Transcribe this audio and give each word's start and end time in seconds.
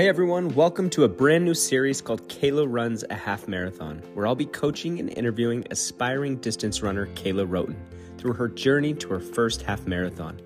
Hey 0.00 0.08
everyone, 0.08 0.48
welcome 0.54 0.88
to 0.90 1.04
a 1.04 1.08
brand 1.10 1.44
new 1.44 1.52
series 1.52 2.00
called 2.00 2.26
Kayla 2.26 2.66
Runs 2.66 3.04
a 3.10 3.14
Half 3.14 3.46
Marathon, 3.46 3.98
where 4.14 4.26
I'll 4.26 4.34
be 4.34 4.46
coaching 4.46 4.98
and 4.98 5.10
interviewing 5.10 5.66
aspiring 5.70 6.36
distance 6.36 6.80
runner 6.80 7.08
Kayla 7.08 7.46
Rhoton 7.46 7.76
through 8.16 8.32
her 8.32 8.48
journey 8.48 8.94
to 8.94 9.08
her 9.10 9.20
first 9.20 9.60
half 9.60 9.86
marathon. 9.86 10.40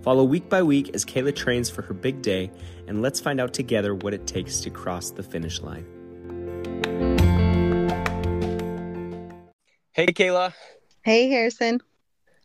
Follow 0.00 0.24
week 0.24 0.48
by 0.48 0.62
week 0.62 0.94
as 0.94 1.04
Kayla 1.04 1.36
trains 1.36 1.68
for 1.68 1.82
her 1.82 1.92
big 1.92 2.22
day, 2.22 2.50
and 2.88 3.02
let's 3.02 3.20
find 3.20 3.42
out 3.42 3.52
together 3.52 3.94
what 3.94 4.14
it 4.14 4.26
takes 4.26 4.60
to 4.60 4.70
cross 4.70 5.10
the 5.10 5.22
finish 5.22 5.60
line. 5.60 5.84
Hey 9.92 10.06
Kayla, 10.06 10.54
Hey, 11.02 11.28
Harrison. 11.28 11.82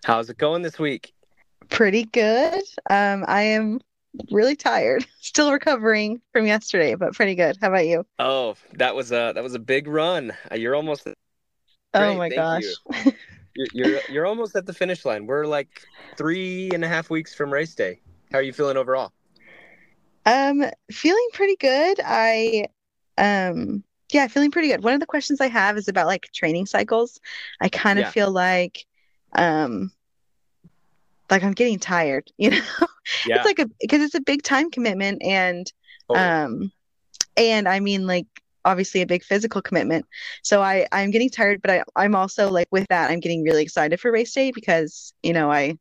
how's 0.03 0.29
it 0.29 0.37
going 0.37 0.63
this 0.63 0.77
week? 0.77 1.13
Pretty 1.69 2.03
good. 2.03 2.63
Um, 2.89 3.23
I 3.29 3.43
am 3.43 3.79
really 4.31 4.55
tired. 4.55 5.05
Still 5.19 5.51
recovering 5.51 6.21
from 6.33 6.47
yesterday, 6.47 6.95
but 6.95 7.13
pretty 7.13 7.35
good. 7.35 7.57
How 7.61 7.67
about 7.69 7.87
you? 7.87 8.05
Oh, 8.19 8.55
that 8.73 8.95
was 8.95 9.11
a 9.11 9.31
that 9.33 9.43
was 9.43 9.53
a 9.55 9.59
big 9.59 9.87
run. 9.87 10.31
Uh, 10.51 10.55
You're 10.55 10.75
almost 10.75 11.07
oh 11.93 12.15
my 12.15 12.29
thank 12.29 12.31
gosh. 12.31 12.75
you. 12.75 12.75
you're, 13.55 13.69
you're 13.73 14.01
you're 14.07 14.25
almost 14.25 14.55
at 14.55 14.65
the 14.65 14.73
finish 14.73 15.05
line. 15.05 15.25
We're 15.27 15.45
like 15.45 15.87
three 16.17 16.73
and 16.73 16.83
a 16.83 16.87
half 16.87 17.09
weeks 17.09 17.33
from 17.35 17.51
race 17.51 17.75
day. 17.75 18.01
How 18.31 18.39
are 18.39 18.43
you 18.43 18.53
feeling 18.53 18.77
overall? 18.77 19.13
Um, 20.25 20.63
feeling 20.91 21.27
pretty 21.33 21.55
good. 21.55 21.99
I 22.03 22.67
um 23.17 23.83
yeah, 24.11 24.27
feeling 24.27 24.51
pretty 24.51 24.69
good. 24.69 24.83
One 24.83 24.93
of 24.95 24.99
the 24.99 25.05
questions 25.05 25.39
I 25.41 25.47
have 25.49 25.77
is 25.77 25.87
about 25.87 26.07
like 26.07 26.31
training 26.33 26.65
cycles. 26.65 27.19
I 27.61 27.69
kind 27.69 27.99
of 27.99 28.07
Yeah. 28.07 28.09
feel 28.09 28.31
like 28.31 28.85
um 29.33 29.91
like 31.29 31.43
I'm 31.43 31.53
getting 31.53 31.79
tired, 31.79 32.31
you 32.37 32.51
know? 32.51 32.61
Yeah. 33.25 33.37
It's 33.37 33.45
like 33.45 33.59
a 33.59 33.69
because 33.79 34.01
it's 34.01 34.15
a 34.15 34.21
big 34.21 34.43
time 34.43 34.69
commitment 34.71 35.21
and 35.23 35.71
totally. 36.07 36.25
um 36.27 36.71
and 37.37 37.67
i 37.67 37.79
mean 37.79 38.05
like 38.05 38.27
obviously 38.65 39.01
a 39.01 39.07
big 39.07 39.23
physical 39.23 39.61
commitment 39.61 40.05
so 40.43 40.61
i 40.61 40.85
i'm 40.91 41.09
getting 41.09 41.29
tired 41.29 41.61
but 41.61 41.71
i 41.71 41.83
i'm 41.95 42.13
also 42.13 42.49
like 42.51 42.67
with 42.71 42.85
that 42.89 43.09
i'm 43.09 43.19
getting 43.19 43.43
really 43.43 43.63
excited 43.63 43.99
for 43.99 44.11
race 44.11 44.33
day 44.33 44.51
because 44.51 45.13
you 45.23 45.33
know 45.33 45.49
i 45.51 45.75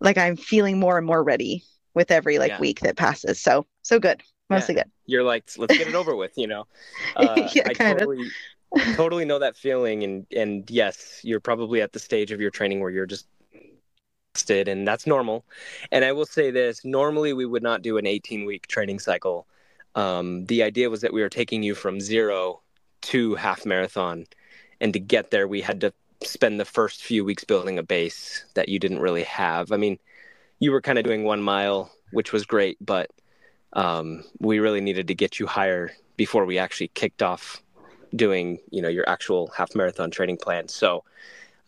like 0.00 0.18
i'm 0.18 0.36
feeling 0.36 0.78
more 0.78 0.98
and 0.98 1.06
more 1.06 1.22
ready 1.24 1.64
with 1.94 2.10
every 2.10 2.38
like 2.38 2.50
Yeah. 2.50 2.60
week 2.60 2.80
that 2.80 2.96
passes 2.96 3.40
so 3.40 3.66
so 3.82 3.98
good 3.98 4.22
mostly 4.48 4.74
good 4.74 4.90
you're 5.06 5.24
like, 5.24 5.44
let's 5.58 5.76
get 5.76 5.88
it 5.88 5.94
over 5.96 6.14
with, 6.14 6.32
you 6.36 6.46
know. 6.46 6.66
Uh, 7.16 7.50
Yeah, 7.52 7.64
I 7.66 7.74
kind 7.74 7.98
of. 7.98 7.98
totally 7.98 8.30
totally 8.94 9.24
know 9.24 9.40
that 9.40 9.56
feeling, 9.56 10.04
and 10.04 10.26
and 10.36 10.70
yes, 10.70 11.20
you're 11.24 11.40
probably 11.40 11.82
at 11.82 11.92
the 11.92 11.98
stage 11.98 12.30
of 12.30 12.40
your 12.40 12.50
training 12.50 12.78
where 12.78 12.90
you're 12.90 13.06
just 13.06 13.26
exhausted, 14.34 14.68
and 14.68 14.86
that's 14.86 15.06
normal. 15.06 15.44
And 15.92 16.04
I 16.04 16.12
will 16.12 16.26
say 16.26 16.50
this: 16.50 16.84
normally 16.84 17.32
we 17.32 17.46
would 17.46 17.62
not 17.62 17.82
do 17.82 17.98
an 17.98 18.06
18 18.06 18.44
week 18.44 18.66
training 18.66 18.98
cycle. 18.98 19.46
Um, 19.94 20.46
the 20.46 20.62
idea 20.62 20.90
was 20.90 21.00
that 21.00 21.12
we 21.12 21.20
were 21.20 21.28
taking 21.28 21.62
you 21.62 21.74
from 21.74 22.00
zero 22.00 22.60
to 23.02 23.34
half 23.34 23.66
marathon, 23.66 24.26
and 24.80 24.92
to 24.92 25.00
get 25.00 25.30
there, 25.30 25.48
we 25.48 25.60
had 25.60 25.80
to 25.82 25.92
spend 26.22 26.60
the 26.60 26.64
first 26.64 27.02
few 27.02 27.24
weeks 27.24 27.44
building 27.44 27.78
a 27.78 27.82
base 27.82 28.44
that 28.54 28.68
you 28.68 28.78
didn't 28.78 29.00
really 29.00 29.24
have. 29.24 29.72
I 29.72 29.76
mean, 29.76 29.98
you 30.58 30.70
were 30.70 30.82
kind 30.82 30.98
of 30.98 31.04
doing 31.04 31.24
one 31.24 31.42
mile, 31.42 31.90
which 32.12 32.32
was 32.32 32.44
great, 32.44 32.76
but 32.80 33.10
um, 33.72 34.24
we 34.38 34.58
really 34.58 34.82
needed 34.82 35.08
to 35.08 35.14
get 35.14 35.38
you 35.38 35.46
higher 35.46 35.92
before 36.16 36.44
we 36.44 36.58
actually 36.58 36.88
kicked 36.88 37.22
off 37.22 37.62
doing, 38.14 38.58
you 38.70 38.82
know, 38.82 38.88
your 38.88 39.08
actual 39.08 39.50
half 39.56 39.74
marathon 39.74 40.10
training 40.10 40.36
plan. 40.36 40.68
So 40.68 41.04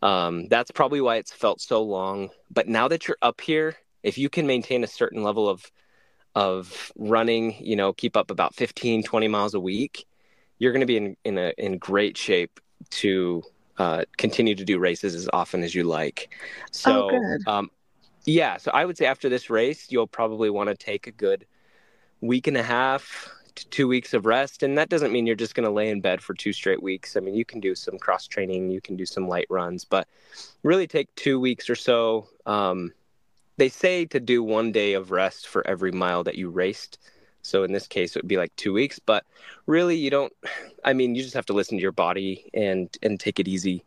um, 0.02 0.48
that's 0.48 0.70
probably 0.70 1.00
why 1.00 1.16
it's 1.16 1.32
felt 1.32 1.60
so 1.60 1.82
long. 1.82 2.30
But 2.50 2.68
now 2.68 2.88
that 2.88 3.06
you're 3.08 3.18
up 3.22 3.40
here, 3.40 3.76
if 4.02 4.18
you 4.18 4.28
can 4.28 4.46
maintain 4.46 4.84
a 4.84 4.88
certain 4.88 5.22
level 5.22 5.48
of 5.48 5.70
of 6.34 6.92
running, 6.96 7.54
you 7.62 7.76
know, 7.76 7.92
keep 7.92 8.16
up 8.16 8.30
about 8.30 8.54
15, 8.54 9.02
20 9.02 9.28
miles 9.28 9.54
a 9.54 9.60
week, 9.60 10.06
you're 10.58 10.72
going 10.72 10.80
to 10.80 10.86
be 10.86 10.96
in 10.96 11.16
in 11.24 11.38
a 11.38 11.52
in 11.58 11.78
great 11.78 12.16
shape 12.16 12.58
to 12.90 13.42
uh, 13.78 14.04
continue 14.18 14.54
to 14.54 14.64
do 14.64 14.78
races 14.78 15.14
as 15.14 15.28
often 15.32 15.62
as 15.62 15.74
you 15.74 15.84
like. 15.84 16.34
So, 16.72 17.06
Oh, 17.06 17.20
good. 17.20 17.40
um, 17.46 17.70
yeah, 18.24 18.56
so 18.58 18.70
I 18.72 18.84
would 18.84 18.96
say 18.96 19.06
after 19.06 19.28
this 19.28 19.50
race, 19.50 19.86
you'll 19.90 20.06
probably 20.06 20.50
want 20.50 20.68
to 20.68 20.76
take 20.76 21.06
a 21.06 21.12
good 21.12 21.46
week 22.20 22.46
and 22.46 22.56
a 22.56 22.62
half 22.62 23.28
two 23.54 23.88
weeks 23.88 24.14
of 24.14 24.26
rest. 24.26 24.62
And 24.62 24.76
that 24.78 24.88
doesn't 24.88 25.12
mean 25.12 25.26
you're 25.26 25.36
just 25.36 25.54
going 25.54 25.66
to 25.66 25.72
lay 25.72 25.88
in 25.88 26.00
bed 26.00 26.20
for 26.20 26.34
two 26.34 26.52
straight 26.52 26.82
weeks. 26.82 27.16
I 27.16 27.20
mean, 27.20 27.34
you 27.34 27.44
can 27.44 27.60
do 27.60 27.74
some 27.74 27.98
cross 27.98 28.26
training, 28.26 28.70
you 28.70 28.80
can 28.80 28.96
do 28.96 29.06
some 29.06 29.28
light 29.28 29.46
runs, 29.48 29.84
but 29.84 30.08
really 30.62 30.86
take 30.86 31.14
two 31.14 31.38
weeks 31.40 31.68
or 31.70 31.74
so. 31.74 32.28
Um, 32.46 32.92
they 33.56 33.68
say 33.68 34.04
to 34.06 34.20
do 34.20 34.42
one 34.42 34.72
day 34.72 34.94
of 34.94 35.10
rest 35.10 35.48
for 35.48 35.66
every 35.66 35.92
mile 35.92 36.24
that 36.24 36.36
you 36.36 36.50
raced. 36.50 36.98
So 37.42 37.64
in 37.64 37.72
this 37.72 37.86
case, 37.86 38.14
it 38.14 38.22
would 38.22 38.28
be 38.28 38.36
like 38.36 38.54
two 38.56 38.72
weeks, 38.72 38.98
but 38.98 39.24
really 39.66 39.96
you 39.96 40.10
don't, 40.10 40.32
I 40.84 40.92
mean, 40.92 41.14
you 41.14 41.22
just 41.22 41.34
have 41.34 41.46
to 41.46 41.52
listen 41.52 41.78
to 41.78 41.82
your 41.82 41.92
body 41.92 42.50
and, 42.54 42.88
and 43.02 43.18
take 43.20 43.38
it 43.38 43.48
easy 43.48 43.84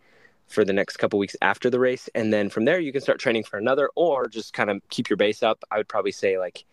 for 0.47 0.63
the 0.63 0.73
next 0.73 0.97
couple 0.97 1.17
weeks 1.19 1.35
after 1.41 1.69
the 1.69 1.79
race. 1.79 2.09
And 2.13 2.31
then 2.31 2.49
from 2.49 2.65
there, 2.65 2.79
you 2.79 2.91
can 2.91 3.01
start 3.01 3.19
training 3.19 3.43
for 3.43 3.57
another 3.57 3.89
or 3.95 4.27
just 4.27 4.53
kind 4.53 4.69
of 4.69 4.81
keep 4.89 5.09
your 5.09 5.17
base 5.17 5.43
up. 5.43 5.63
I 5.71 5.77
would 5.77 5.87
probably 5.87 6.11
say 6.11 6.37
like 6.37 6.65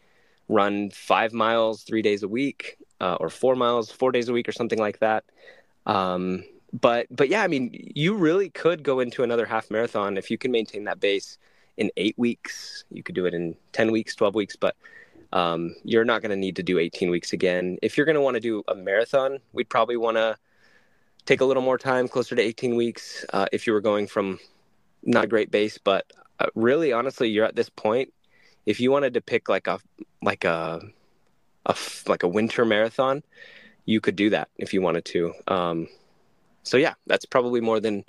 run 0.52 0.90
five 0.90 1.32
miles 1.32 1.82
three 1.82 2.02
days 2.02 2.22
a 2.22 2.28
week 2.28 2.76
uh, 3.00 3.16
or 3.20 3.28
four 3.28 3.56
miles 3.56 3.90
four 3.90 4.12
days 4.12 4.28
a 4.28 4.32
week 4.32 4.48
or 4.48 4.52
something 4.52 4.78
like 4.78 4.98
that. 5.00 5.24
Um, 5.86 6.44
but 6.72 7.06
but 7.10 7.28
yeah, 7.28 7.42
I 7.42 7.48
mean, 7.48 7.92
you 7.94 8.14
really 8.14 8.50
could 8.50 8.82
go 8.82 9.00
into 9.00 9.22
another 9.22 9.46
half 9.46 9.70
marathon 9.70 10.16
if 10.16 10.30
you 10.30 10.38
can 10.38 10.50
maintain 10.50 10.84
that 10.84 11.00
base 11.00 11.38
in 11.76 11.90
eight 11.96 12.18
weeks. 12.18 12.84
You 12.90 13.02
could 13.02 13.14
do 13.14 13.26
it 13.26 13.34
in 13.34 13.56
ten 13.72 13.90
weeks, 13.92 14.14
twelve 14.14 14.34
weeks, 14.34 14.56
but 14.56 14.76
um, 15.32 15.74
you're 15.82 16.04
not 16.04 16.20
going 16.22 16.30
to 16.30 16.36
need 16.36 16.56
to 16.56 16.62
do 16.62 16.78
18 16.78 17.10
weeks 17.10 17.32
again. 17.32 17.78
If 17.80 17.96
you're 17.96 18.04
going 18.06 18.16
to 18.16 18.20
want 18.20 18.34
to 18.34 18.40
do 18.40 18.62
a 18.69 18.74
marathon, 18.74 19.38
we'd 19.52 19.69
probably 19.69 19.96
want 19.96 20.19
to 20.19 20.36
take 21.24 21.40
a 21.40 21.44
little 21.44 21.62
more 21.62 21.78
time, 21.78 22.08
closer 22.08 22.36
to 22.36 22.42
18 22.42 22.76
weeks, 22.76 23.24
uh, 23.32 23.46
if 23.52 23.66
you 23.66 23.72
were 23.72 23.80
going 23.80 24.06
from 24.06 24.38
not 25.02 25.24
a 25.24 25.26
great 25.26 25.50
base. 25.50 25.78
But 25.78 26.12
uh, 26.38 26.46
really, 26.54 26.92
honestly, 26.92 27.30
you're 27.30 27.46
at 27.46 27.56
this 27.56 27.70
point. 27.70 28.12
If 28.66 28.80
you 28.80 28.90
wanted 28.90 29.14
to 29.14 29.20
pick 29.20 29.48
like 29.48 29.66
a 29.66 29.78
like 30.22 30.44
a 30.44 30.80
like 32.06 32.22
a 32.22 32.28
winter 32.28 32.64
marathon, 32.64 33.22
you 33.84 34.00
could 34.00 34.16
do 34.16 34.30
that 34.30 34.48
if 34.58 34.72
you 34.72 34.82
wanted 34.82 35.04
to. 35.06 35.34
Um, 35.48 35.88
so 36.62 36.76
yeah, 36.76 36.94
that's 37.06 37.24
probably 37.24 37.60
more 37.60 37.80
than 37.80 38.04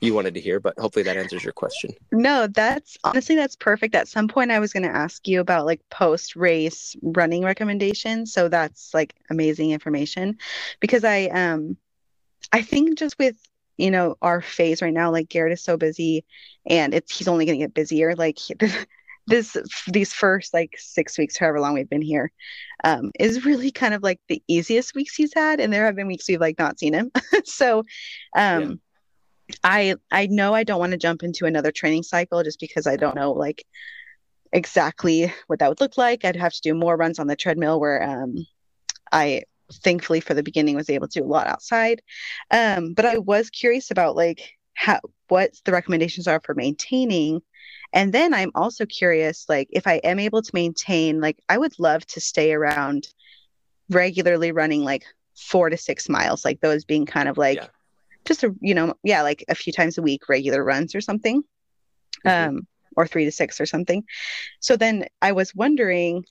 you 0.00 0.14
wanted 0.14 0.34
to 0.34 0.40
hear, 0.40 0.60
but 0.60 0.78
hopefully 0.78 1.02
that 1.04 1.16
answers 1.16 1.42
your 1.42 1.52
question. 1.52 1.92
No, 2.12 2.46
that's 2.46 2.98
honestly 3.02 3.34
that's 3.34 3.56
perfect. 3.56 3.94
At 3.94 4.08
some 4.08 4.28
point 4.28 4.50
I 4.50 4.58
was 4.58 4.72
going 4.72 4.82
to 4.82 4.94
ask 4.94 5.26
you 5.26 5.40
about 5.40 5.66
like 5.66 5.80
post 5.90 6.36
race 6.36 6.94
running 7.02 7.42
recommendations, 7.42 8.32
so 8.32 8.48
that's 8.48 8.92
like 8.92 9.14
amazing 9.30 9.70
information 9.70 10.36
because 10.80 11.04
I 11.04 11.26
um 11.26 11.76
I 12.52 12.62
think 12.62 12.98
just 12.98 13.18
with 13.18 13.36
you 13.76 13.90
know 13.90 14.16
our 14.22 14.40
phase 14.42 14.82
right 14.82 14.92
now 14.92 15.10
like 15.10 15.28
Garrett 15.28 15.52
is 15.52 15.62
so 15.62 15.76
busy 15.76 16.24
and 16.66 16.94
it's 16.94 17.16
he's 17.16 17.28
only 17.28 17.46
going 17.46 17.58
to 17.58 17.64
get 17.64 17.74
busier 17.74 18.14
like 18.14 18.38
this, 19.26 19.56
these 19.88 20.12
first 20.12 20.54
like 20.54 20.74
6 20.78 21.18
weeks 21.18 21.36
however 21.36 21.60
long 21.60 21.74
we've 21.74 21.90
been 21.90 22.02
here 22.02 22.30
um 22.84 23.10
is 23.18 23.44
really 23.44 23.70
kind 23.70 23.94
of 23.94 24.02
like 24.02 24.20
the 24.28 24.42
easiest 24.48 24.94
weeks 24.94 25.14
he's 25.14 25.34
had 25.34 25.60
and 25.60 25.72
there 25.72 25.84
have 25.84 25.96
been 25.96 26.06
weeks 26.06 26.28
we've 26.28 26.40
like 26.40 26.58
not 26.58 26.78
seen 26.78 26.92
him. 26.94 27.10
so 27.44 27.84
um 28.36 28.80
I 29.62 29.94
I 30.10 30.26
know 30.26 30.54
I 30.54 30.64
don't 30.64 30.80
want 30.80 30.92
to 30.92 30.98
jump 30.98 31.22
into 31.22 31.46
another 31.46 31.70
training 31.70 32.02
cycle 32.02 32.42
just 32.42 32.60
because 32.60 32.86
I 32.86 32.96
don't 32.96 33.14
know 33.14 33.32
like 33.32 33.64
exactly 34.52 35.32
what 35.46 35.58
that 35.58 35.68
would 35.68 35.80
look 35.80 35.96
like. 35.98 36.24
I'd 36.24 36.36
have 36.36 36.52
to 36.52 36.60
do 36.62 36.74
more 36.74 36.96
runs 36.96 37.18
on 37.18 37.26
the 37.26 37.36
treadmill 37.36 37.80
where 37.80 38.02
um 38.02 38.46
I 39.12 39.42
thankfully 39.72 40.20
for 40.20 40.34
the 40.34 40.42
beginning 40.42 40.76
was 40.76 40.90
able 40.90 41.08
to 41.08 41.20
do 41.20 41.24
a 41.24 41.28
lot 41.28 41.46
outside. 41.46 42.02
Um 42.50 42.94
but 42.94 43.04
I 43.04 43.18
was 43.18 43.50
curious 43.50 43.90
about 43.90 44.16
like 44.16 44.52
how 44.74 45.00
what 45.28 45.50
the 45.64 45.72
recommendations 45.72 46.26
are 46.26 46.40
for 46.44 46.54
maintaining. 46.54 47.40
And 47.92 48.12
then 48.12 48.34
I'm 48.34 48.50
also 48.54 48.84
curious 48.86 49.46
like 49.48 49.68
if 49.70 49.86
I 49.86 49.94
am 49.96 50.18
able 50.18 50.42
to 50.42 50.50
maintain 50.54 51.20
like 51.20 51.38
I 51.48 51.58
would 51.58 51.78
love 51.78 52.06
to 52.08 52.20
stay 52.20 52.52
around 52.52 53.08
regularly 53.90 54.52
running 54.52 54.82
like 54.84 55.04
4 55.36 55.70
to 55.70 55.76
6 55.76 56.08
miles 56.08 56.44
like 56.44 56.60
those 56.60 56.84
being 56.84 57.06
kind 57.06 57.28
of 57.28 57.38
like 57.38 57.56
Yeah. 57.58 57.66
just 58.24 58.42
a 58.42 58.54
you 58.60 58.74
know 58.74 58.94
yeah 59.04 59.22
like 59.22 59.44
a 59.48 59.54
few 59.54 59.72
times 59.72 59.98
a 59.98 60.02
week 60.02 60.28
regular 60.28 60.64
runs 60.64 60.94
or 60.94 61.00
something 61.00 61.42
Mhm. 62.24 62.48
um 62.48 62.66
or 62.96 63.06
three 63.06 63.26
to 63.26 63.30
six 63.30 63.60
or 63.60 63.66
something 63.66 64.02
so 64.60 64.76
then 64.76 65.04
i 65.22 65.30
was 65.30 65.54
wondering 65.54 66.24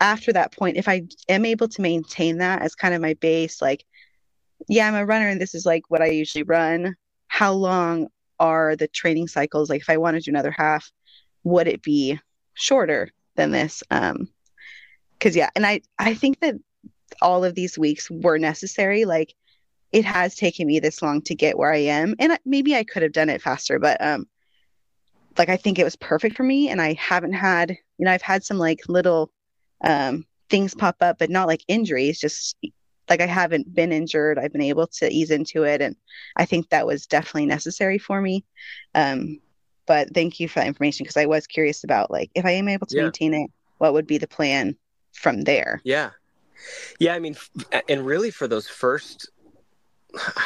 after 0.00 0.32
that 0.32 0.52
point 0.52 0.76
if 0.76 0.88
i 0.88 1.02
am 1.28 1.44
able 1.44 1.68
to 1.68 1.80
maintain 1.80 2.38
that 2.38 2.60
as 2.60 2.74
kind 2.74 2.92
of 2.94 3.00
my 3.00 3.14
base 3.14 3.62
like 3.62 3.84
yeah 4.68 4.86
i'm 4.88 4.94
a 4.96 5.06
runner 5.06 5.28
and 5.28 5.40
this 5.40 5.54
is 5.54 5.64
like 5.64 5.84
what 5.88 6.02
i 6.02 6.06
usually 6.06 6.42
run 6.42 6.94
how 7.28 7.52
long 7.52 8.08
are 8.40 8.74
the 8.76 8.88
training 8.88 9.28
cycles 9.28 9.70
like 9.70 9.80
if 9.80 9.88
i 9.88 9.96
want 9.96 10.16
to 10.16 10.20
do 10.20 10.30
another 10.30 10.50
half 10.50 10.90
would 11.44 11.68
it 11.68 11.82
be 11.82 12.18
shorter 12.54 13.08
than 13.36 13.50
this 13.50 13.82
um 13.90 14.28
because 15.12 15.36
yeah 15.36 15.50
and 15.54 15.66
i 15.66 15.80
i 15.98 16.14
think 16.14 16.40
that 16.40 16.54
all 17.22 17.44
of 17.44 17.54
these 17.54 17.78
weeks 17.78 18.10
were 18.10 18.38
necessary 18.38 19.04
like 19.04 19.34
it 19.92 20.04
has 20.04 20.34
taken 20.34 20.66
me 20.66 20.80
this 20.80 21.02
long 21.02 21.22
to 21.22 21.34
get 21.34 21.56
where 21.56 21.72
I 21.72 21.78
am, 21.78 22.14
and 22.18 22.38
maybe 22.44 22.76
I 22.76 22.84
could 22.84 23.02
have 23.02 23.12
done 23.12 23.30
it 23.30 23.42
faster, 23.42 23.78
but 23.78 24.02
um, 24.04 24.26
like 25.38 25.48
I 25.48 25.56
think 25.56 25.78
it 25.78 25.84
was 25.84 25.96
perfect 25.96 26.36
for 26.36 26.42
me, 26.42 26.68
and 26.68 26.80
I 26.80 26.94
haven't 26.94 27.32
had, 27.32 27.70
you 27.70 28.04
know, 28.04 28.12
I've 28.12 28.22
had 28.22 28.44
some 28.44 28.58
like 28.58 28.80
little 28.88 29.32
um 29.84 30.26
things 30.50 30.74
pop 30.74 30.96
up, 31.00 31.18
but 31.18 31.30
not 31.30 31.46
like 31.46 31.62
injuries, 31.68 32.20
just 32.20 32.56
like 33.08 33.20
I 33.20 33.26
haven't 33.26 33.74
been 33.74 33.92
injured. 33.92 34.38
I've 34.38 34.52
been 34.52 34.62
able 34.62 34.86
to 34.86 35.10
ease 35.10 35.30
into 35.30 35.62
it. 35.62 35.80
And 35.80 35.96
I 36.36 36.44
think 36.44 36.68
that 36.68 36.86
was 36.86 37.06
definitely 37.06 37.46
necessary 37.46 37.98
for 37.98 38.20
me. 38.20 38.44
Um, 38.94 39.40
but 39.88 40.14
thank 40.14 40.38
you 40.38 40.48
for 40.48 40.60
that 40.60 40.68
information 40.68 41.04
because 41.04 41.16
I 41.16 41.26
was 41.26 41.46
curious 41.46 41.82
about 41.82 42.10
like 42.10 42.30
if 42.34 42.44
I 42.44 42.52
am 42.52 42.68
able 42.68 42.86
to 42.86 42.96
yeah. 42.96 43.02
maintain 43.04 43.34
it, 43.34 43.50
what 43.78 43.94
would 43.94 44.06
be 44.06 44.18
the 44.18 44.28
plan 44.28 44.76
from 45.12 45.42
there? 45.42 45.80
Yeah. 45.82 46.10
Yeah. 47.00 47.14
I 47.14 47.18
mean, 47.18 47.36
and 47.88 48.06
really 48.06 48.30
for 48.30 48.46
those 48.46 48.68
first, 48.68 49.30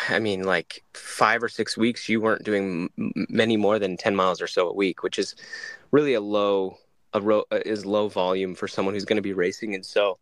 I 0.08 0.18
mean, 0.18 0.44
like 0.44 0.82
five 0.94 1.42
or 1.42 1.48
six 1.48 1.76
weeks, 1.76 2.08
you 2.08 2.20
weren't 2.20 2.44
doing 2.44 2.88
many 2.96 3.56
more 3.56 3.78
than 3.78 3.96
10 3.96 4.16
miles 4.16 4.40
or 4.40 4.46
so 4.46 4.68
a 4.68 4.74
week, 4.74 5.02
which 5.02 5.18
is 5.18 5.34
really 5.90 6.14
a 6.14 6.20
low, 6.20 6.78
a 7.12 7.20
ro- 7.20 7.44
is 7.50 7.84
low 7.84 8.08
volume 8.08 8.54
for 8.54 8.68
someone 8.68 8.94
who's 8.94 9.04
going 9.04 9.16
to 9.16 9.22
be 9.22 9.32
racing. 9.32 9.74
And 9.74 9.84
so, 9.84 10.18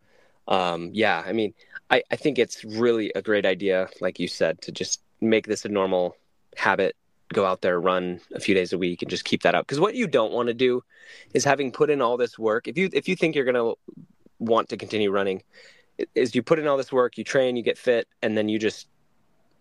um, 0.49 0.90
yeah, 0.93 1.23
I 1.25 1.32
mean, 1.32 1.55
I, 1.90 2.02
I 2.11 2.16
think 2.16 2.38
it's 2.38 2.64
really 2.64 3.12
a 3.14 3.23
great 3.23 3.46
idea, 3.46 3.88
like 4.00 4.19
you 4.19 4.28
said, 4.28 4.62
to 4.62 4.73
just 4.73 5.02
make 5.20 5.46
this 5.46 5.64
a 5.64 5.69
normal 5.69 6.16
habit. 6.56 6.96
Go 7.32 7.47
out 7.47 7.62
there, 7.62 7.81
run 7.81 8.21
a 8.35 8.41
few 8.41 8.55
days 8.55 8.73
a 8.73 8.79
week, 8.79 9.03
and 9.03 9.11
just 9.11 9.25
keep 9.25 9.43
that 9.43 9.55
up. 9.55 9.67
Because 9.67 9.81
what 9.81 9.94
you 9.94 10.06
don't 10.06 10.32
want 10.32 10.49
to 10.49 10.55
do 10.55 10.82
is 11.32 11.44
having 11.44 11.71
put 11.71 11.91
in 11.91 12.03
all 12.03 12.17
this 12.17 12.38
work. 12.38 12.67
If 12.67 12.77
you 12.77 12.91
if 12.93 13.09
you 13.09 13.15
think 13.15 13.35
you're 13.35 13.44
going 13.44 13.55
to 13.55 13.79
want 14.38 14.69
to 14.71 14.77
continue 14.77 15.11
running, 15.11 15.43
is 16.15 16.35
you 16.35 16.43
put 16.43 16.59
in 16.59 16.67
all 16.67 16.77
this 16.77 16.93
work, 16.93 17.19
you 17.19 17.25
train, 17.25 17.56
you 17.56 17.62
get 17.62 17.79
fit, 17.79 18.09
and 18.23 18.37
then 18.37 18.49
you 18.49 18.59
just 18.59 18.88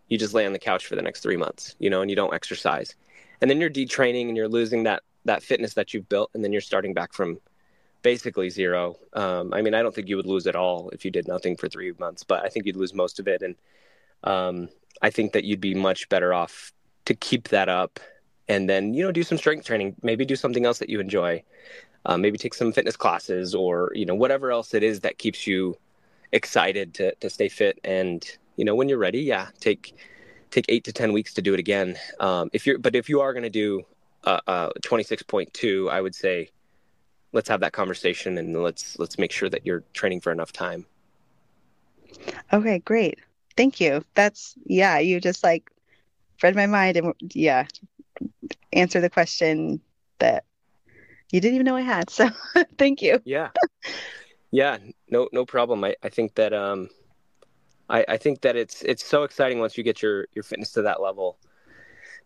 you 0.08 0.18
just 0.18 0.34
lay 0.34 0.46
on 0.46 0.54
the 0.54 0.60
couch 0.60 0.88
for 0.88 0.96
the 0.96 1.02
next 1.02 1.22
three 1.22 1.38
months, 1.38 1.76
you 1.80 1.90
know, 1.90 2.02
and 2.02 2.10
you 2.10 2.16
don't 2.16 2.34
exercise, 2.34 2.96
and 3.42 3.50
then 3.50 3.62
you're 3.62 3.70
detraining 3.70 4.28
and 4.28 4.36
you're 4.36 4.50
losing 4.50 4.84
that 4.84 5.04
that 5.26 5.44
fitness 5.44 5.76
that 5.76 5.94
you've 5.94 6.10
built, 6.10 6.32
and 6.34 6.44
then 6.44 6.52
you're 6.52 6.62
starting 6.62 6.94
back 6.94 7.14
from 7.14 7.40
basically 8.02 8.50
zero. 8.50 8.96
Um, 9.14 9.54
I 9.54 9.62
mean, 9.62 9.74
I 9.74 9.82
don't 9.82 9.94
think 9.94 10.08
you 10.08 10.16
would 10.16 10.26
lose 10.26 10.48
at 10.48 10.56
all 10.56 10.90
if 10.90 11.04
you 11.06 11.12
did 11.12 11.28
nothing 11.28 11.58
for 11.58 11.68
three 11.68 11.92
months, 12.00 12.24
but 12.24 12.44
I 12.44 12.50
think 12.50 12.66
you'd 12.66 12.78
lose 12.78 12.94
most 12.94 13.20
of 13.20 13.28
it. 13.28 13.42
And 13.42 13.56
um, 14.24 14.70
I 15.02 15.10
think 15.10 15.34
that 15.34 15.44
you'd 15.44 15.62
be 15.62 15.76
much 15.76 16.10
better 16.10 16.34
off 16.34 16.72
to 17.10 17.16
keep 17.16 17.48
that 17.48 17.68
up 17.70 18.00
and 18.48 18.70
then, 18.70 18.94
you 18.94 19.04
know, 19.04 19.12
do 19.12 19.24
some 19.24 19.40
strength 19.40 19.66
training, 19.66 19.96
maybe 20.04 20.26
do 20.26 20.36
something 20.36 20.64
else 20.64 20.78
that 20.78 20.90
you 20.90 21.00
enjoy. 21.00 21.44
Uh, 22.06 22.18
maybe 22.18 22.38
take 22.38 22.54
some 22.54 22.72
fitness 22.72 22.96
classes 22.96 23.56
or, 23.56 23.92
you 23.96 24.06
know, 24.06 24.14
whatever 24.14 24.52
else 24.52 24.76
it 24.76 24.84
is 24.84 25.00
that 25.00 25.18
keeps 25.18 25.48
you 25.48 25.76
excited 26.34 26.94
to, 26.94 27.16
to 27.16 27.28
stay 27.28 27.50
fit. 27.50 27.80
And, 27.84 28.24
you 28.58 28.64
know, 28.64 28.76
when 28.76 28.88
you're 28.88 29.00
ready, 29.00 29.22
yeah, 29.22 29.48
take, 29.60 29.96
take 30.52 30.66
eight 30.70 30.84
to 30.84 30.94
10 30.94 31.12
weeks 31.12 31.34
to 31.34 31.42
do 31.42 31.56
it 31.56 31.60
again. 31.60 31.98
Um, 32.20 32.52
if 32.54 32.68
you're, 32.68 32.78
but 32.78 32.96
if 32.96 33.10
you 33.10 33.22
are 33.22 33.34
going 33.34 33.44
to 33.44 33.50
do 33.50 33.82
uh, 34.26 34.40
uh, 34.46 34.70
26.2, 34.84 35.90
I 35.90 36.00
would 36.00 36.14
say, 36.14 36.52
let's 37.32 37.50
have 37.50 37.62
that 37.62 37.74
conversation 37.74 38.38
and 38.38 38.62
let's 38.62 39.00
let's 39.00 39.18
make 39.18 39.32
sure 39.32 39.50
that 39.50 39.66
you're 39.66 39.84
training 39.94 40.20
for 40.20 40.32
enough 40.32 40.52
time 40.52 40.88
okay 42.52 42.80
great 42.80 43.20
thank 43.56 43.80
you 43.80 44.04
that's 44.16 44.56
yeah 44.66 44.98
you 44.98 45.22
just 45.22 45.44
like 45.44 45.70
read 46.44 46.56
my 46.56 46.66
mind 46.66 46.98
and 46.98 47.14
yeah 47.34 47.66
answer 48.74 49.02
the 49.02 49.10
question 49.10 49.80
that 50.20 50.46
you 51.32 51.40
didn't 51.40 51.56
even 51.56 51.66
know 51.66 51.76
i 51.76 51.82
had 51.82 52.10
so 52.10 52.30
thank 52.78 53.02
you 53.02 53.20
yeah 53.26 53.50
yeah 54.52 54.78
no 55.10 55.30
no 55.32 55.46
problem 55.46 55.84
i 55.84 55.96
i 56.04 56.10
think 56.10 56.36
that 56.36 56.54
um 56.54 56.90
i 57.90 58.06
i 58.08 58.18
think 58.18 58.42
that 58.42 58.56
it's 58.56 58.82
it's 58.84 59.06
so 59.06 59.24
exciting 59.24 59.60
once 59.60 59.78
you 59.78 59.84
get 59.84 60.02
your 60.02 60.28
your 60.34 60.44
fitness 60.44 60.72
to 60.72 60.82
that 60.82 61.02
level 61.02 61.38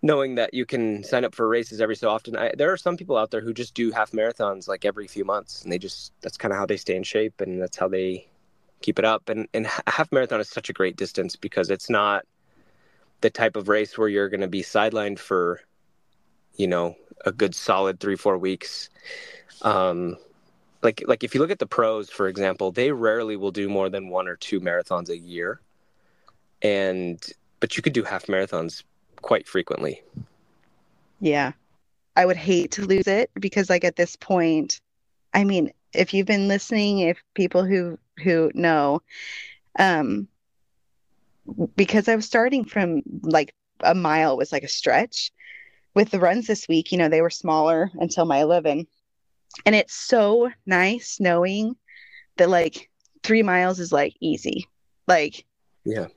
knowing 0.03 0.35
that 0.35 0.53
you 0.53 0.65
can 0.65 1.01
sign 1.03 1.23
up 1.23 1.33
for 1.33 1.47
races 1.47 1.79
every 1.79 1.95
so 1.95 2.09
often. 2.09 2.35
I, 2.35 2.51
there 2.57 2.71
are 2.71 2.77
some 2.77 2.97
people 2.97 3.17
out 3.17 3.31
there 3.31 3.39
who 3.39 3.53
just 3.53 3.73
do 3.73 3.89
half 3.91 4.11
marathons 4.11 4.67
like 4.67 4.83
every 4.85 5.07
few 5.07 5.23
months, 5.23 5.63
and 5.63 5.71
they 5.71 5.79
just 5.79 6.11
that's 6.21 6.37
kind 6.37 6.51
of 6.51 6.59
how 6.59 6.65
they 6.65 6.77
stay 6.77 6.95
in 6.95 7.03
shape, 7.03 7.41
and 7.41 7.59
that's 7.59 7.77
how 7.77 7.87
they 7.87 8.27
keep 8.81 8.99
it 8.99 9.05
up. 9.05 9.29
And 9.29 9.47
and 9.53 9.65
half 9.87 10.11
marathon 10.11 10.41
is 10.41 10.49
such 10.49 10.69
a 10.69 10.73
great 10.73 10.97
distance 10.97 11.35
because 11.35 11.69
it's 11.69 11.89
not 11.89 12.25
the 13.23 13.29
type 13.29 13.55
of 13.55 13.69
race 13.69 13.97
where 13.97 14.09
you're 14.09 14.29
going 14.29 14.41
to 14.41 14.47
be 14.47 14.61
sidelined 14.61 15.17
for, 15.17 15.61
you 16.57 16.67
know, 16.67 16.95
a 17.25 17.31
good 17.31 17.55
solid 17.55 17.99
three 17.99 18.17
four 18.17 18.37
weeks. 18.37 18.89
Um, 19.61 20.17
like 20.83 21.01
like 21.07 21.23
if 21.23 21.33
you 21.33 21.39
look 21.39 21.49
at 21.49 21.59
the 21.59 21.65
pros, 21.65 22.09
for 22.09 22.27
example, 22.27 22.71
they 22.71 22.91
rarely 22.91 23.37
will 23.37 23.51
do 23.51 23.69
more 23.69 23.89
than 23.89 24.09
one 24.09 24.27
or 24.27 24.35
two 24.35 24.59
marathons 24.59 25.09
a 25.09 25.17
year, 25.17 25.61
and 26.61 27.25
but 27.61 27.77
you 27.77 27.81
could 27.81 27.93
do 27.93 28.03
half 28.03 28.25
marathons 28.25 28.83
quite 29.21 29.47
frequently. 29.47 30.03
Yeah. 31.21 31.53
I 32.15 32.25
would 32.25 32.37
hate 32.37 32.71
to 32.71 32.85
lose 32.85 33.07
it 33.07 33.31
because 33.39 33.69
like 33.69 33.85
at 33.85 33.95
this 33.95 34.15
point, 34.17 34.81
I 35.33 35.45
mean, 35.45 35.71
if 35.93 36.13
you've 36.13 36.27
been 36.27 36.49
listening, 36.49 36.99
if 36.99 37.17
people 37.33 37.63
who 37.63 37.97
who 38.21 38.51
know, 38.53 39.01
um 39.79 40.27
because 41.75 42.07
I 42.07 42.15
was 42.15 42.25
starting 42.25 42.65
from 42.65 43.01
like 43.21 43.53
a 43.81 43.95
mile 43.95 44.37
was 44.37 44.51
like 44.51 44.63
a 44.63 44.67
stretch. 44.69 45.31
With 45.95 46.09
the 46.09 46.19
runs 46.19 46.47
this 46.47 46.67
week, 46.67 46.91
you 46.91 46.97
know, 46.97 47.07
they 47.07 47.21
were 47.21 47.29
smaller 47.29 47.91
until 47.95 48.25
my 48.25 48.39
11. 48.39 48.87
And 49.65 49.75
it's 49.75 49.93
so 49.93 50.49
nice 50.65 51.19
knowing 51.19 51.75
that 52.37 52.49
like 52.49 52.89
3 53.21 53.43
miles 53.43 53.79
is 53.79 53.91
like 53.91 54.15
easy. 54.19 54.67
Like 55.07 55.45
yeah. 55.85 56.07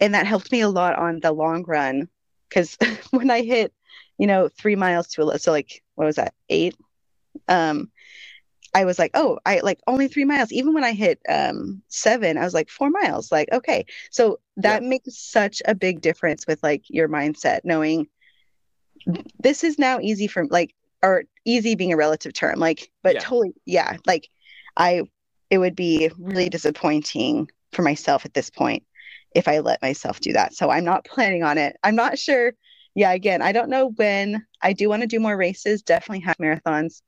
And 0.00 0.14
that 0.14 0.26
helped 0.26 0.52
me 0.52 0.60
a 0.60 0.68
lot 0.68 0.96
on 0.96 1.20
the 1.20 1.32
long 1.32 1.64
run 1.64 2.08
because 2.48 2.78
when 3.10 3.30
I 3.30 3.42
hit, 3.42 3.72
you 4.16 4.26
know, 4.26 4.48
three 4.48 4.76
miles 4.76 5.08
to 5.08 5.28
a 5.28 5.38
so 5.38 5.52
like 5.52 5.82
what 5.96 6.06
was 6.06 6.16
that 6.16 6.34
eight? 6.48 6.76
Um, 7.48 7.90
I 8.74 8.84
was 8.84 8.98
like, 8.98 9.12
oh, 9.14 9.38
I 9.46 9.60
like 9.60 9.80
only 9.86 10.08
three 10.08 10.24
miles. 10.24 10.52
Even 10.52 10.74
when 10.74 10.84
I 10.84 10.92
hit 10.92 11.20
um 11.28 11.82
seven, 11.88 12.36
I 12.38 12.44
was 12.44 12.54
like 12.54 12.68
four 12.68 12.90
miles. 12.90 13.32
Like 13.32 13.48
okay, 13.52 13.86
so 14.10 14.40
that 14.56 14.82
yeah. 14.82 14.88
makes 14.88 15.18
such 15.18 15.62
a 15.64 15.74
big 15.74 16.00
difference 16.00 16.46
with 16.46 16.62
like 16.62 16.82
your 16.88 17.08
mindset, 17.08 17.60
knowing 17.64 18.08
this 19.40 19.64
is 19.64 19.78
now 19.78 19.98
easy 20.00 20.26
for 20.26 20.46
like 20.46 20.74
or 21.02 21.24
easy 21.44 21.74
being 21.74 21.92
a 21.92 21.96
relative 21.96 22.32
term, 22.32 22.58
like 22.58 22.90
but 23.02 23.14
yeah. 23.14 23.20
totally 23.20 23.54
yeah, 23.64 23.96
like 24.06 24.28
I 24.76 25.02
it 25.50 25.58
would 25.58 25.76
be 25.76 26.10
really 26.18 26.48
disappointing 26.48 27.50
for 27.72 27.82
myself 27.82 28.24
at 28.24 28.34
this 28.34 28.50
point 28.50 28.84
if 29.34 29.48
I 29.48 29.58
let 29.58 29.82
myself 29.82 30.20
do 30.20 30.32
that. 30.32 30.54
So 30.54 30.70
I'm 30.70 30.84
not 30.84 31.04
planning 31.04 31.42
on 31.42 31.58
it. 31.58 31.76
I'm 31.82 31.96
not 31.96 32.18
sure. 32.18 32.52
Yeah, 32.94 33.12
again, 33.12 33.42
I 33.42 33.52
don't 33.52 33.70
know 33.70 33.90
when. 33.90 34.44
I 34.60 34.72
do 34.72 34.88
want 34.88 35.02
to 35.02 35.06
do 35.06 35.20
more 35.20 35.36
races, 35.36 35.82
definitely 35.82 36.20
half 36.20 36.38
marathons. 36.38 37.02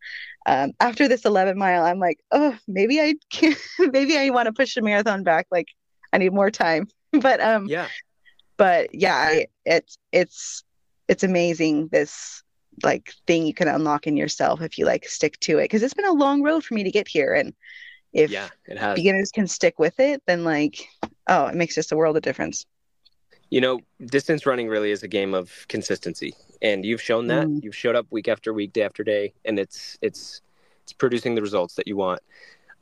Um, 0.46 0.72
after 0.78 1.08
this 1.08 1.24
11 1.24 1.58
mile, 1.58 1.84
I'm 1.84 1.98
like, 1.98 2.20
oh, 2.30 2.56
maybe 2.68 3.00
I 3.00 3.14
can, 3.30 3.56
maybe 3.78 4.16
I 4.16 4.30
want 4.30 4.46
to 4.46 4.52
push 4.52 4.75
the 4.75 4.82
marathon 4.82 5.25
back. 5.25 5.46
Like, 5.50 5.68
I 6.12 6.18
need 6.18 6.32
more 6.32 6.50
time. 6.50 6.88
But 7.12 7.40
um, 7.40 7.66
yeah, 7.66 7.88
but 8.56 8.94
yeah, 8.94 9.16
I, 9.16 9.46
it's 9.64 9.99
it's 10.12 10.62
it's 11.08 11.25
amazing 11.25 11.88
this 11.88 12.44
like 12.84 13.12
thing 13.26 13.44
you 13.44 13.52
can 13.52 13.66
unlock 13.66 14.06
in 14.06 14.16
yourself 14.16 14.62
if 14.62 14.78
you 14.78 14.87
like 14.87 15.08
stick 15.08 15.37
to 15.40 15.58
it 15.58 15.64
because 15.64 15.82
it's 15.82 15.92
been 15.92 16.06
a 16.06 16.12
long 16.12 16.44
road 16.44 16.62
for 16.62 16.75
me 16.75 16.84
to 16.84 16.90
get 16.92 17.08
here 17.08 17.34
and 17.34 17.52
if 18.12 18.30
yeah, 18.30 18.49
it 18.66 18.78
has. 18.78 18.94
beginners 18.94 19.32
can 19.32 19.49
stick 19.49 19.80
with 19.80 19.99
it 19.99 20.22
then 20.28 20.44
like 20.44 20.87
oh, 21.30 21.46
it 21.46 21.54
makes 21.54 21.75
just 21.75 21.92
a 21.92 21.96
world 21.96 22.16
of 22.16 22.22
difference. 22.22 22.66
You 23.50 23.61
know, 23.61 23.80
distance 24.07 24.47
running 24.47 24.69
really 24.69 24.90
is 24.90 25.02
a 25.02 25.09
game 25.09 25.35
of 25.35 25.66
consistency, 25.69 26.35
and 26.62 26.85
you've 26.85 27.02
shown 27.02 27.26
that. 27.28 27.47
Mm. 27.47 27.64
You've 27.64 27.76
showed 27.76 27.97
up 27.97 28.07
week 28.11 28.28
after 28.28 28.52
week, 28.52 28.73
day 28.73 28.83
after 28.83 29.02
day, 29.02 29.33
and 29.45 29.59
it's 29.59 29.99
it's 30.02 30.40
it's 30.85 30.92
producing 30.92 31.35
the 31.35 31.42
results 31.42 31.75
that 31.75 31.87
you 31.87 31.97
want. 31.97 32.21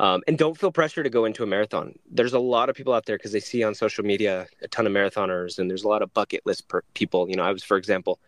Um, 0.01 0.23
and 0.29 0.39
don't 0.39 0.57
feel 0.57 0.71
pressure 0.71 1.03
to 1.03 1.11
go 1.11 1.25
into 1.25 1.43
a 1.43 1.47
marathon. 1.47 1.99
There's 2.11 2.33
a 2.33 2.39
lot 2.39 2.69
of 2.69 2.77
people 2.77 2.95
out 2.95 3.07
there 3.07 3.17
because 3.17 3.33
they 3.33 3.41
see 3.41 3.65
on 3.65 3.75
social 3.75 4.05
media 4.05 4.47
a 4.63 4.69
ton 4.69 4.87
of 4.87 4.93
marathoners, 4.93 5.59
and 5.59 5.69
there's 5.69 5.83
a 5.83 5.89
lot 5.89 6.03
of 6.03 6.15
bucket 6.15 6.47
list 6.47 6.69
per- 6.69 6.85
people. 6.95 7.29
You 7.29 7.37
know, 7.37 7.43
I 7.43 7.51
was, 7.51 7.65
for 7.65 7.77
example, 7.77 8.21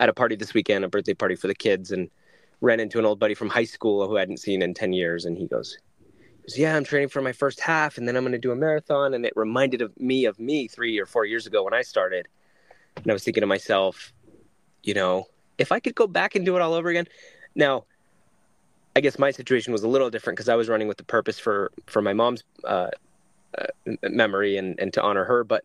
at 0.00 0.08
a 0.08 0.14
party 0.14 0.36
this 0.36 0.54
weekend, 0.54 0.84
a 0.84 0.88
birthday 0.88 1.14
party 1.14 1.34
for 1.34 1.46
the 1.46 1.54
kids, 1.54 1.92
and 1.92 2.08
ran 2.60 2.80
into 2.80 2.98
an 2.98 3.04
old 3.04 3.18
buddy 3.18 3.34
from 3.34 3.48
high 3.48 3.64
school 3.64 4.08
who 4.08 4.16
I 4.16 4.20
hadn't 4.20 4.38
seen 4.38 4.62
in 4.62 4.72
10 4.72 4.92
years. 4.92 5.26
And 5.26 5.36
he 5.36 5.46
goes, 5.46 5.78
yeah, 6.56 6.76
I'm 6.76 6.84
training 6.84 7.08
for 7.08 7.20
my 7.20 7.32
first 7.32 7.60
half, 7.60 7.98
and 7.98 8.08
then 8.08 8.16
I'm 8.16 8.22
going 8.22 8.32
to 8.32 8.38
do 8.38 8.52
a 8.52 8.56
marathon. 8.56 9.14
And 9.14 9.26
it 9.26 9.32
reminded 9.36 9.82
of 9.82 9.98
me 10.00 10.24
of 10.24 10.38
me 10.38 10.68
three 10.68 10.98
or 10.98 11.06
four 11.06 11.24
years 11.24 11.46
ago 11.46 11.64
when 11.64 11.74
I 11.74 11.82
started. 11.82 12.28
And 12.96 13.06
I 13.10 13.12
was 13.12 13.24
thinking 13.24 13.42
to 13.42 13.46
myself, 13.46 14.12
you 14.82 14.94
know, 14.94 15.26
if 15.58 15.72
I 15.72 15.80
could 15.80 15.94
go 15.94 16.06
back 16.06 16.34
and 16.34 16.44
do 16.44 16.56
it 16.56 16.62
all 16.62 16.74
over 16.74 16.88
again. 16.88 17.06
Now, 17.54 17.84
I 18.96 19.00
guess 19.00 19.18
my 19.18 19.30
situation 19.30 19.72
was 19.72 19.82
a 19.82 19.88
little 19.88 20.10
different 20.10 20.36
because 20.36 20.48
I 20.48 20.54
was 20.54 20.68
running 20.68 20.88
with 20.88 20.96
the 20.96 21.04
purpose 21.04 21.38
for 21.38 21.70
for 21.86 22.02
my 22.02 22.12
mom's 22.12 22.42
uh, 22.64 22.88
uh, 23.56 23.66
memory 24.02 24.56
and 24.56 24.78
and 24.80 24.92
to 24.94 25.02
honor 25.02 25.24
her. 25.24 25.44
But 25.44 25.64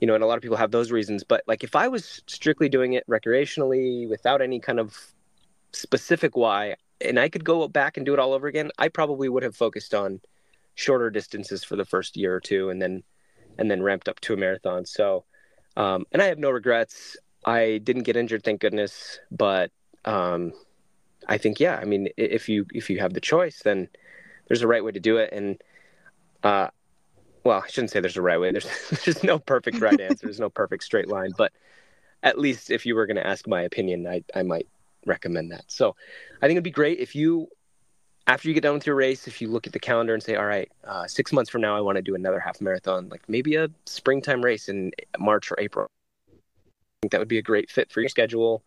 you 0.00 0.06
know, 0.06 0.14
and 0.14 0.24
a 0.24 0.26
lot 0.26 0.36
of 0.36 0.42
people 0.42 0.56
have 0.56 0.70
those 0.70 0.90
reasons. 0.90 1.24
But 1.24 1.42
like, 1.46 1.62
if 1.64 1.76
I 1.76 1.88
was 1.88 2.22
strictly 2.26 2.68
doing 2.68 2.94
it 2.94 3.06
recreationally 3.08 4.08
without 4.08 4.42
any 4.42 4.60
kind 4.60 4.80
of 4.80 4.96
specific 5.72 6.36
why, 6.36 6.76
and 7.04 7.18
I 7.20 7.28
could 7.28 7.44
go 7.44 7.68
back 7.68 7.96
and 7.96 8.06
do 8.06 8.14
it 8.14 8.18
all 8.20 8.32
over 8.34 8.46
again, 8.48 8.70
I 8.78 8.88
probably 8.88 9.28
would 9.28 9.42
have 9.44 9.56
focused 9.56 9.94
on 9.94 10.20
shorter 10.76 11.10
distances 11.10 11.64
for 11.64 11.76
the 11.76 11.84
first 11.84 12.16
year 12.16 12.34
or 12.34 12.40
two, 12.40 12.70
and 12.70 12.80
then 12.82 13.02
and 13.58 13.70
then 13.70 13.82
ramped 13.82 14.08
up 14.08 14.20
to 14.20 14.34
a 14.34 14.36
marathon. 14.36 14.86
So, 14.86 15.24
um, 15.76 16.06
and 16.12 16.22
I 16.22 16.26
have 16.26 16.38
no 16.38 16.50
regrets. 16.50 17.16
I 17.44 17.78
didn't 17.84 18.04
get 18.04 18.16
injured, 18.16 18.42
thank 18.44 18.60
goodness. 18.60 19.20
But 19.30 19.70
um, 20.04 20.52
I 21.28 21.38
think, 21.38 21.60
yeah, 21.60 21.76
I 21.80 21.84
mean, 21.84 22.08
if 22.16 22.48
you 22.48 22.66
if 22.74 22.90
you 22.90 23.00
have 23.00 23.14
the 23.14 23.20
choice, 23.20 23.62
then 23.64 23.88
there's 24.48 24.62
a 24.62 24.68
right 24.68 24.84
way 24.84 24.92
to 24.92 25.00
do 25.00 25.18
it. 25.18 25.30
And 25.32 25.58
Uh, 26.42 26.68
well, 27.44 27.62
I 27.64 27.68
shouldn't 27.68 27.90
say 27.90 28.00
there's 28.00 28.16
a 28.16 28.22
right 28.22 28.40
way. 28.40 28.52
There's 28.52 28.68
there's 29.04 29.22
no 29.24 29.38
perfect 29.38 29.80
right 29.80 30.00
answer. 30.00 30.26
There's 30.26 30.40
no 30.40 30.50
perfect 30.50 30.84
straight 30.84 31.08
line, 31.08 31.34
but 31.36 31.52
at 32.22 32.38
least 32.38 32.70
if 32.70 32.86
you 32.86 32.94
were 32.94 33.06
going 33.06 33.16
to 33.16 33.26
ask 33.26 33.46
my 33.48 33.62
opinion, 33.62 34.06
I 34.06 34.24
I 34.34 34.42
might 34.42 34.68
recommend 35.06 35.52
that. 35.52 35.64
So, 35.68 35.96
I 36.42 36.46
think 36.46 36.52
it'd 36.52 36.64
be 36.64 36.70
great 36.70 36.98
if 36.98 37.14
you 37.14 37.48
after 38.26 38.48
you 38.48 38.54
get 38.54 38.62
done 38.62 38.74
with 38.74 38.86
your 38.86 38.96
race, 38.96 39.26
if 39.26 39.40
you 39.40 39.48
look 39.48 39.66
at 39.66 39.72
the 39.72 39.78
calendar 39.78 40.14
and 40.14 40.22
say, 40.22 40.34
all 40.34 40.46
right, 40.46 40.70
uh, 40.84 41.06
six 41.06 41.32
months 41.32 41.50
from 41.50 41.60
now, 41.60 41.76
I 41.76 41.80
want 41.80 41.96
to 41.96 42.02
do 42.02 42.14
another 42.14 42.40
half 42.40 42.60
marathon, 42.60 43.08
like 43.08 43.28
maybe 43.28 43.56
a 43.56 43.68
springtime 43.84 44.42
race 44.42 44.68
in 44.68 44.92
March 45.18 45.50
or 45.50 45.60
April. 45.60 45.86
I 46.28 46.32
think 47.02 47.12
that 47.12 47.18
would 47.18 47.28
be 47.28 47.38
a 47.38 47.42
great 47.42 47.70
fit 47.70 47.92
for 47.92 48.00
your 48.00 48.08
schedule. 48.08 48.62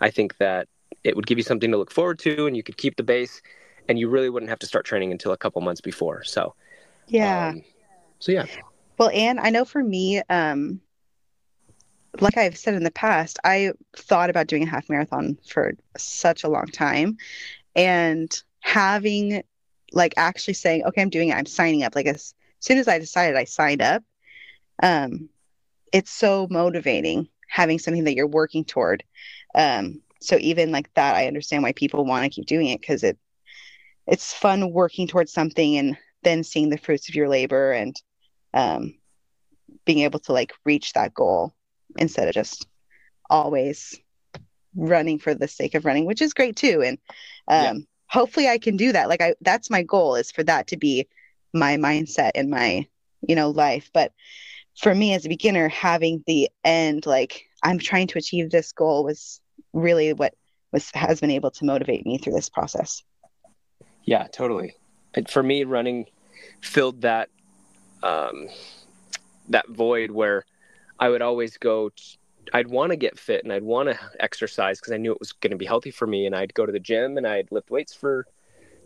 I 0.00 0.10
think 0.10 0.36
that 0.38 0.68
it 1.04 1.14
would 1.14 1.26
give 1.26 1.38
you 1.38 1.44
something 1.44 1.70
to 1.70 1.76
look 1.76 1.92
forward 1.92 2.18
to 2.20 2.46
and 2.46 2.56
you 2.56 2.64
could 2.64 2.76
keep 2.76 2.96
the 2.96 3.04
base 3.04 3.42
and 3.88 3.98
you 3.98 4.08
really 4.08 4.28
wouldn't 4.28 4.50
have 4.50 4.58
to 4.58 4.66
start 4.66 4.84
training 4.84 5.12
until 5.12 5.32
a 5.32 5.36
couple 5.36 5.62
months 5.62 5.80
before. 5.80 6.24
So, 6.24 6.54
yeah. 7.06 7.50
Um, 7.50 7.62
so, 8.18 8.32
yeah. 8.32 8.46
Well, 8.98 9.10
and 9.10 9.38
I 9.38 9.50
know 9.50 9.64
for 9.64 9.84
me, 9.84 10.20
um, 10.28 10.80
like 12.20 12.36
I've 12.36 12.56
said 12.56 12.74
in 12.74 12.84
the 12.84 12.90
past, 12.90 13.38
I 13.44 13.72
thought 13.96 14.30
about 14.30 14.46
doing 14.46 14.62
a 14.62 14.70
half 14.70 14.88
marathon 14.88 15.38
for 15.48 15.74
such 15.96 16.44
a 16.44 16.48
long 16.48 16.66
time. 16.66 17.16
And 17.74 18.30
having 18.60 19.42
like 19.92 20.14
actually 20.16 20.54
saying, 20.54 20.84
okay, 20.84 21.02
I'm 21.02 21.10
doing 21.10 21.28
it, 21.28 21.36
I'm 21.36 21.46
signing 21.46 21.82
up. 21.82 21.94
Like 21.94 22.06
as 22.06 22.34
soon 22.60 22.78
as 22.78 22.88
I 22.88 22.98
decided 22.98 23.36
I 23.36 23.44
signed 23.44 23.82
up, 23.82 24.02
um, 24.82 25.28
it's 25.92 26.10
so 26.10 26.46
motivating 26.50 27.28
having 27.48 27.78
something 27.78 28.04
that 28.04 28.14
you're 28.14 28.26
working 28.26 28.64
toward. 28.64 29.02
Um, 29.54 30.02
so 30.20 30.36
even 30.40 30.72
like 30.72 30.92
that, 30.94 31.16
I 31.16 31.26
understand 31.26 31.62
why 31.62 31.72
people 31.72 32.04
want 32.04 32.24
to 32.24 32.30
keep 32.30 32.46
doing 32.46 32.68
it 32.68 32.80
because 32.80 33.02
it 33.02 33.18
it's 34.06 34.32
fun 34.32 34.72
working 34.72 35.08
towards 35.08 35.32
something 35.32 35.76
and 35.76 35.96
then 36.22 36.44
seeing 36.44 36.68
the 36.68 36.78
fruits 36.78 37.08
of 37.08 37.14
your 37.14 37.28
labor 37.28 37.72
and 37.72 38.00
um, 38.54 38.94
being 39.84 40.00
able 40.00 40.20
to 40.20 40.32
like 40.32 40.52
reach 40.64 40.92
that 40.92 41.12
goal 41.12 41.55
instead 41.98 42.28
of 42.28 42.34
just 42.34 42.66
always 43.28 43.98
running 44.74 45.18
for 45.18 45.34
the 45.34 45.48
sake 45.48 45.74
of 45.74 45.84
running, 45.84 46.04
which 46.04 46.22
is 46.22 46.34
great 46.34 46.56
too. 46.56 46.82
And 46.82 46.98
um, 47.48 47.86
hopefully 48.06 48.48
I 48.48 48.58
can 48.58 48.76
do 48.76 48.92
that. 48.92 49.08
Like 49.08 49.20
I 49.20 49.34
that's 49.40 49.70
my 49.70 49.82
goal 49.82 50.14
is 50.16 50.30
for 50.30 50.42
that 50.44 50.68
to 50.68 50.76
be 50.76 51.08
my 51.52 51.76
mindset 51.76 52.32
in 52.34 52.50
my, 52.50 52.86
you 53.26 53.34
know, 53.34 53.50
life. 53.50 53.90
But 53.92 54.12
for 54.78 54.94
me 54.94 55.14
as 55.14 55.24
a 55.24 55.30
beginner, 55.30 55.68
having 55.68 56.22
the 56.26 56.50
end, 56.64 57.06
like 57.06 57.46
I'm 57.62 57.78
trying 57.78 58.06
to 58.08 58.18
achieve 58.18 58.50
this 58.50 58.72
goal 58.72 59.04
was 59.04 59.40
really 59.72 60.12
what 60.12 60.34
was 60.72 60.90
has 60.92 61.20
been 61.20 61.30
able 61.30 61.50
to 61.52 61.64
motivate 61.64 62.04
me 62.04 62.18
through 62.18 62.34
this 62.34 62.48
process. 62.48 63.02
Yeah, 64.04 64.26
totally. 64.28 64.76
And 65.14 65.28
for 65.28 65.42
me, 65.42 65.64
running 65.64 66.06
filled 66.60 67.00
that 67.02 67.30
um, 68.02 68.48
that 69.48 69.68
void 69.68 70.10
where 70.10 70.44
I 70.98 71.08
would 71.08 71.22
always 71.22 71.56
go 71.58 71.90
I'd 72.52 72.68
want 72.68 72.90
to 72.90 72.96
get 72.96 73.18
fit 73.18 73.44
and 73.44 73.52
I'd 73.52 73.62
want 73.62 73.88
to 73.88 73.98
exercise 74.20 74.78
because 74.78 74.92
I 74.92 74.96
knew 74.96 75.12
it 75.12 75.20
was 75.20 75.32
going 75.32 75.50
to 75.50 75.56
be 75.56 75.66
healthy 75.66 75.90
for 75.90 76.06
me. 76.06 76.26
And 76.26 76.34
I'd 76.34 76.54
go 76.54 76.66
to 76.66 76.72
the 76.72 76.80
gym 76.80 77.16
and 77.16 77.26
I'd 77.26 77.50
lift 77.50 77.70
weights 77.70 77.94
for 77.94 78.26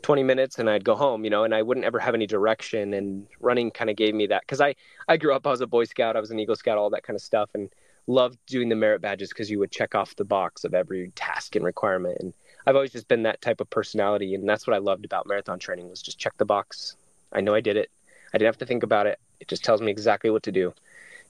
20 0.02 0.22
minutes 0.22 0.58
and 0.58 0.68
I'd 0.70 0.84
go 0.84 0.94
home, 0.94 1.24
you 1.24 1.30
know, 1.30 1.44
and 1.44 1.54
I 1.54 1.62
wouldn't 1.62 1.84
ever 1.84 1.98
have 1.98 2.14
any 2.14 2.26
direction. 2.26 2.94
And 2.94 3.26
running 3.40 3.70
kind 3.70 3.90
of 3.90 3.96
gave 3.96 4.14
me 4.14 4.26
that 4.28 4.42
because 4.42 4.60
I, 4.60 4.74
I 5.08 5.16
grew 5.16 5.34
up, 5.34 5.46
I 5.46 5.50
was 5.50 5.60
a 5.60 5.66
Boy 5.66 5.84
Scout, 5.84 6.16
I 6.16 6.20
was 6.20 6.30
an 6.30 6.38
Eagle 6.38 6.56
Scout, 6.56 6.78
all 6.78 6.90
that 6.90 7.02
kind 7.02 7.16
of 7.16 7.22
stuff, 7.22 7.50
and 7.54 7.70
loved 8.06 8.38
doing 8.46 8.68
the 8.68 8.76
merit 8.76 9.02
badges 9.02 9.28
because 9.28 9.50
you 9.50 9.58
would 9.58 9.70
check 9.70 9.94
off 9.94 10.16
the 10.16 10.24
box 10.24 10.64
of 10.64 10.74
every 10.74 11.12
task 11.14 11.54
and 11.54 11.64
requirement. 11.64 12.16
And 12.20 12.32
I've 12.66 12.76
always 12.76 12.92
just 12.92 13.08
been 13.08 13.22
that 13.24 13.42
type 13.42 13.60
of 13.60 13.68
personality. 13.70 14.34
And 14.34 14.48
that's 14.48 14.66
what 14.66 14.74
I 14.74 14.78
loved 14.78 15.04
about 15.04 15.26
marathon 15.26 15.58
training 15.58 15.88
was 15.88 16.02
just 16.02 16.18
check 16.18 16.36
the 16.38 16.44
box. 16.44 16.96
I 17.32 17.40
know 17.40 17.54
I 17.54 17.60
did 17.60 17.76
it. 17.76 17.90
I 18.32 18.38
didn't 18.38 18.48
have 18.48 18.58
to 18.58 18.66
think 18.66 18.82
about 18.82 19.06
it. 19.06 19.18
It 19.38 19.48
just 19.48 19.64
tells 19.64 19.80
me 19.80 19.90
exactly 19.90 20.30
what 20.30 20.42
to 20.44 20.52
do. 20.52 20.72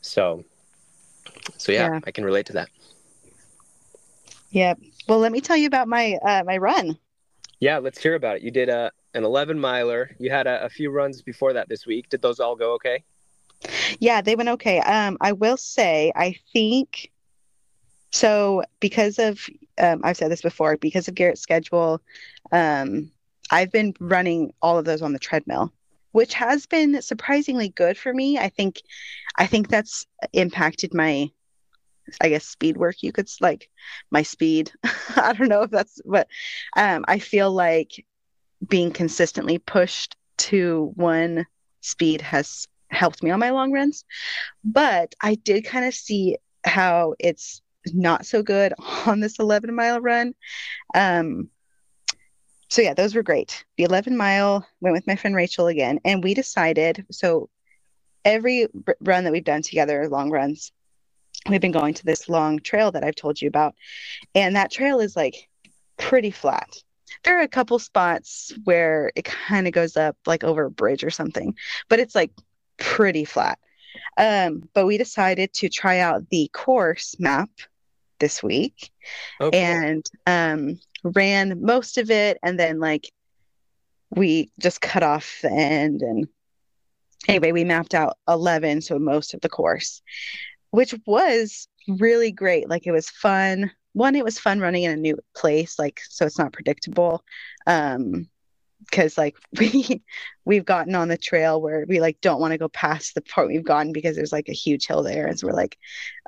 So 0.01 0.45
so 1.57 1.73
yeah, 1.73 1.93
yeah, 1.93 2.01
I 2.05 2.11
can 2.11 2.25
relate 2.25 2.47
to 2.47 2.53
that. 2.55 2.69
Yeah. 4.51 4.75
Well, 5.09 5.19
let 5.19 5.33
me 5.33 5.41
tell 5.41 5.57
you 5.57 5.67
about 5.67 5.89
my 5.89 6.15
uh, 6.23 6.43
my 6.45 6.59
run. 6.59 6.99
Yeah, 7.61 7.79
let's 7.79 8.01
hear 8.01 8.15
about 8.15 8.37
it. 8.37 8.43
You 8.43 8.51
did 8.51 8.69
a 8.69 8.91
an 9.15 9.25
11 9.25 9.59
miler. 9.59 10.11
You 10.19 10.31
had 10.31 10.47
a, 10.47 10.65
a 10.65 10.69
few 10.69 10.91
runs 10.91 11.23
before 11.23 11.53
that 11.53 11.69
this 11.69 11.87
week. 11.87 12.09
Did 12.09 12.23
those 12.23 12.41
all 12.41 12.57
go 12.57 12.75
okay? 12.75 13.03
Yeah, 13.99 14.21
they 14.21 14.37
went 14.37 14.49
okay. 14.51 14.81
Um, 14.81 15.19
I 15.21 15.33
will 15.33 15.57
say, 15.57 16.13
I 16.15 16.37
think 16.53 17.11
so 18.11 18.63
because 18.81 19.19
of 19.19 19.47
um, 19.79 20.01
I've 20.05 20.17
said 20.17 20.31
this 20.31 20.43
before 20.43 20.77
because 20.77 21.09
of 21.09 21.15
Garrett's 21.15 21.41
schedule. 21.41 22.01
Um, 22.53 23.11
I've 23.51 23.73
been 23.73 23.95
running 23.99 24.53
all 24.63 24.79
of 24.79 24.85
those 24.85 25.03
on 25.03 25.13
the 25.13 25.19
treadmill 25.19 25.73
which 26.13 26.35
has 26.35 26.67
been 26.67 27.01
surprisingly 27.03 27.69
good 27.69 27.97
for 27.97 28.13
me. 28.13 28.39
I 28.39 28.49
think 28.49 28.81
I 29.37 29.47
think 29.47 29.69
that's 29.69 30.07
impacted 30.33 30.95
my 30.95 31.31
I 32.21 32.29
guess 32.29 32.45
speed 32.45 32.77
work 32.77 33.03
you 33.03 33.13
could 33.13 33.29
like 33.41 33.69
my 34.11 34.23
speed. 34.23 34.73
I 35.17 35.33
don't 35.33 35.49
know 35.49 35.63
if 35.63 35.71
that's 35.71 36.01
but 36.05 36.29
um 36.77 37.05
I 37.09 37.19
feel 37.19 37.53
like 37.53 38.05
being 38.69 38.91
consistently 38.91 39.59
pushed 39.59 40.17
to 40.39 40.93
one 40.95 41.47
speed 41.81 42.21
has 42.21 42.67
helped 42.91 43.23
me 43.23 43.31
on 43.31 43.41
my 43.41 43.51
long 43.51 43.73
runs. 43.73 44.05
But 44.65 45.15
I 45.21 45.37
did 45.37 45.65
kind 45.65 45.85
of 45.85 45.95
see 45.95 46.37
how 46.65 47.15
it's 47.19 47.63
not 47.93 48.27
so 48.27 48.43
good 48.43 48.75
on 49.07 49.21
this 49.21 49.39
11 49.39 49.75
mile 49.75 50.01
run. 50.01 50.35
Um, 50.95 51.51
so 52.71 52.83
yeah, 52.83 52.95
those 52.95 53.15
were 53.15 53.23
great. 53.23 53.65
The 53.77 53.83
11 53.85 54.17
mile 54.17 54.65
went 54.81 54.95
with 54.95 55.07
my 55.07 55.17
friend 55.17 55.35
Rachel 55.35 55.67
again, 55.67 55.99
and 56.05 56.23
we 56.23 56.35
decided 56.35 57.05
so 57.11 57.51
every 58.25 58.69
run 59.01 59.25
that 59.25 59.33
we've 59.33 59.45
done 59.45 59.63
together, 59.63 60.09
long 60.09 60.31
runs, 60.31 60.71
we've 61.49 61.61
been 61.61 61.73
going 61.73 61.95
to 61.95 62.05
this 62.05 62.29
long 62.29 62.61
trail 62.61 62.93
that 62.93 63.03
I've 63.03 63.17
told 63.17 63.41
you 63.41 63.49
about, 63.49 63.75
and 64.37 64.55
that 64.55 64.71
trail 64.71 65.01
is 65.01 65.17
like 65.17 65.49
pretty 65.97 66.31
flat. 66.31 66.69
There 67.25 67.39
are 67.39 67.43
a 67.43 67.49
couple 67.49 67.79
spots 67.81 68.53
where 68.63 69.11
it 69.17 69.25
kind 69.25 69.67
of 69.67 69.73
goes 69.73 69.97
up 69.97 70.17
like 70.25 70.45
over 70.45 70.67
a 70.67 70.71
bridge 70.71 71.03
or 71.03 71.11
something, 71.11 71.57
but 71.89 71.99
it's 71.99 72.15
like 72.15 72.31
pretty 72.79 73.25
flat. 73.25 73.59
Um, 74.17 74.69
but 74.75 74.87
we 74.87 74.97
decided 74.97 75.53
to 75.55 75.69
try 75.69 75.99
out 75.99 76.29
the 76.31 76.49
course 76.53 77.17
map 77.19 77.51
this 78.21 78.43
week, 78.43 78.91
okay. 79.41 79.59
and 79.59 80.07
um, 80.27 80.79
ran 81.03 81.63
most 81.63 81.99
of 81.99 82.11
it 82.11 82.39
and 82.43 82.59
then 82.59 82.81
like 82.81 83.11
we 84.11 84.51
just 84.59 84.81
cut 84.81 85.03
off 85.03 85.39
the 85.43 85.51
end 85.51 86.03
and 86.03 86.27
anyway 87.29 87.53
we 87.53 87.65
mapped 87.65 87.95
out 87.95 88.17
11 88.29 88.81
so 88.81 88.99
most 88.99 89.35
of 89.35 89.41
the 89.41 89.49
course 89.49 90.03
which 90.71 90.95
was 91.07 91.69
really 91.89 92.33
great. 92.33 92.69
Like 92.69 92.87
it 92.87 92.93
was 92.93 93.11
fun. 93.11 93.71
One 93.93 94.15
it 94.15 94.25
was 94.25 94.39
fun 94.39 94.61
running 94.61 94.85
in 94.85 94.93
a 94.93 94.97
new 94.97 95.19
place 95.35 95.79
like 95.79 96.01
so 96.09 96.25
it's 96.25 96.39
not 96.39 96.53
predictable 96.53 97.25
um 97.67 98.29
because 98.89 99.19
like 99.19 99.37
we 99.59 100.01
we've 100.45 100.65
gotten 100.65 100.95
on 100.95 101.09
the 101.09 101.19
trail 101.19 101.61
where 101.61 101.85
we 101.89 102.01
like 102.01 102.21
don't 102.21 102.41
want 102.41 102.53
to 102.53 102.59
go 102.59 102.69
past 102.69 103.15
the 103.15 103.21
part 103.21 103.49
we've 103.49 103.65
gotten 103.65 103.93
because 103.93 104.15
there's 104.15 104.33
like 104.33 104.49
a 104.49 104.53
huge 104.53 104.87
hill 104.87 105.03
there 105.03 105.27
and 105.27 105.39
so 105.39 105.49
we're 105.49 105.53
like 105.53 105.77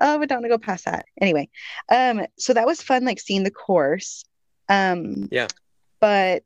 oh 0.01 0.19
we 0.19 0.27
don't 0.27 0.39
want 0.39 0.45
to 0.45 0.49
go 0.49 0.59
past 0.59 0.87
that. 0.87 1.07
Anyway 1.21 1.49
um 1.89 2.27
so 2.37 2.53
that 2.53 2.67
was 2.67 2.83
fun 2.83 3.05
like 3.05 3.21
seeing 3.21 3.45
the 3.45 3.51
course 3.51 4.25
um, 4.69 5.29
yeah. 5.31 5.49
But 6.01 6.45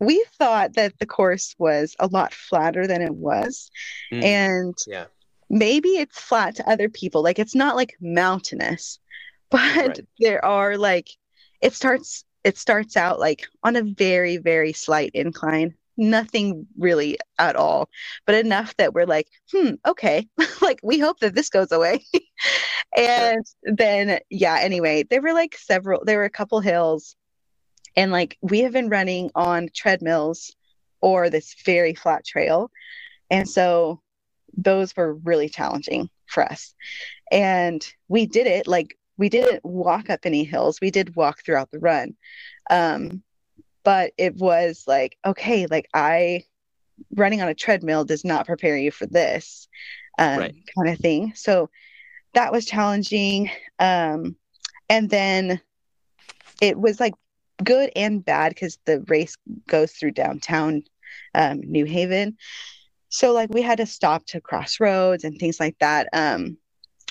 we 0.00 0.24
thought 0.38 0.74
that 0.74 0.98
the 0.98 1.06
course 1.06 1.54
was 1.58 1.96
a 1.98 2.06
lot 2.06 2.34
flatter 2.34 2.86
than 2.86 3.02
it 3.02 3.14
was. 3.14 3.70
Mm. 4.12 4.22
And 4.22 4.78
yeah. 4.86 5.06
maybe 5.48 5.90
it's 5.90 6.20
flat 6.20 6.56
to 6.56 6.68
other 6.68 6.88
people. 6.88 7.22
Like 7.22 7.38
it's 7.38 7.54
not 7.54 7.76
like 7.76 7.96
mountainous, 8.00 8.98
but 9.50 9.60
right. 9.76 10.00
there 10.18 10.44
are 10.44 10.76
like 10.76 11.08
it 11.60 11.74
starts 11.74 12.24
it 12.44 12.58
starts 12.58 12.96
out 12.96 13.18
like 13.18 13.46
on 13.62 13.76
a 13.76 13.82
very, 13.82 14.36
very 14.36 14.72
slight 14.72 15.10
incline. 15.14 15.74
Nothing 15.96 16.66
really 16.76 17.18
at 17.38 17.54
all, 17.54 17.88
but 18.26 18.34
enough 18.34 18.76
that 18.78 18.94
we're 18.94 19.06
like, 19.06 19.28
hmm, 19.52 19.74
okay, 19.86 20.26
like 20.60 20.80
we 20.82 20.98
hope 20.98 21.20
that 21.20 21.34
this 21.34 21.48
goes 21.48 21.70
away. 21.70 22.04
and 22.96 23.44
sure. 23.46 23.74
then 23.76 24.18
yeah 24.30 24.58
anyway 24.60 25.02
there 25.02 25.22
were 25.22 25.32
like 25.32 25.56
several 25.56 26.02
there 26.04 26.18
were 26.18 26.24
a 26.24 26.30
couple 26.30 26.60
hills. 26.60 27.16
And 27.96 28.10
like 28.10 28.36
we 28.40 28.60
have 28.60 28.72
been 28.72 28.88
running 28.88 29.30
on 29.36 29.68
treadmills 29.72 30.54
or 31.00 31.30
this 31.30 31.54
very 31.64 31.94
flat 31.94 32.24
trail. 32.24 32.70
And 33.30 33.48
so 33.48 34.00
those 34.56 34.96
were 34.96 35.14
really 35.14 35.48
challenging 35.48 36.10
for 36.26 36.42
us. 36.42 36.74
And 37.30 37.86
we 38.08 38.26
did 38.26 38.46
it 38.48 38.66
like 38.66 38.98
we 39.16 39.28
didn't 39.28 39.64
walk 39.64 40.10
up 40.10 40.20
any 40.24 40.42
hills. 40.42 40.80
We 40.80 40.90
did 40.90 41.14
walk 41.14 41.44
throughout 41.44 41.70
the 41.70 41.78
run. 41.78 42.16
Um 42.70 43.22
but 43.84 44.12
it 44.16 44.34
was 44.36 44.84
like 44.86 45.18
okay 45.26 45.66
like 45.66 45.86
i 45.92 46.42
running 47.14 47.42
on 47.42 47.48
a 47.48 47.54
treadmill 47.54 48.04
does 48.04 48.24
not 48.24 48.46
prepare 48.46 48.76
you 48.76 48.90
for 48.90 49.06
this 49.06 49.68
um, 50.18 50.38
right. 50.38 50.54
kind 50.76 50.88
of 50.88 50.98
thing. 50.98 51.32
So 51.34 51.70
that 52.34 52.52
was 52.52 52.66
challenging. 52.66 53.50
Um, 53.78 54.36
and 54.88 55.08
then 55.08 55.60
it 56.60 56.78
was 56.78 57.00
like 57.00 57.14
good 57.62 57.90
and 57.96 58.24
bad 58.24 58.50
because 58.50 58.78
the 58.84 59.04
race 59.08 59.36
goes 59.66 59.92
through 59.92 60.12
downtown 60.12 60.82
um, 61.34 61.60
New 61.60 61.84
Haven. 61.84 62.36
so 63.08 63.32
like 63.32 63.50
we 63.52 63.62
had 63.62 63.78
to 63.78 63.86
stop 63.86 64.24
to 64.26 64.40
cross 64.40 64.80
roads 64.80 65.24
and 65.24 65.38
things 65.38 65.60
like 65.60 65.76
that 65.78 66.08
um 66.12 66.56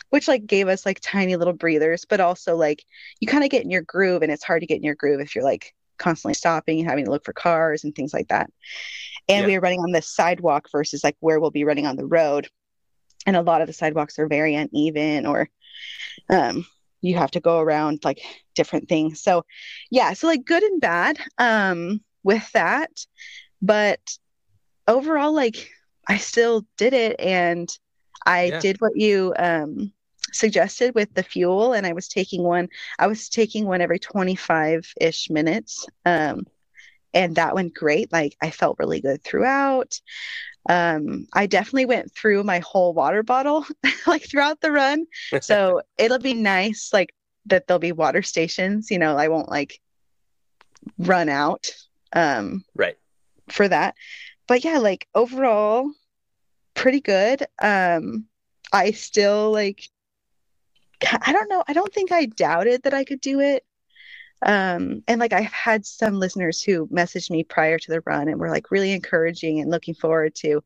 which 0.10 0.27
like 0.27 0.46
gave 0.46 0.68
us 0.68 0.86
like 0.86 1.00
tiny 1.01 1.36
little 1.36 1.53
breathers 1.53 2.06
but 2.06 2.20
also 2.20 2.56
like 2.56 2.84
you 3.20 3.27
kind 3.27 3.44
of 3.44 3.50
get 3.50 3.63
in 3.63 3.72
your 3.72 3.82
groove 3.82 4.22
and 4.22 4.32
it's 4.32 4.44
hard 4.44 4.62
to 4.62 4.68
get 4.68 4.77
in 4.77 4.84
your 4.84 4.96
groove 4.96 5.22
if 5.22 5.34
you're 5.34 5.44
like 5.44 5.74
constantly 5.98 6.34
stopping 6.34 6.80
and 6.80 6.89
having 6.89 7.06
to 7.06 7.12
look 7.12 7.24
for 7.24 7.34
cars 7.34 7.84
and 7.84 7.96
things 7.96 8.13
like 8.13 8.27
that 8.27 8.50
and 9.30 9.42
yeah. 9.42 9.48
we 9.48 9.53
were 9.53 9.62
running 9.62 9.80
on 9.80 9.92
the 9.92 10.01
sidewalk 10.01 10.68
versus 10.72 11.03
like 11.03 11.15
where 11.22 11.39
we'll 11.39 11.51
be 11.51 11.63
running 11.63 11.86
on 11.86 11.96
the 11.96 12.06
road 12.06 12.50
and 13.25 13.36
a 13.36 13.42
lot 13.42 13.62
of 13.62 13.68
the 13.68 13.74
sidewalks 13.74 14.20
are 14.20 14.27
very 14.27 14.56
uneven 14.56 15.25
or 15.25 15.50
um 16.30 16.65
you 17.01 17.15
have 17.18 17.32
to 17.32 17.42
go 17.42 17.60
around 17.60 18.00
like 18.06 18.22
different 18.56 18.88
things. 18.88 19.22
So 19.22 19.46
yeah 19.92 20.13
so 20.13 20.27
like 20.27 20.46
good 20.46 20.63
and 20.63 20.82
bad 20.82 21.20
um 21.38 22.01
with 22.24 22.50
that. 22.53 22.92
But 23.62 24.00
overall 24.88 25.34
like 25.34 25.70
i 26.08 26.18
still 26.18 26.65
did 26.77 26.94
it 26.94 27.18
and 27.20 27.77
i 28.25 28.46
yeah. 28.46 28.60
did 28.60 28.82
what 28.82 28.92
you 28.96 29.34
um 29.38 29.92
suggested 30.34 30.94
with 30.96 31.13
the 31.13 31.24
fuel. 31.24 31.74
And 31.74 31.86
i 31.86 31.94
was 31.94 32.08
taking 32.08 32.44
one 32.44 32.68
i 33.00 33.08
was 33.08 33.30
taking 33.30 33.65
one 33.65 33.82
every 33.82 34.00
25 34.00 34.94
ish 35.00 35.30
minutes 35.30 35.86
um 36.06 36.46
and 37.13 37.36
that 37.36 37.55
went 37.55 37.74
great. 37.74 38.12
Like 38.12 38.36
i 38.41 38.50
felt 38.50 38.79
really 38.79 39.01
good 39.01 39.24
throughout. 39.24 40.00
Um 40.70 41.27
i 41.34 41.46
definitely 41.46 41.86
went 41.86 42.13
through 42.13 42.43
my 42.43 42.60
whole 42.60 42.93
water 42.93 43.24
bottle 43.24 43.65
like 44.08 44.24
throughout 44.29 44.62
the 44.62 44.72
run. 44.72 45.05
So 45.41 45.82
it'll 45.98 46.20
be 46.20 46.34
nice 46.34 46.89
like 46.93 47.13
that 47.46 47.67
there'll 47.67 47.79
be 47.79 47.91
water 47.91 48.22
stations 48.22 48.89
you 48.89 48.98
know 48.98 49.17
i 49.17 49.27
won't 49.27 49.50
like 49.50 49.82
run 50.98 51.27
out 51.27 51.70
um 52.13 52.63
right. 52.75 52.98
for 53.50 53.67
that. 53.67 53.96
But 54.48 54.63
yeah 54.63 54.79
like 54.79 55.08
overall 55.13 55.89
pretty 56.74 57.01
good. 57.01 57.46
Um 57.62 58.25
i 58.72 58.91
still 58.91 59.51
like 59.51 59.89
i 61.22 61.34
don't 61.34 61.50
know. 61.50 61.63
I 61.67 61.74
don't 61.74 61.93
think 61.93 62.12
i 62.12 62.25
doubted 62.25 62.84
that 62.84 62.93
i 62.93 63.03
could 63.03 63.22
do 63.22 63.39
it 63.39 63.65
um, 64.46 65.04
and 65.08 65.20
like 65.20 65.34
I've 65.34 65.52
had 65.52 65.86
some 65.86 66.20
listeners 66.20 66.62
who 66.62 66.88
messaged 66.88 67.32
me 67.32 67.44
prior 67.44 67.80
to 67.80 67.92
the 67.92 68.02
run 68.06 68.28
and 68.28 68.40
were 68.40 68.50
like 68.50 68.72
really 68.72 68.92
encouraging 68.92 69.60
and 69.60 69.72
looking 69.72 69.94
forward 69.94 70.36
to 70.36 70.64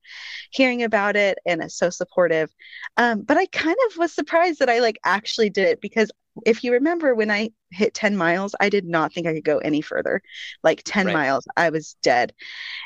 hearing 0.51 0.83
about 0.83 1.15
it 1.15 1.37
and 1.45 1.61
it's 1.61 1.77
so 1.77 1.89
supportive. 1.89 2.53
Um, 2.97 3.21
but 3.21 3.37
I 3.37 3.45
kind 3.47 3.77
of 3.89 3.97
was 3.97 4.13
surprised 4.13 4.59
that 4.59 4.69
I 4.69 4.79
like 4.79 4.99
actually 5.03 5.49
did 5.49 5.67
it 5.67 5.81
because 5.81 6.11
if 6.45 6.63
you 6.63 6.73
remember 6.73 7.15
when 7.15 7.31
I 7.31 7.51
hit 7.71 7.93
10 7.93 8.15
miles, 8.15 8.55
I 8.59 8.69
did 8.69 8.85
not 8.85 9.13
think 9.13 9.27
I 9.27 9.33
could 9.33 9.43
go 9.43 9.57
any 9.59 9.81
further. 9.81 10.21
Like 10.63 10.81
10 10.85 11.07
right. 11.07 11.13
miles, 11.13 11.47
I 11.55 11.69
was 11.69 11.95
dead. 12.01 12.33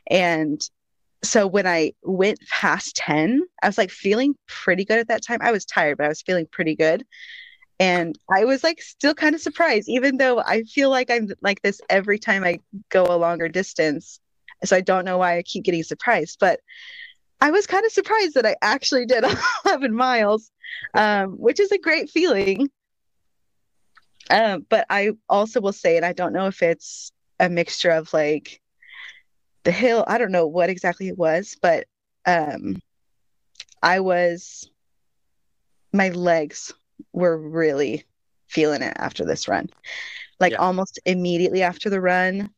And 0.07 0.61
so 1.23 1.45
when 1.47 1.67
I 1.67 1.93
went 2.03 2.39
past 2.49 2.95
10, 2.95 3.41
I 3.61 3.67
was 3.67 3.77
like 3.77 3.91
feeling 3.91 4.35
pretty 4.47 4.85
good 4.85 4.99
at 4.99 5.07
that 5.09 5.23
time. 5.23 5.39
I 5.41 5.51
was 5.51 5.65
tired, 5.65 5.97
but 5.97 6.05
I 6.05 6.09
was 6.09 6.21
feeling 6.21 6.47
pretty 6.51 6.75
good. 6.75 7.05
And 7.81 8.15
I 8.31 8.45
was 8.45 8.63
like 8.63 8.79
still 8.79 9.15
kind 9.15 9.33
of 9.33 9.41
surprised, 9.41 9.89
even 9.89 10.17
though 10.17 10.37
I 10.39 10.61
feel 10.65 10.91
like 10.91 11.09
I'm 11.09 11.29
like 11.41 11.63
this 11.63 11.81
every 11.89 12.19
time 12.19 12.43
I 12.43 12.59
go 12.89 13.05
a 13.05 13.17
longer 13.17 13.49
distance. 13.49 14.19
So 14.63 14.75
I 14.75 14.81
don't 14.81 15.03
know 15.03 15.17
why 15.17 15.37
I 15.39 15.41
keep 15.41 15.63
getting 15.63 15.81
surprised, 15.81 16.37
but 16.39 16.59
I 17.41 17.49
was 17.49 17.65
kind 17.65 17.83
of 17.83 17.91
surprised 17.91 18.35
that 18.35 18.45
I 18.45 18.55
actually 18.61 19.07
did 19.07 19.25
11 19.65 19.95
miles, 19.95 20.51
um, 20.93 21.31
which 21.39 21.59
is 21.59 21.71
a 21.71 21.79
great 21.79 22.11
feeling. 22.11 22.69
Um, 24.29 24.63
but 24.69 24.85
I 24.91 25.13
also 25.27 25.59
will 25.59 25.73
say, 25.73 25.97
and 25.97 26.05
I 26.05 26.13
don't 26.13 26.33
know 26.33 26.45
if 26.45 26.61
it's 26.61 27.11
a 27.39 27.49
mixture 27.49 27.89
of 27.89 28.13
like 28.13 28.61
the 29.63 29.71
hill, 29.71 30.05
I 30.07 30.19
don't 30.19 30.31
know 30.31 30.45
what 30.45 30.69
exactly 30.69 31.07
it 31.07 31.17
was, 31.17 31.57
but 31.59 31.87
um, 32.27 32.79
I 33.81 34.01
was, 34.01 34.69
my 35.91 36.09
legs 36.09 36.71
were 37.13 37.37
really 37.37 38.05
feeling 38.47 38.81
it 38.81 38.93
after 38.97 39.25
this 39.25 39.47
run. 39.47 39.69
Like 40.39 40.53
yeah. 40.53 40.59
almost 40.59 40.99
immediately 41.05 41.63
after 41.63 41.89
the 41.89 42.01
run, 42.01 42.49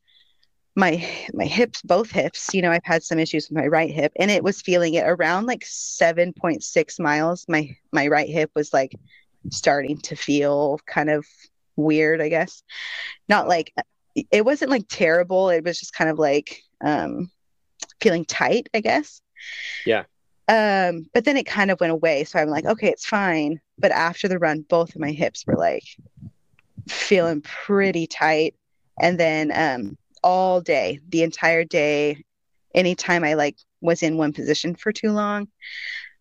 my 0.75 1.07
my 1.33 1.45
hips, 1.45 1.81
both 1.83 2.09
hips, 2.11 2.53
you 2.53 2.61
know, 2.61 2.71
I've 2.71 2.85
had 2.85 3.03
some 3.03 3.19
issues 3.19 3.49
with 3.49 3.57
my 3.57 3.67
right 3.67 3.91
hip 3.91 4.11
and 4.17 4.31
it 4.31 4.43
was 4.43 4.61
feeling 4.61 4.95
it 4.95 5.05
around 5.05 5.45
like 5.45 5.63
7.6 5.63 6.99
miles. 6.99 7.45
My 7.47 7.75
my 7.91 8.07
right 8.07 8.29
hip 8.29 8.51
was 8.55 8.73
like 8.73 8.95
starting 9.51 9.97
to 9.99 10.15
feel 10.15 10.79
kind 10.87 11.09
of 11.09 11.25
weird, 11.75 12.21
I 12.21 12.29
guess. 12.29 12.63
Not 13.29 13.47
like 13.47 13.73
it 14.31 14.45
wasn't 14.45 14.71
like 14.71 14.85
terrible. 14.89 15.49
It 15.49 15.63
was 15.63 15.79
just 15.79 15.93
kind 15.93 16.09
of 16.09 16.17
like 16.17 16.63
um 16.83 17.29
feeling 18.01 18.25
tight, 18.25 18.69
I 18.73 18.79
guess. 18.81 19.21
Yeah. 19.85 20.03
Um, 20.47 21.07
but 21.13 21.25
then 21.25 21.37
it 21.37 21.45
kind 21.45 21.71
of 21.71 21.79
went 21.79 21.93
away. 21.93 22.23
So 22.25 22.39
I'm 22.39 22.49
like, 22.49 22.65
okay, 22.65 22.89
it's 22.89 23.05
fine. 23.05 23.61
But 23.77 23.91
after 23.91 24.27
the 24.27 24.39
run, 24.39 24.61
both 24.61 24.93
of 24.93 25.01
my 25.01 25.11
hips 25.11 25.45
were 25.47 25.55
like 25.55 25.83
feeling 26.87 27.41
pretty 27.41 28.07
tight. 28.07 28.55
And 28.99 29.19
then 29.19 29.51
um, 29.53 29.97
all 30.21 30.61
day, 30.61 30.99
the 31.09 31.23
entire 31.23 31.63
day, 31.63 32.23
anytime 32.75 33.23
I 33.23 33.35
like 33.35 33.57
was 33.81 34.03
in 34.03 34.17
one 34.17 34.33
position 34.33 34.75
for 34.75 34.91
too 34.91 35.11
long, 35.11 35.47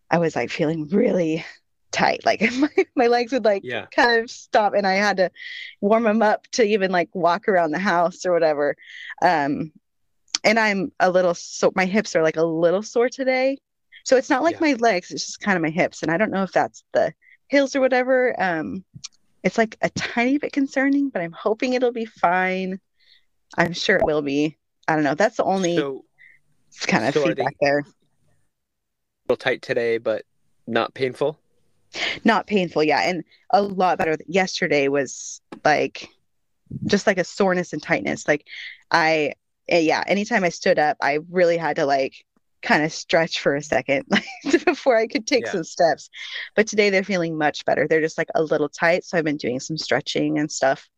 I 0.09 0.19
was 0.19 0.35
like 0.35 0.49
feeling 0.49 0.87
really 0.87 1.45
tight. 1.91 2.21
Like 2.25 2.41
my, 2.53 2.69
my 2.95 3.07
legs 3.07 3.33
would 3.33 3.45
like 3.45 3.63
yeah. 3.63 3.85
kind 3.87 4.23
of 4.23 4.31
stop 4.31 4.73
and 4.73 4.87
I 4.87 4.93
had 4.93 5.17
to 5.17 5.31
warm 5.81 6.03
them 6.03 6.21
up 6.21 6.47
to 6.53 6.63
even 6.63 6.91
like 6.91 7.09
walk 7.13 7.47
around 7.47 7.71
the 7.71 7.79
house 7.79 8.25
or 8.25 8.31
whatever. 8.31 8.75
Um, 9.21 9.71
and 10.43 10.59
I'm 10.59 10.91
a 10.99 11.11
little 11.11 11.33
so 11.33 11.71
my 11.75 11.85
hips 11.85 12.15
are 12.15 12.23
like 12.23 12.37
a 12.37 12.43
little 12.43 12.81
sore 12.81 13.09
today 13.09 13.57
so 14.03 14.17
it's 14.17 14.29
not 14.29 14.43
like 14.43 14.55
yeah. 14.55 14.71
my 14.71 14.73
legs, 14.73 15.11
it's 15.11 15.25
just 15.25 15.41
kind 15.41 15.55
of 15.55 15.61
my 15.61 15.69
hips. 15.69 16.03
And 16.03 16.11
I 16.11 16.17
don't 16.17 16.31
know 16.31 16.43
if 16.43 16.51
that's 16.51 16.83
the 16.93 17.13
hills 17.47 17.75
or 17.75 17.81
whatever. 17.81 18.35
Um, 18.41 18.83
it's 19.43 19.57
like 19.57 19.77
a 19.81 19.89
tiny 19.89 20.37
bit 20.37 20.53
concerning, 20.53 21.09
but 21.09 21.21
I'm 21.21 21.31
hoping 21.31 21.73
it'll 21.73 21.91
be 21.91 22.05
fine. 22.05 22.79
I'm 23.57 23.73
sure 23.73 23.97
it 23.97 24.05
will 24.05 24.21
be. 24.21 24.57
I 24.87 24.95
don't 24.95 25.03
know. 25.03 25.15
That's 25.15 25.37
the 25.37 25.43
only 25.45 25.77
so, 25.77 26.03
kind 26.81 27.05
of 27.05 27.13
so 27.13 27.25
feedback 27.25 27.55
there. 27.61 27.79
A 27.79 27.83
little 29.29 29.37
tight 29.37 29.61
today, 29.61 29.97
but 29.97 30.25
not 30.67 30.93
painful. 30.93 31.39
Not 32.23 32.47
painful, 32.47 32.83
yeah, 32.83 33.01
and 33.01 33.23
a 33.51 33.61
lot 33.61 33.99
better. 33.99 34.17
Yesterday 34.27 34.87
was 34.87 35.41
like 35.63 36.09
just 36.85 37.05
like 37.05 37.19
a 37.19 37.23
soreness 37.23 37.71
and 37.71 37.83
tightness. 37.83 38.27
Like 38.27 38.47
I, 38.89 39.33
eh, 39.69 39.79
yeah, 39.79 40.03
anytime 40.07 40.43
I 40.43 40.49
stood 40.49 40.79
up, 40.79 40.97
I 41.01 41.19
really 41.29 41.57
had 41.57 41.75
to 41.75 41.85
like 41.85 42.25
kind 42.63 42.83
of 42.83 42.91
stretch 42.91 43.41
for 43.41 43.55
a 43.55 43.61
second 43.61 44.07
before 44.65 44.97
I 44.97 45.05
could 45.05 45.27
take 45.27 45.45
yeah. 45.45 45.51
some 45.51 45.63
steps. 45.63 46.09
But 46.55 46.65
today 46.65 46.89
they're 46.89 47.03
feeling 47.03 47.37
much 47.37 47.65
better. 47.65 47.87
They're 47.87 48.01
just 48.01 48.17
like 48.17 48.29
a 48.33 48.41
little 48.41 48.69
tight. 48.69 49.05
So 49.05 49.17
I've 49.17 49.25
been 49.25 49.37
doing 49.37 49.59
some 49.59 49.77
stretching 49.77 50.39
and 50.39 50.51
stuff 50.51 50.89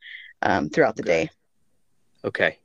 um, 0.41 0.69
throughout 0.69 0.95
the 0.95 1.03
okay. 1.03 1.25
day. 1.25 1.29
Okay. 2.23 2.59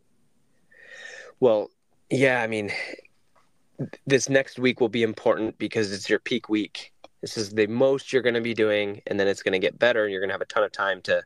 Well, 1.40 1.70
yeah, 2.10 2.42
I 2.42 2.46
mean, 2.46 2.70
this 4.06 4.28
next 4.28 4.58
week 4.58 4.80
will 4.80 4.88
be 4.88 5.02
important 5.02 5.58
because 5.58 5.92
it's 5.92 6.08
your 6.08 6.18
peak 6.18 6.48
week. 6.48 6.92
This 7.22 7.36
is 7.36 7.50
the 7.50 7.66
most 7.66 8.12
you're 8.12 8.22
going 8.22 8.34
to 8.34 8.40
be 8.40 8.54
doing, 8.54 9.02
and 9.06 9.18
then 9.18 9.28
it's 9.28 9.42
going 9.42 9.52
to 9.52 9.58
get 9.58 9.78
better, 9.78 10.04
and 10.04 10.12
you're 10.12 10.20
going 10.20 10.28
to 10.28 10.34
have 10.34 10.40
a 10.40 10.46
ton 10.46 10.64
of 10.64 10.72
time 10.72 11.02
to 11.02 11.22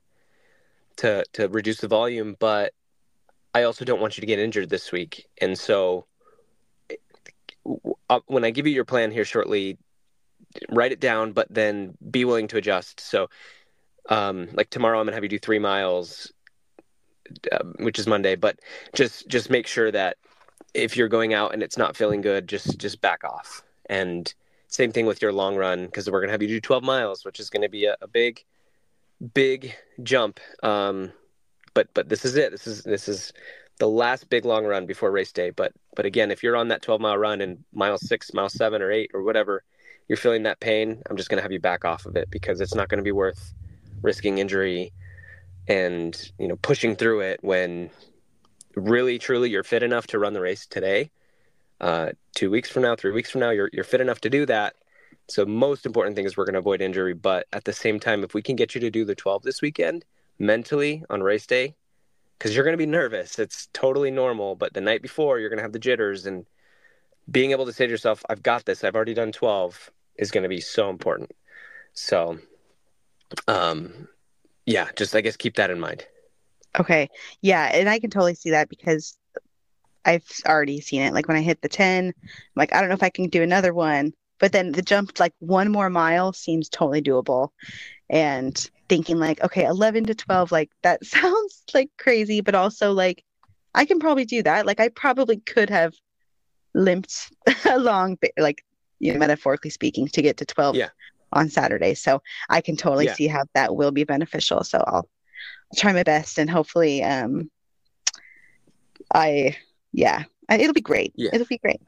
to 0.97 1.25
to 1.33 1.49
reduce 1.49 1.79
the 1.79 1.89
volume. 1.89 2.37
But 2.39 2.73
I 3.55 3.63
also 3.63 3.85
don't 3.85 4.01
want 4.01 4.17
you 4.17 4.21
to 4.21 4.27
get 4.27 4.39
injured 4.39 4.71
this 4.71 4.91
week, 4.91 5.27
and 5.41 5.57
so 5.57 6.07
when 8.27 8.45
I 8.45 8.51
give 8.51 8.67
you 8.67 8.73
your 8.73 8.85
plan 8.85 9.11
here 9.11 9.25
shortly, 9.25 9.79
write 10.69 10.93
it 10.93 11.01
down, 11.01 11.33
but 11.33 11.49
then 11.51 11.97
be 12.11 12.25
willing 12.25 12.49
to 12.49 12.57
adjust. 12.57 13.01
So, 13.01 13.29
um, 14.09 14.49
like 14.53 14.71
tomorrow, 14.71 14.99
I'm 14.99 15.07
gonna 15.07 15.17
have 15.17 15.23
you 15.23 15.29
do 15.29 15.39
three 15.39 15.59
miles, 15.59 16.33
uh, 17.51 17.65
which 17.77 17.99
is 17.99 18.07
Monday. 18.07 18.37
But 18.37 18.59
just 18.95 19.29
just 19.29 19.51
make 19.51 19.67
sure 19.67 19.91
that 19.91 20.17
if 20.75 20.97
you're 20.97 21.09
going 21.09 21.35
out 21.35 21.55
and 21.55 21.63
it's 21.63 21.79
not 21.79 21.97
feeling 21.97 22.21
good, 22.21 22.49
just 22.49 22.79
just 22.79 23.01
back 23.01 23.25
off. 23.25 23.63
And 23.87 24.33
same 24.69 24.93
thing 24.93 25.07
with 25.07 25.23
your 25.23 25.33
long 25.33 25.57
run 25.57 25.87
because 25.87 26.11
we're 26.11 26.21
gonna 26.21 26.33
have 26.33 26.43
you 26.43 26.49
do 26.49 26.61
12 26.61 26.83
miles, 26.83 27.25
which 27.25 27.41
is 27.41 27.51
gonna 27.51 27.69
be 27.69 27.87
a, 27.87 27.97
a 28.03 28.09
big, 28.09 28.45
big 29.33 29.75
jump. 30.03 30.41
Um, 30.63 31.13
but 31.75 31.89
but 31.95 32.09
this 32.09 32.25
is 32.25 32.37
it. 32.37 32.53
This 32.53 32.67
is 32.67 32.83
this 32.83 33.09
is 33.09 33.33
the 33.85 33.91
last 33.91 34.31
big 34.31 34.47
long 34.47 34.65
run 34.65 34.87
before 34.87 35.11
race 35.11 35.31
day. 35.31 35.51
But 35.51 35.75
but 35.95 36.07
again, 36.07 36.31
if 36.31 36.43
you're 36.43 36.57
on 36.57 36.69
that 36.69 36.81
12 36.81 37.03
mile 37.03 37.19
run 37.19 37.43
and 37.43 37.63
mile 37.75 37.99
six, 37.99 38.33
mile 38.33 38.49
seven, 38.49 38.81
or 38.81 38.91
eight, 38.91 39.11
or 39.13 39.23
whatever, 39.23 39.63
you're 40.09 40.17
feeling 40.17 40.45
that 40.45 40.59
pain, 40.59 41.03
I'm 41.11 41.19
just 41.19 41.29
going 41.29 41.37
to 41.37 41.43
have 41.43 41.53
you 41.53 41.61
back 41.61 41.85
off 41.85 42.07
of 42.07 42.17
it 42.17 42.31
because 42.31 42.63
it's 42.63 42.75
not 42.75 42.89
going 42.89 42.97
to 42.97 43.05
be 43.05 43.13
worth 43.13 43.53
risking 44.01 44.39
injury 44.39 44.91
and 45.69 46.31
you 46.39 46.49
know 46.49 46.57
pushing 46.57 46.97
through 46.97 47.21
it 47.21 47.41
when 47.43 47.91
really 48.75 49.19
truly 49.19 49.51
you're 49.51 49.63
fit 49.63 49.83
enough 49.83 50.07
to 50.07 50.19
run 50.19 50.33
the 50.33 50.41
race 50.41 50.67
today. 50.67 51.11
Uh, 51.79 52.13
two 52.35 52.51
weeks 52.51 52.71
from 52.71 52.85
now, 52.85 52.97
three 52.97 53.13
weeks 53.13 53.31
from 53.31 53.43
now, 53.43 53.51
you're 53.51 53.69
you're 53.75 53.85
fit 53.85 54.01
enough 54.01 54.23
to 54.23 54.31
do 54.31 54.47
that. 54.47 54.77
So 55.29 55.45
most 55.45 55.85
important 55.85 56.17
thing 56.17 56.25
is 56.25 56.39
we're 56.39 56.47
going 56.47 56.55
to 56.55 56.61
avoid 56.61 56.81
injury. 56.81 57.13
But 57.13 57.49
at 57.53 57.65
the 57.65 57.75
same 57.75 58.01
time, 58.01 58.25
if 58.25 58.33
we 58.33 58.41
can 58.41 58.57
get 58.57 58.75
you 58.75 58.81
to 58.81 58.91
do 58.91 59.05
the 59.05 59.15
12 59.15 59.43
this 59.43 59.61
weekend 59.61 60.07
mentally 60.39 61.05
on 61.11 61.23
race 61.23 61.47
day, 61.47 61.77
because 62.39 62.55
you're 62.55 62.65
going 62.65 62.75
to 62.75 62.79
be 62.79 62.87
nervous. 62.87 63.39
It's 63.39 63.69
totally 63.73 64.11
normal. 64.11 64.57
But 64.57 64.75
the 64.75 64.81
night 64.81 65.03
before, 65.03 65.39
you're 65.39 65.49
going 65.49 65.59
to 65.59 65.63
have 65.63 65.73
the 65.73 65.79
jitters, 65.79 66.27
and 66.27 66.47
being 67.31 67.53
able 67.53 67.67
to 67.67 67.73
say 67.73 67.87
to 67.87 67.91
yourself, 67.91 68.23
I've 68.29 68.43
got 68.43 68.65
this, 68.65 68.85
I've 68.85 68.95
already 68.95 69.15
done 69.15 69.33
12 69.33 69.91
is 70.17 70.31
going 70.31 70.43
to 70.43 70.49
be 70.49 70.61
so 70.61 70.91
important. 70.91 71.33
So, 71.93 72.39
um, 73.49 74.09
yeah, 74.67 74.89
just 74.97 75.15
I 75.15 75.21
guess 75.21 75.37
keep 75.37 75.57
that 75.57 75.71
in 75.71 75.81
mind. 75.81 76.07
Okay. 76.79 77.09
Yeah. 77.41 77.71
And 77.73 77.89
I 77.89 77.99
can 77.99 78.11
totally 78.11 78.35
see 78.35 78.51
that 78.51 78.69
because 78.69 79.17
I've 80.05 80.29
already 80.47 80.81
seen 80.81 81.03
it. 81.03 81.15
Like 81.15 81.29
when 81.29 81.37
I 81.37 81.43
hit 81.43 81.63
the 81.63 81.69
10, 81.69 82.07
I'm 82.07 82.13
like, 82.57 82.75
I 82.75 82.81
don't 82.81 82.89
know 82.89 82.97
if 82.97 83.03
I 83.03 83.11
can 83.11 83.29
do 83.29 83.43
another 83.43 83.73
one. 83.73 84.13
But 84.41 84.53
then 84.53 84.73
the 84.73 84.83
jump, 84.83 85.19
like 85.21 85.33
one 85.39 85.71
more 85.71 85.89
mile, 85.89 86.33
seems 86.33 86.69
totally 86.69 87.01
doable. 87.01 87.51
And 88.11 88.71
thinking, 88.95 89.19
like, 89.19 89.43
okay, 89.43 89.65
11 89.65 90.05
to 90.05 90.15
12, 90.15 90.53
like 90.53 90.71
that 90.83 91.05
sounds 91.17 91.65
like 91.75 91.91
crazy, 91.99 92.41
but 92.41 92.55
also 92.55 92.93
like 92.93 93.25
I 93.75 93.85
can 93.87 93.99
probably 93.99 94.25
do 94.25 94.41
that. 94.45 94.67
Like 94.67 94.79
I 94.79 94.89
probably 94.89 95.39
could 95.39 95.69
have 95.69 95.95
limped 96.75 97.33
along, 97.65 98.19
like, 98.39 98.65
you 99.01 99.13
know, 99.13 99.19
metaphorically 99.19 99.71
speaking, 99.71 100.07
to 100.09 100.23
get 100.23 100.37
to 100.37 100.47
12 100.47 100.77
yeah. 100.77 100.91
on 101.33 101.49
Saturday. 101.49 101.95
So 101.95 102.23
I 102.49 102.61
can 102.61 102.77
totally 102.77 103.07
Yeah. 103.07 103.15
see 103.15 103.27
how 103.27 103.43
that 103.55 103.75
will 103.75 103.91
be 103.91 104.05
beneficial. 104.05 104.63
So 104.63 104.79
I'll, 104.87 105.09
I'll 105.73 105.77
try 105.77 105.93
my 105.93 106.05
best 106.05 106.39
and 106.39 106.49
hopefully, 106.49 107.03
um, 107.03 107.51
I, 109.13 109.57
yeah, 109.93 110.23
it'll 110.49 110.73
be 110.73 110.81
great. 110.81 111.13
Yeah. 111.17 111.31
It'll 111.33 111.49
be 111.49 111.59
great. 111.59 111.81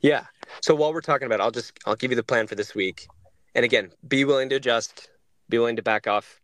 Yeah. 0.00 0.24
So 0.62 0.74
while 0.74 0.94
we're 0.94 1.02
talking 1.02 1.26
about 1.26 1.40
it, 1.40 1.42
I'll 1.42 1.50
just 1.50 1.78
I'll 1.86 1.96
give 1.96 2.10
you 2.10 2.16
the 2.16 2.22
plan 2.22 2.46
for 2.46 2.54
this 2.54 2.74
week. 2.74 3.06
And 3.54 3.64
again, 3.64 3.92
be 4.08 4.24
willing 4.24 4.48
to 4.48 4.56
adjust, 4.56 5.10
be 5.48 5.58
willing 5.58 5.76
to 5.76 5.82
back 5.82 6.06
off. 6.06 6.40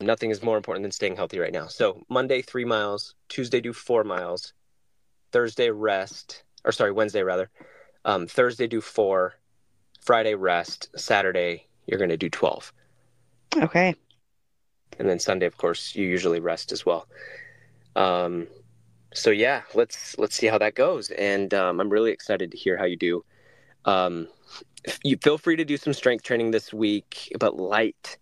Nothing 0.00 0.30
is 0.30 0.42
more 0.42 0.56
important 0.56 0.84
than 0.84 0.92
staying 0.92 1.16
healthy 1.16 1.38
right 1.38 1.52
now. 1.52 1.66
So 1.68 2.04
Monday, 2.08 2.42
three 2.42 2.64
miles, 2.64 3.14
Tuesday, 3.28 3.60
do 3.60 3.72
four 3.72 4.04
miles, 4.04 4.52
Thursday, 5.32 5.70
rest, 5.70 6.44
or 6.64 6.72
sorry, 6.72 6.92
Wednesday 6.92 7.22
rather. 7.22 7.50
Um, 8.04 8.26
Thursday, 8.26 8.66
do 8.66 8.80
four, 8.80 9.34
Friday, 10.04 10.34
rest, 10.34 10.88
Saturday, 10.96 11.66
you're 11.86 11.98
going 11.98 12.10
to 12.10 12.16
do 12.16 12.28
12. 12.28 12.72
Okay. 13.56 13.94
And 14.98 15.08
then 15.08 15.18
Sunday, 15.18 15.46
of 15.46 15.56
course, 15.56 15.94
you 15.94 16.06
usually 16.06 16.40
rest 16.40 16.72
as 16.72 16.84
well. 16.84 17.08
Um, 17.96 18.46
so 19.14 19.30
yeah, 19.30 19.62
let's 19.74 20.18
let's 20.18 20.36
see 20.36 20.46
how 20.46 20.58
that 20.58 20.74
goes. 20.74 21.10
And 21.10 21.52
um, 21.54 21.80
I'm 21.80 21.88
really 21.88 22.12
excited 22.12 22.50
to 22.50 22.56
hear 22.56 22.76
how 22.76 22.84
you 22.84 22.96
do. 22.96 23.24
Um, 23.84 24.28
you 25.02 25.16
feel 25.16 25.38
free 25.38 25.56
to 25.56 25.64
do 25.64 25.76
some 25.76 25.92
strength 25.92 26.24
training 26.24 26.50
this 26.50 26.72
week, 26.72 27.32
but 27.38 27.56
light. 27.56 28.18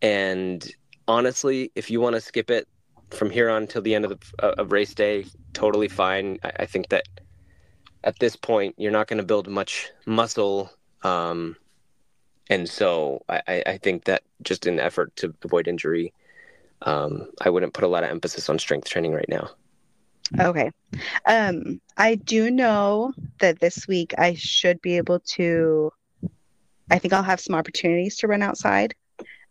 And 0.00 0.68
honestly, 1.08 1.70
if 1.74 1.90
you 1.90 2.00
want 2.00 2.14
to 2.14 2.20
skip 2.20 2.50
it 2.50 2.68
from 3.10 3.30
here 3.30 3.50
on 3.50 3.66
till 3.66 3.82
the 3.82 3.94
end 3.94 4.04
of 4.04 4.10
the 4.10 4.44
uh, 4.44 4.54
of 4.58 4.72
race 4.72 4.94
day, 4.94 5.26
totally 5.52 5.88
fine. 5.88 6.38
I, 6.42 6.52
I 6.60 6.66
think 6.66 6.88
that 6.88 7.04
at 8.04 8.18
this 8.18 8.36
point, 8.36 8.74
you're 8.78 8.92
not 8.92 9.06
going 9.06 9.18
to 9.18 9.24
build 9.24 9.48
much 9.48 9.90
muscle. 10.06 10.70
Um, 11.02 11.56
and 12.50 12.68
so 12.68 13.22
I, 13.28 13.62
I- 13.66 13.78
think 13.78 14.04
that 14.04 14.22
just 14.42 14.66
in 14.66 14.80
effort 14.80 15.14
to 15.16 15.34
avoid 15.44 15.68
injury, 15.68 16.12
um, 16.82 17.28
I 17.40 17.50
wouldn't 17.50 17.74
put 17.74 17.84
a 17.84 17.88
lot 17.88 18.04
of 18.04 18.10
emphasis 18.10 18.48
on 18.48 18.58
strength 18.58 18.88
training 18.88 19.12
right 19.12 19.28
now. 19.28 19.50
Okay. 20.38 20.70
Um, 21.26 21.80
I 21.96 22.14
do 22.14 22.50
know 22.50 23.12
that 23.40 23.60
this 23.60 23.86
week 23.86 24.14
I 24.18 24.34
should 24.34 24.80
be 24.80 24.96
able 24.96 25.20
to, 25.20 25.92
I 26.90 26.98
think 26.98 27.12
I'll 27.12 27.22
have 27.22 27.40
some 27.40 27.54
opportunities 27.54 28.16
to 28.18 28.28
run 28.28 28.42
outside, 28.42 28.94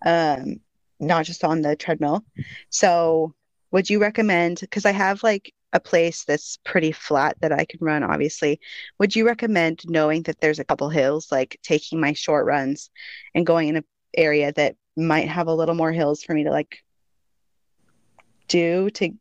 um, 0.05 0.59
not 0.99 1.25
just 1.25 1.43
on 1.43 1.61
the 1.61 1.75
treadmill. 1.75 2.23
So, 2.69 3.33
would 3.71 3.89
you 3.89 3.99
recommend, 4.01 4.59
because 4.59 4.85
I 4.85 4.91
have 4.91 5.23
like 5.23 5.53
a 5.73 5.79
place 5.79 6.25
that's 6.25 6.57
pretty 6.65 6.91
flat 6.91 7.37
that 7.41 7.53
I 7.53 7.63
can 7.65 7.79
run, 7.81 8.03
obviously, 8.03 8.59
would 8.99 9.15
you 9.15 9.25
recommend 9.25 9.83
knowing 9.87 10.23
that 10.23 10.41
there's 10.41 10.59
a 10.59 10.65
couple 10.65 10.89
hills, 10.89 11.31
like 11.31 11.57
taking 11.63 11.99
my 11.99 12.13
short 12.13 12.45
runs 12.45 12.89
and 13.33 13.45
going 13.45 13.69
in 13.69 13.77
an 13.77 13.85
area 14.17 14.51
that 14.53 14.75
might 14.97 15.29
have 15.29 15.47
a 15.47 15.53
little 15.53 15.75
more 15.75 15.91
hills 15.91 16.21
for 16.21 16.33
me 16.33 16.43
to 16.43 16.51
like 16.51 16.83
do 18.47 18.89
to 18.89 19.11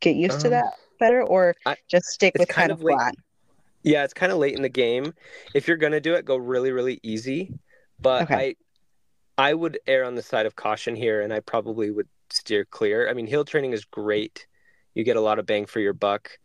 get 0.00 0.16
used 0.16 0.40
to 0.40 0.48
Um, 0.48 0.52
that 0.52 0.74
better, 1.00 1.22
or 1.22 1.56
I- 1.66 1.76
just 1.88 2.06
stick 2.06 2.34
with 2.38 2.48
kind 2.48 2.70
kind 2.70 2.72
of 2.72 2.78
of 2.78 2.82
flat? 2.82 3.14
Yeah, 3.82 4.04
it's 4.04 4.14
kind 4.14 4.30
of 4.30 4.38
late 4.38 4.54
in 4.54 4.62
the 4.62 4.68
game. 4.68 5.14
If 5.54 5.66
you're 5.66 5.76
gonna 5.78 6.00
do 6.00 6.14
it, 6.14 6.24
go 6.24 6.36
really, 6.36 6.70
really 6.70 7.00
easy. 7.02 7.52
But 7.98 8.22
Okay. 8.24 8.56
I, 9.38 9.50
I 9.50 9.54
would 9.54 9.78
err 9.86 10.04
on 10.04 10.14
the 10.14 10.22
side 10.22 10.46
of 10.46 10.54
caution 10.54 10.94
here, 10.94 11.22
and 11.22 11.32
I 11.32 11.40
probably 11.40 11.90
would 11.90 12.08
steer 12.30 12.64
clear. 12.64 13.08
I 13.08 13.14
mean, 13.14 13.26
hill 13.26 13.44
training 13.44 13.72
is 13.72 13.84
great. 13.84 14.46
You 14.94 15.02
get 15.02 15.16
a 15.16 15.20
lot 15.20 15.38
of 15.38 15.46
bang 15.46 15.66
for 15.66 15.80
your 15.80 15.92
buck. 15.92 16.38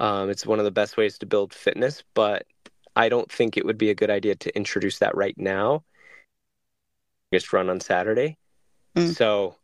Um, 0.00 0.30
it's 0.30 0.46
one 0.46 0.58
of 0.58 0.64
the 0.64 0.70
best 0.70 0.96
ways 0.96 1.18
to 1.18 1.26
build 1.26 1.52
fitness, 1.52 2.04
but 2.14 2.46
I 2.94 3.08
don't 3.08 3.30
think 3.30 3.56
it 3.56 3.66
would 3.66 3.78
be 3.78 3.90
a 3.90 3.94
good 3.94 4.10
idea 4.10 4.36
to 4.36 4.56
introduce 4.56 4.98
that 5.00 5.16
right 5.16 5.36
now. 5.36 5.84
Just 7.32 7.52
run 7.52 7.68
on 7.68 7.80
Saturday. 7.80 8.38
Mm. 8.96 9.14
So, 9.14 9.56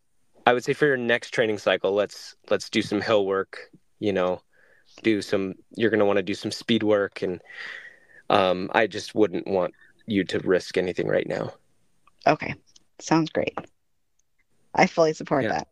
I 0.46 0.52
would 0.52 0.64
say 0.64 0.72
for 0.72 0.86
your 0.86 0.96
next 0.96 1.30
training 1.30 1.58
cycle, 1.58 1.92
let's 1.92 2.36
let's 2.50 2.68
do 2.68 2.82
some 2.82 3.00
hill 3.00 3.24
work. 3.24 3.70
You 4.04 4.12
know, 4.12 4.42
do 5.02 5.22
some 5.22 5.54
you're 5.76 5.90
going 5.90 6.00
to 6.00 6.04
want 6.06 6.18
to 6.18 6.22
do 6.22 6.34
some 6.34 6.52
speed 6.52 6.82
work 6.82 7.22
and 7.22 7.40
um, 8.30 8.70
i 8.74 8.86
just 8.86 9.14
wouldn't 9.14 9.46
want 9.46 9.74
you 10.06 10.24
to 10.24 10.38
risk 10.40 10.76
anything 10.76 11.08
right 11.08 11.26
now 11.26 11.52
Okay, 12.26 12.54
sounds 13.00 13.30
great. 13.30 13.54
I 14.74 14.86
fully 14.86 15.12
support 15.14 15.44
Yeah. 15.44 15.58
that. 15.58 15.68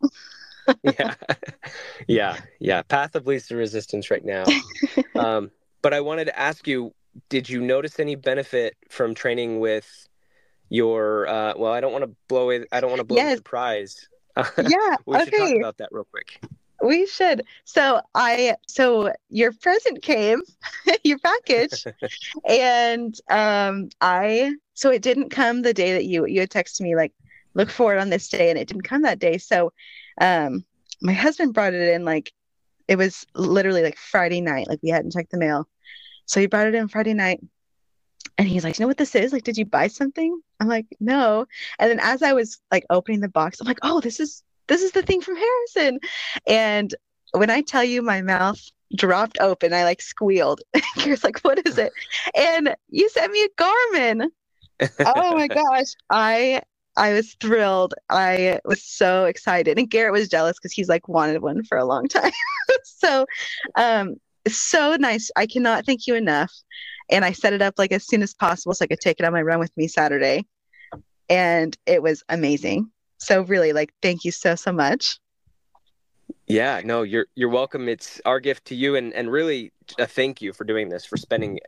yeah 0.83 1.15
yeah 2.09 2.37
yeah 2.61 2.83
path 2.83 3.15
of 3.15 3.27
least 3.27 3.51
resistance 3.51 4.11
right 4.11 4.25
now 4.25 4.45
um, 5.17 5.51
but 5.83 5.93
i 5.93 6.01
wanted 6.01 6.25
to 6.27 6.39
ask 6.39 6.67
you 6.67 6.93
did 7.29 7.49
you 7.49 7.61
notice 7.61 8.01
any 8.01 8.15
benefit 8.17 8.77
from 8.91 9.15
training 9.15 9.61
with 9.61 10.09
your 10.71 11.29
uh, 11.29 11.55
well 11.57 11.73
i 11.73 11.81
don't 11.81 11.93
want 11.93 12.05
to 12.05 12.17
blow 12.29 12.51
it 12.51 12.67
i 12.73 12.81
don't 12.81 12.91
want 12.91 13.01
to 13.01 13.05
blow 13.05 13.21
the 13.23 13.29
Yes. 13.29 13.39
surprise 13.39 14.09
Yeah, 14.59 14.97
we 15.07 15.19
should 15.21 15.35
talk 15.37 15.49
okay. 15.49 15.57
about 15.57 15.79
that 15.79 15.89
real 15.93 16.07
quick 16.11 16.41
We 16.83 17.07
should. 17.07 17.45
So 17.65 18.01
I 18.15 18.57
so 18.67 19.13
your 19.29 19.53
present 19.53 20.03
came, 20.03 20.43
your 21.05 21.19
package, 21.19 21.87
and 22.49 23.15
um 23.31 23.89
I 24.01 24.55
so 24.75 24.91
it 24.91 25.03
didn't 25.03 25.31
come 25.31 25.63
the 25.63 25.75
day 25.75 25.93
that 25.93 26.05
you 26.05 26.27
you 26.27 26.41
had 26.41 26.51
texted 26.51 26.81
me 26.81 26.97
like 26.97 27.13
look 27.55 27.71
for 27.71 27.95
it 27.95 28.01
on 28.01 28.11
this 28.11 28.29
day 28.29 28.51
and 28.51 28.59
it 28.59 28.67
didn't 28.67 28.83
come 28.83 29.03
that 29.03 29.21
day. 29.21 29.39
So 29.39 29.73
um 30.21 30.65
my 31.01 31.13
husband 31.13 31.55
brought 31.55 31.75
it 31.75 31.95
in 31.95 32.05
like 32.05 32.33
it 32.89 32.97
was 32.97 33.25
literally 33.35 33.83
like 33.83 33.97
Friday 33.97 34.41
night, 34.41 34.69
like 34.69 34.81
we 34.83 34.91
hadn't 34.91 35.13
checked 35.13 35.31
the 35.31 35.39
mail. 35.39 35.69
So 36.27 36.41
he 36.41 36.47
brought 36.47 36.67
it 36.67 36.75
in 36.75 36.89
Friday 36.89 37.15
night 37.15 37.41
and 38.39 38.49
he's 38.49 38.65
like, 38.65 38.79
you 38.79 38.83
know 38.83 38.89
what 38.89 38.97
this 38.97 39.15
is? 39.15 39.33
Like, 39.33 39.45
did 39.45 39.57
you 39.57 39.65
buy 39.65 39.87
something? 39.87 40.41
I'm 40.59 40.69
like, 40.69 40.87
no. 41.01 41.47
And 41.79 41.91
then 41.91 42.01
as 42.01 42.23
I 42.23 42.33
was 42.33 42.61
like 42.71 42.85
opening 42.91 43.21
the 43.21 43.29
box, 43.29 43.61
I'm 43.61 43.67
like, 43.67 43.79
oh, 43.83 44.01
this 44.01 44.21
is 44.21 44.43
this 44.69 44.83
is 44.83 44.93
the 44.93 45.03
thing 45.03 45.21
from 45.21 45.37
Harrison. 45.37 46.01
And 46.47 46.95
when 47.33 47.51
I 47.51 47.63
tell 47.63 47.85
you 47.85 48.03
my 48.03 48.23
mouth 48.23 48.61
dropped 48.97 49.39
open, 49.41 49.73
I 49.73 49.85
like 49.85 50.03
squealed. 50.03 50.61
You're 51.05 51.17
like, 51.23 51.41
what 51.41 51.67
is 51.67 51.79
it? 51.79 51.93
And 52.35 52.75
you 52.89 53.09
sent 53.09 53.33
me 53.33 53.45
a 53.45 53.63
Garmin. 53.63 54.29
Oh 55.01 55.35
my 55.35 55.49
gosh. 55.49 55.95
I 56.11 56.63
I 56.97 57.15
was 57.15 57.35
thrilled. 57.41 57.95
I 58.11 58.61
was 58.65 58.85
so 58.85 59.25
excited. 59.25 59.79
And 59.79 59.89
Garrett 59.89 60.13
was 60.13 60.29
jealous 60.29 60.59
because 60.59 60.73
he's 60.73 60.89
like 60.89 61.09
wanted 61.09 61.41
one 61.41 61.65
for 61.65 61.79
a 61.79 61.85
long 61.85 62.09
time. 62.09 62.33
so 62.85 63.27
um 63.77 64.17
so 64.49 64.97
nice. 64.97 65.31
I 65.37 65.47
cannot 65.47 65.87
thank 65.87 66.07
you 66.07 66.15
enough. 66.15 66.53
And 67.11 67.25
I 67.25 67.33
set 67.33 67.53
it 67.53 67.63
up 67.63 67.75
like 67.79 67.93
as 67.93 68.07
soon 68.07 68.23
as 68.23 68.35
possible 68.35 68.75
so 68.75 68.85
I 68.85 68.89
could 68.89 69.01
take 69.01 69.21
it 69.21 69.27
on 69.27 69.33
my 69.33 69.43
run 69.43 69.59
with 69.59 69.75
me 69.77 69.89
Saturday. 69.89 70.47
And 71.29 71.77
it 71.87 72.03
was 72.03 72.23
amazing. 72.29 72.91
So 73.23 73.43
really 73.43 73.73
like 73.73 73.93
thank 74.03 74.25
you 74.25 74.33
so 74.33 74.57
so 74.57 74.73
much. 74.73 75.21
Yeah, 76.49 76.81
no, 76.85 77.03
you're 77.03 77.27
you're 77.37 77.49
welcome. 77.49 77.89
It's 77.89 78.21
our 78.25 78.41
gift 78.41 78.65
to 78.67 78.75
you 78.75 78.97
and 78.97 79.15
and 79.15 79.31
really 79.31 79.73
a 79.99 80.07
thank 80.09 80.43
you 80.43 80.53
for 80.53 80.65
doing 80.65 80.89
this, 80.89 81.05
for 81.07 81.17
spending 81.17 81.61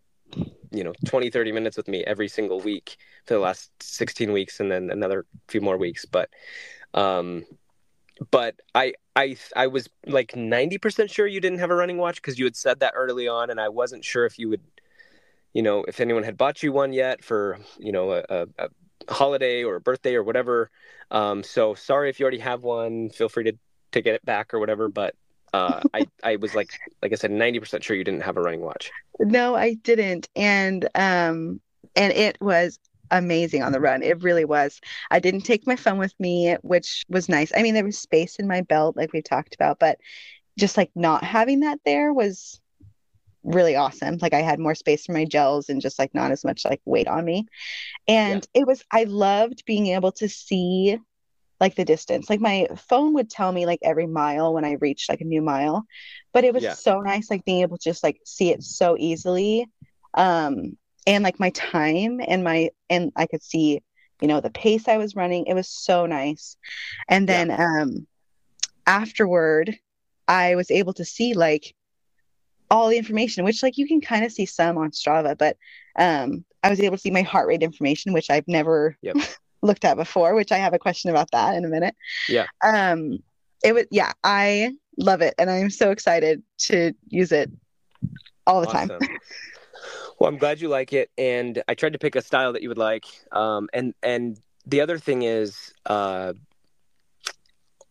you 0.72 0.82
know 0.82 0.92
20 1.06 1.30
30 1.30 1.52
minutes 1.52 1.76
with 1.76 1.86
me 1.86 2.02
every 2.04 2.26
single 2.26 2.60
week 2.60 2.96
for 3.24 3.34
the 3.34 3.40
last 3.40 3.70
16 3.80 4.32
weeks 4.32 4.58
and 4.58 4.72
then 4.72 4.90
another 4.90 5.26
few 5.46 5.60
more 5.60 5.76
weeks, 5.76 6.04
but 6.04 6.28
um 6.92 7.44
but 8.32 8.56
I 8.74 8.94
I 9.14 9.36
I 9.54 9.68
was 9.68 9.88
like 10.06 10.32
90% 10.32 11.08
sure 11.08 11.28
you 11.28 11.40
didn't 11.40 11.60
have 11.60 11.70
a 11.70 11.76
running 11.76 11.98
watch 11.98 12.20
cuz 12.20 12.36
you 12.36 12.46
had 12.46 12.56
said 12.56 12.80
that 12.80 12.94
early 12.96 13.28
on 13.28 13.50
and 13.50 13.60
I 13.60 13.68
wasn't 13.68 14.04
sure 14.04 14.26
if 14.26 14.40
you 14.40 14.48
would 14.48 14.62
you 15.52 15.62
know, 15.62 15.84
if 15.86 16.00
anyone 16.00 16.24
had 16.24 16.36
bought 16.36 16.64
you 16.64 16.72
one 16.72 16.92
yet 16.92 17.22
for, 17.22 17.60
you 17.78 17.92
know, 17.92 18.10
a, 18.10 18.24
a, 18.28 18.46
a 18.58 18.68
holiday 19.08 19.64
or 19.64 19.76
a 19.76 19.80
birthday 19.80 20.14
or 20.14 20.22
whatever. 20.22 20.70
Um, 21.10 21.42
so 21.42 21.74
sorry 21.74 22.10
if 22.10 22.18
you 22.18 22.24
already 22.24 22.38
have 22.38 22.62
one. 22.62 23.10
Feel 23.10 23.28
free 23.28 23.44
to, 23.44 23.52
to 23.92 24.02
get 24.02 24.14
it 24.14 24.24
back 24.24 24.54
or 24.54 24.60
whatever. 24.60 24.88
But 24.88 25.14
uh, 25.52 25.80
I, 25.92 26.06
I 26.22 26.36
was 26.36 26.54
like, 26.54 26.70
like 27.02 27.12
I 27.12 27.16
said, 27.16 27.30
90% 27.30 27.82
sure 27.82 27.96
you 27.96 28.04
didn't 28.04 28.22
have 28.22 28.36
a 28.36 28.40
running 28.40 28.60
watch. 28.60 28.90
No, 29.20 29.54
I 29.54 29.74
didn't. 29.74 30.28
And 30.34 30.88
um 30.94 31.60
and 31.94 32.12
it 32.12 32.36
was 32.40 32.78
amazing 33.10 33.62
on 33.62 33.72
the 33.72 33.80
run. 33.80 34.02
It 34.02 34.22
really 34.22 34.44
was. 34.44 34.80
I 35.10 35.20
didn't 35.20 35.42
take 35.42 35.66
my 35.66 35.76
phone 35.76 35.98
with 35.98 36.14
me, 36.18 36.56
which 36.62 37.04
was 37.08 37.28
nice. 37.28 37.52
I 37.56 37.62
mean, 37.62 37.74
there 37.74 37.84
was 37.84 37.98
space 37.98 38.36
in 38.36 38.48
my 38.48 38.62
belt 38.62 38.96
like 38.96 39.12
we 39.12 39.22
talked 39.22 39.54
about, 39.54 39.78
but 39.78 39.98
just 40.58 40.76
like 40.76 40.90
not 40.94 41.22
having 41.22 41.60
that 41.60 41.78
there 41.84 42.12
was 42.12 42.60
really 43.44 43.76
awesome. 43.76 44.18
Like 44.20 44.34
I 44.34 44.40
had 44.40 44.58
more 44.58 44.74
space 44.74 45.06
for 45.06 45.12
my 45.12 45.24
gels 45.24 45.68
and 45.68 45.80
just 45.80 45.98
like 45.98 46.14
not 46.14 46.32
as 46.32 46.44
much 46.44 46.64
like 46.64 46.80
weight 46.84 47.06
on 47.06 47.24
me. 47.24 47.46
And 48.08 48.46
yeah. 48.54 48.62
it 48.62 48.66
was 48.66 48.82
I 48.90 49.04
loved 49.04 49.64
being 49.66 49.88
able 49.88 50.12
to 50.12 50.28
see 50.28 50.98
like 51.60 51.76
the 51.76 51.84
distance. 51.84 52.28
Like 52.28 52.40
my 52.40 52.68
phone 52.76 53.14
would 53.14 53.30
tell 53.30 53.52
me 53.52 53.66
like 53.66 53.80
every 53.82 54.06
mile 54.06 54.54
when 54.54 54.64
I 54.64 54.72
reached 54.80 55.08
like 55.08 55.20
a 55.20 55.26
new 55.26 55.42
mile. 55.42 55.84
But 56.32 56.44
it 56.44 56.54
was 56.54 56.62
yeah. 56.62 56.74
so 56.74 57.00
nice 57.00 57.30
like 57.30 57.44
being 57.44 57.62
able 57.62 57.78
to 57.78 57.84
just 57.84 58.02
like 58.02 58.18
see 58.24 58.50
it 58.50 58.62
so 58.62 58.96
easily. 58.98 59.66
Um 60.14 60.76
and 61.06 61.22
like 61.22 61.38
my 61.38 61.50
time 61.50 62.20
and 62.26 62.42
my 62.42 62.70
and 62.88 63.12
I 63.14 63.26
could 63.26 63.42
see, 63.42 63.82
you 64.20 64.28
know, 64.28 64.40
the 64.40 64.50
pace 64.50 64.88
I 64.88 64.96
was 64.96 65.14
running. 65.14 65.46
It 65.46 65.54
was 65.54 65.68
so 65.68 66.06
nice. 66.06 66.56
And 67.08 67.28
then 67.28 67.48
yeah. 67.48 67.82
um 67.82 68.06
afterward 68.86 69.78
I 70.26 70.54
was 70.54 70.70
able 70.70 70.94
to 70.94 71.04
see 71.04 71.34
like 71.34 71.74
all 72.70 72.88
the 72.88 72.98
information, 72.98 73.44
which 73.44 73.62
like 73.62 73.78
you 73.78 73.86
can 73.86 74.00
kind 74.00 74.24
of 74.24 74.32
see 74.32 74.46
some 74.46 74.78
on 74.78 74.90
Strava, 74.90 75.36
but 75.36 75.56
um, 75.98 76.44
I 76.62 76.70
was 76.70 76.80
able 76.80 76.96
to 76.96 77.00
see 77.00 77.10
my 77.10 77.22
heart 77.22 77.46
rate 77.46 77.62
information, 77.62 78.12
which 78.12 78.30
I've 78.30 78.48
never 78.48 78.96
yep. 79.02 79.16
looked 79.62 79.84
at 79.84 79.96
before, 79.96 80.34
which 80.34 80.52
I 80.52 80.58
have 80.58 80.74
a 80.74 80.78
question 80.78 81.10
about 81.10 81.30
that 81.32 81.54
in 81.54 81.64
a 81.64 81.68
minute. 81.68 81.94
Yeah. 82.28 82.46
Um, 82.62 83.18
it 83.62 83.74
was 83.74 83.86
yeah, 83.90 84.12
I 84.22 84.72
love 84.98 85.22
it, 85.22 85.34
and 85.38 85.50
I'm 85.50 85.70
so 85.70 85.90
excited 85.90 86.42
to 86.58 86.92
use 87.08 87.32
it 87.32 87.50
all 88.46 88.60
the 88.60 88.68
awesome. 88.68 89.00
time. 89.00 89.18
well, 90.18 90.28
I'm 90.28 90.38
glad 90.38 90.60
you 90.60 90.68
like 90.68 90.92
it, 90.92 91.10
and 91.16 91.62
I 91.68 91.74
tried 91.74 91.94
to 91.94 91.98
pick 91.98 92.16
a 92.16 92.22
style 92.22 92.52
that 92.52 92.62
you 92.62 92.68
would 92.68 92.78
like. 92.78 93.04
Um, 93.32 93.68
and 93.72 93.94
and 94.02 94.38
the 94.66 94.80
other 94.80 94.98
thing 94.98 95.22
is, 95.22 95.72
uh, 95.86 96.34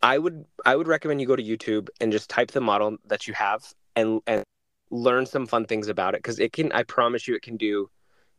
I 0.02 0.18
would 0.18 0.46
I 0.66 0.76
would 0.76 0.88
recommend 0.88 1.22
you 1.22 1.28
go 1.28 1.36
to 1.36 1.44
YouTube 1.44 1.90
and 2.02 2.12
just 2.12 2.30
type 2.30 2.52
the 2.52 2.62
model 2.62 2.98
that 3.08 3.28
you 3.28 3.34
have 3.34 3.64
and 3.96 4.22
and 4.28 4.44
learn 4.94 5.26
some 5.26 5.46
fun 5.46 5.66
things 5.66 5.88
about 5.88 6.14
it 6.14 6.20
because 6.20 6.40
it 6.40 6.54
can 6.54 6.72
i 6.72 6.84
promise 6.84 7.28
you 7.28 7.36
it 7.36 7.42
can 7.42 7.58
do 7.58 7.90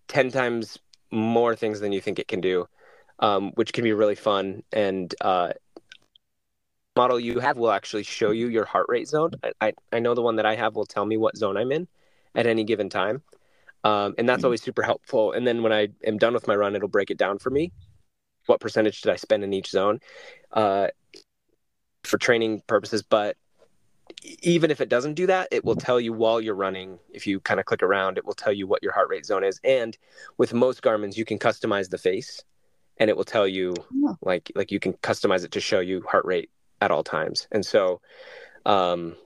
10 0.08 0.30
times 0.30 0.78
more 1.10 1.54
things 1.56 1.80
than 1.80 1.92
you 1.92 2.00
think 2.00 2.18
it 2.18 2.28
can 2.28 2.40
do 2.40 2.66
um, 3.18 3.52
which 3.54 3.72
can 3.72 3.84
be 3.84 3.92
really 3.92 4.14
fun. 4.14 4.62
And 4.72 5.14
uh, 5.20 5.52
model 6.96 7.18
you 7.18 7.38
have 7.40 7.56
will 7.56 7.70
actually 7.70 8.02
show 8.04 8.30
you 8.30 8.48
your 8.48 8.64
heart 8.64 8.86
rate 8.88 9.08
zone. 9.08 9.32
I, 9.60 9.72
I 9.92 9.98
know 9.98 10.14
the 10.14 10.22
one 10.22 10.36
that 10.36 10.46
i 10.46 10.54
have 10.54 10.76
will 10.76 10.86
tell 10.86 11.04
me 11.04 11.16
what 11.16 11.36
zone 11.36 11.56
i'm 11.56 11.72
in 11.72 11.88
at 12.36 12.46
any 12.46 12.62
given 12.62 12.88
time 12.88 13.22
um, 13.82 14.14
and 14.16 14.28
that's 14.28 14.38
mm-hmm. 14.38 14.46
always 14.46 14.62
super 14.62 14.82
helpful. 14.82 15.32
And 15.32 15.46
then 15.46 15.62
when 15.62 15.72
i 15.72 15.88
am 16.04 16.18
done 16.18 16.34
with 16.34 16.46
my 16.46 16.54
run 16.54 16.76
it'll 16.76 16.88
break 16.88 17.10
it 17.10 17.18
down 17.18 17.38
for 17.38 17.50
me. 17.50 17.72
What 18.46 18.60
percentage 18.60 19.00
did 19.00 19.12
i 19.12 19.16
spend 19.16 19.42
in 19.42 19.52
each 19.52 19.70
zone 19.70 20.00
uh, 20.52 20.88
for 22.04 22.18
training 22.18 22.62
purposes 22.66 23.02
but 23.02 23.36
even 24.22 24.70
if 24.70 24.80
it 24.80 24.88
doesn't 24.88 25.14
do 25.14 25.26
that, 25.26 25.48
it 25.50 25.64
will 25.64 25.76
tell 25.76 26.00
you 26.00 26.12
while 26.12 26.40
you're 26.40 26.54
running. 26.54 26.98
If 27.12 27.26
you 27.26 27.40
kind 27.40 27.60
of 27.60 27.66
click 27.66 27.82
around, 27.82 28.18
it 28.18 28.24
will 28.24 28.34
tell 28.34 28.52
you 28.52 28.66
what 28.66 28.82
your 28.82 28.92
heart 28.92 29.08
rate 29.08 29.26
zone 29.26 29.44
is. 29.44 29.60
And 29.64 29.96
with 30.38 30.54
most 30.54 30.82
Garmin's, 30.82 31.18
you 31.18 31.24
can 31.24 31.38
customize 31.38 31.90
the 31.90 31.98
face, 31.98 32.42
and 32.98 33.10
it 33.10 33.16
will 33.16 33.24
tell 33.24 33.46
you 33.46 33.74
oh. 34.04 34.16
like 34.22 34.50
like 34.54 34.70
you 34.70 34.80
can 34.80 34.94
customize 34.94 35.44
it 35.44 35.52
to 35.52 35.60
show 35.60 35.80
you 35.80 36.02
heart 36.02 36.24
rate 36.24 36.50
at 36.80 36.90
all 36.90 37.04
times. 37.04 37.48
And 37.52 37.64
so, 37.64 38.00
um, 38.66 39.16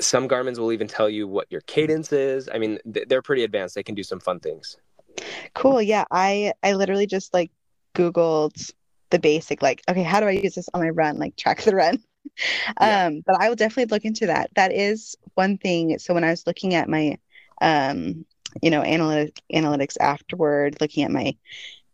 some 0.00 0.26
Garmin's 0.26 0.58
will 0.58 0.72
even 0.72 0.88
tell 0.88 1.08
you 1.08 1.28
what 1.28 1.50
your 1.50 1.60
cadence 1.62 2.12
is. 2.12 2.48
I 2.52 2.58
mean, 2.58 2.78
they're 2.84 3.22
pretty 3.22 3.44
advanced. 3.44 3.74
They 3.74 3.82
can 3.82 3.94
do 3.94 4.02
some 4.02 4.20
fun 4.20 4.40
things. 4.40 4.76
Cool. 5.54 5.82
Yeah, 5.82 6.04
I 6.10 6.52
I 6.62 6.72
literally 6.72 7.06
just 7.06 7.32
like 7.32 7.50
Googled 7.94 8.72
the 9.10 9.18
basic 9.18 9.62
like, 9.62 9.82
okay, 9.88 10.02
how 10.02 10.20
do 10.20 10.26
I 10.26 10.32
use 10.32 10.54
this 10.54 10.68
on 10.74 10.80
my 10.80 10.90
run? 10.90 11.18
Like 11.18 11.36
track 11.36 11.62
the 11.62 11.74
run 11.74 12.02
yeah. 12.80 12.98
um 13.06 13.22
but 13.26 13.40
i 13.40 13.48
will 13.48 13.56
definitely 13.56 13.92
look 13.94 14.04
into 14.04 14.26
that. 14.26 14.50
That 14.54 14.72
is 14.72 15.16
one 15.34 15.58
thing. 15.58 15.98
So 15.98 16.14
when 16.14 16.24
i 16.24 16.30
was 16.30 16.46
looking 16.46 16.74
at 16.74 16.88
my 16.88 17.18
um 17.60 18.24
you 18.62 18.70
know 18.70 18.82
analytic, 18.82 19.40
analytics 19.52 19.96
afterward 20.00 20.76
looking 20.80 21.04
at 21.04 21.10
my 21.10 21.36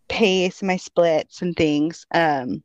pace 0.09 0.62
my 0.62 0.77
splits 0.77 1.40
and 1.43 1.57
things 1.57 2.05
um 2.12 2.62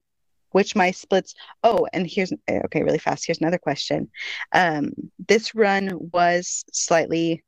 which 0.51 0.75
my 0.75 0.91
splits 0.91 1.35
oh 1.63 1.87
and 1.93 2.07
here's 2.09 2.31
okay 2.49 2.83
really 2.83 2.97
fast. 2.97 3.25
Here's 3.25 3.41
another 3.41 3.57
question. 3.59 4.09
Um 4.51 4.91
this 5.27 5.53
run 5.55 6.09
was 6.13 6.65
slightly 6.71 7.43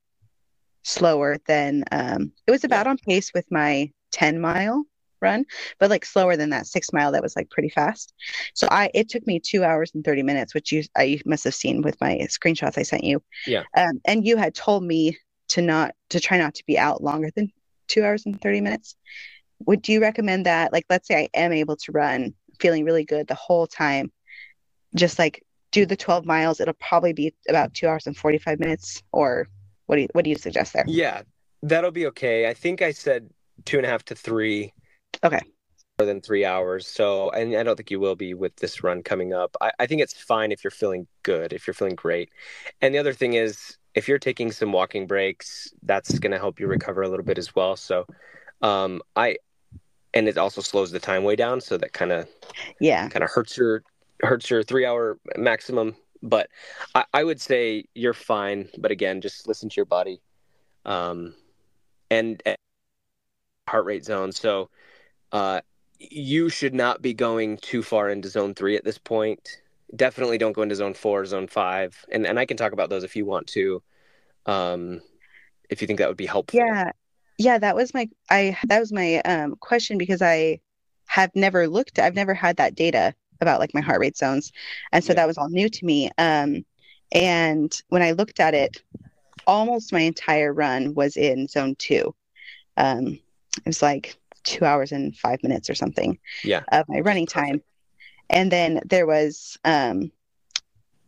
slower 0.83 1.37
than 1.47 1.83
um 1.91 2.31
it 2.45 2.51
was 2.51 2.63
about 2.63 2.87
on 2.87 2.97
pace 2.97 3.31
with 3.33 3.45
my 3.51 3.91
10 4.11 4.39
mile 4.39 4.85
run, 5.21 5.45
but 5.79 5.89
like 5.89 6.05
slower 6.05 6.35
than 6.35 6.49
that 6.51 6.67
six 6.67 6.93
mile 6.93 7.11
that 7.11 7.23
was 7.23 7.35
like 7.35 7.49
pretty 7.49 7.69
fast. 7.69 8.13
So 8.53 8.67
I 8.71 8.89
it 8.93 9.09
took 9.09 9.25
me 9.27 9.39
two 9.39 9.63
hours 9.63 9.91
and 9.93 10.03
30 10.03 10.23
minutes, 10.23 10.53
which 10.53 10.71
you 10.71 10.83
I 10.95 11.19
must 11.25 11.43
have 11.43 11.55
seen 11.55 11.81
with 11.81 11.99
my 12.01 12.27
screenshots 12.29 12.77
I 12.77 12.83
sent 12.83 13.03
you. 13.03 13.21
Yeah. 13.45 13.63
Um, 13.75 13.99
and 14.05 14.25
you 14.25 14.37
had 14.37 14.55
told 14.55 14.83
me 14.83 15.17
to 15.49 15.61
not 15.61 15.93
to 16.09 16.19
try 16.19 16.37
not 16.37 16.55
to 16.55 16.63
be 16.65 16.77
out 16.77 17.03
longer 17.03 17.29
than 17.35 17.51
two 17.87 18.03
hours 18.03 18.25
and 18.25 18.39
30 18.41 18.61
minutes. 18.61 18.95
Would 19.65 19.87
you 19.87 20.01
recommend 20.01 20.45
that? 20.45 20.71
Like 20.71 20.85
let's 20.89 21.07
say 21.07 21.15
I 21.15 21.29
am 21.33 21.51
able 21.51 21.77
to 21.77 21.91
run 21.91 22.33
feeling 22.59 22.85
really 22.85 23.05
good 23.05 23.27
the 23.27 23.35
whole 23.35 23.67
time, 23.67 24.11
just 24.95 25.19
like 25.19 25.43
do 25.71 25.85
the 25.85 25.95
12 25.95 26.25
miles, 26.25 26.59
it'll 26.59 26.73
probably 26.75 27.13
be 27.13 27.33
about 27.49 27.73
two 27.73 27.87
hours 27.87 28.07
and 28.07 28.15
45 28.15 28.59
minutes 28.59 29.03
or 29.11 29.47
what 29.85 29.95
do 29.95 30.01
you 30.03 30.07
what 30.13 30.23
do 30.23 30.29
you 30.29 30.37
suggest 30.37 30.73
there? 30.73 30.85
Yeah, 30.87 31.21
that'll 31.61 31.91
be 31.91 32.07
okay. 32.07 32.47
I 32.47 32.53
think 32.53 32.81
I 32.81 32.91
said 32.91 33.29
two 33.65 33.77
and 33.77 33.85
a 33.85 33.89
half 33.89 34.03
to 34.05 34.15
three 34.15 34.73
Okay. 35.23 35.39
More 35.99 36.05
than 36.05 36.21
three 36.21 36.45
hours. 36.45 36.87
So, 36.87 37.31
and 37.31 37.55
I 37.55 37.63
don't 37.63 37.75
think 37.75 37.89
you 37.89 37.99
will 37.99 38.15
be 38.15 38.35
with 38.35 38.55
this 38.57 38.83
run 38.83 39.01
coming 39.01 39.33
up. 39.33 39.55
I, 39.59 39.71
I 39.79 39.87
think 39.87 40.01
it's 40.01 40.13
fine 40.13 40.51
if 40.51 40.63
you're 40.63 40.71
feeling 40.71 41.07
good, 41.23 41.53
if 41.53 41.65
you're 41.65 41.73
feeling 41.73 41.95
great. 41.95 42.29
And 42.81 42.93
the 42.93 42.99
other 42.99 43.13
thing 43.13 43.33
is, 43.33 43.77
if 43.95 44.07
you're 44.07 44.19
taking 44.19 44.51
some 44.51 44.71
walking 44.71 45.07
breaks, 45.07 45.73
that's 45.81 46.19
going 46.19 46.31
to 46.31 46.37
help 46.37 46.59
you 46.59 46.67
recover 46.67 47.01
a 47.01 47.09
little 47.09 47.25
bit 47.25 47.39
as 47.39 47.55
well. 47.55 47.75
So, 47.75 48.05
um, 48.61 49.01
I, 49.15 49.37
and 50.13 50.27
it 50.27 50.37
also 50.37 50.61
slows 50.61 50.91
the 50.91 50.99
time 50.99 51.23
way 51.23 51.35
down. 51.35 51.61
So 51.61 51.77
that 51.79 51.93
kind 51.93 52.11
of, 52.11 52.27
yeah, 52.79 53.09
kind 53.09 53.23
of 53.23 53.31
hurts 53.31 53.57
your, 53.57 53.83
hurts 54.21 54.51
your 54.51 54.61
three 54.61 54.85
hour 54.85 55.17
maximum. 55.35 55.95
But 56.21 56.49
I, 56.93 57.05
I 57.11 57.23
would 57.23 57.41
say 57.41 57.85
you're 57.95 58.13
fine. 58.13 58.69
But 58.77 58.91
again, 58.91 59.19
just 59.19 59.47
listen 59.47 59.67
to 59.69 59.75
your 59.75 59.85
body. 59.85 60.21
Um, 60.85 61.33
and, 62.11 62.39
and 62.45 62.57
heart 63.67 63.85
rate 63.85 64.05
zone. 64.05 64.31
So, 64.31 64.69
uh, 65.31 65.61
you 65.99 66.49
should 66.49 66.73
not 66.73 67.01
be 67.01 67.13
going 67.13 67.57
too 67.57 67.83
far 67.83 68.09
into 68.09 68.29
zone 68.29 68.53
three 68.53 68.75
at 68.75 68.83
this 68.83 68.97
point. 68.97 69.61
Definitely 69.95 70.37
don't 70.37 70.53
go 70.53 70.61
into 70.61 70.75
zone 70.75 70.93
four, 70.93 71.25
zone 71.25 71.47
five, 71.47 72.05
and 72.11 72.25
and 72.27 72.39
I 72.39 72.45
can 72.45 72.57
talk 72.57 72.73
about 72.73 72.89
those 72.89 73.03
if 73.03 73.15
you 73.15 73.25
want 73.25 73.47
to, 73.47 73.81
um, 74.45 75.01
if 75.69 75.81
you 75.81 75.87
think 75.87 75.99
that 75.99 76.07
would 76.07 76.17
be 76.17 76.25
helpful. 76.25 76.59
Yeah, 76.59 76.91
yeah, 77.37 77.57
that 77.57 77.75
was 77.75 77.93
my 77.93 78.09
I 78.29 78.57
that 78.65 78.79
was 78.79 78.91
my 78.91 79.21
um, 79.21 79.55
question 79.59 79.97
because 79.97 80.21
I 80.21 80.59
have 81.07 81.31
never 81.35 81.67
looked. 81.67 81.99
I've 81.99 82.15
never 82.15 82.33
had 82.33 82.57
that 82.57 82.75
data 82.75 83.13
about 83.39 83.59
like 83.59 83.73
my 83.73 83.81
heart 83.81 83.99
rate 84.01 84.17
zones, 84.17 84.51
and 84.91 85.03
so 85.03 85.11
yeah. 85.11 85.15
that 85.15 85.27
was 85.27 85.37
all 85.37 85.49
new 85.49 85.69
to 85.69 85.85
me. 85.85 86.11
Um, 86.17 86.65
and 87.13 87.81
when 87.87 88.01
I 88.01 88.11
looked 88.11 88.41
at 88.41 88.53
it, 88.53 88.81
almost 89.45 89.93
my 89.93 90.01
entire 90.01 90.53
run 90.53 90.93
was 90.93 91.15
in 91.15 91.47
zone 91.47 91.75
two. 91.75 92.13
Um, 92.75 93.19
it 93.57 93.65
was 93.65 93.81
like 93.81 94.17
two 94.47 94.65
hours 94.65 94.91
and 94.91 95.15
five 95.15 95.43
minutes 95.43 95.69
or 95.69 95.75
something 95.75 96.17
yeah. 96.43 96.63
of 96.71 96.85
my 96.87 97.01
running 97.01 97.25
time. 97.27 97.61
And 98.29 98.51
then 98.51 98.81
there 98.85 99.05
was 99.05 99.57
um, 99.65 100.11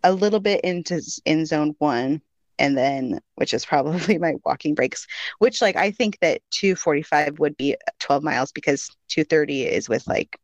a 0.03 0.11
little 0.11 0.39
bit 0.39 0.61
into 0.61 1.01
in 1.25 1.45
zone 1.45 1.75
one, 1.79 2.21
and 2.57 2.77
then 2.77 3.19
which 3.35 3.53
is 3.53 3.65
probably 3.73 4.17
my 4.17 4.33
walking 4.45 4.75
breaks, 4.75 5.07
which 5.39 5.61
like 5.61 5.75
I 5.75 5.91
think 5.91 6.19
that 6.19 6.41
245 6.51 7.39
would 7.39 7.57
be 7.57 7.75
12 7.99 8.23
miles 8.23 8.51
because 8.51 8.89
230 9.07 9.63
is 9.63 9.89
with 9.89 10.07
like 10.07 10.39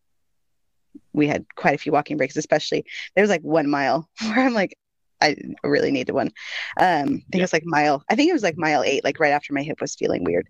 we 1.13 1.27
had 1.27 1.45
quite 1.55 1.75
a 1.75 1.77
few 1.77 1.91
walking 1.91 2.17
breaks, 2.17 2.38
especially 2.38 2.86
there 3.13 3.23
was 3.23 3.29
like 3.29 3.41
one 3.41 3.69
mile 3.69 4.10
where 4.21 4.39
I'm 4.39 4.53
like, 4.53 4.77
I 5.21 5.36
really 5.63 5.91
needed 5.91 6.13
one. 6.13 6.31
Um, 6.77 6.84
I 6.86 7.05
think 7.05 7.25
yeah. 7.34 7.39
it 7.39 7.43
was 7.43 7.53
like 7.53 7.65
mile. 7.65 8.03
I 8.10 8.15
think 8.15 8.29
it 8.29 8.34
was 8.34 8.43
like 8.43 8.58
mile 8.58 8.84
eight, 8.84 9.03
like 9.03 9.19
right 9.19 9.31
after 9.31 9.53
my 9.53 9.63
hip 9.63 9.79
was 9.81 9.95
feeling 9.95 10.23
weird. 10.23 10.47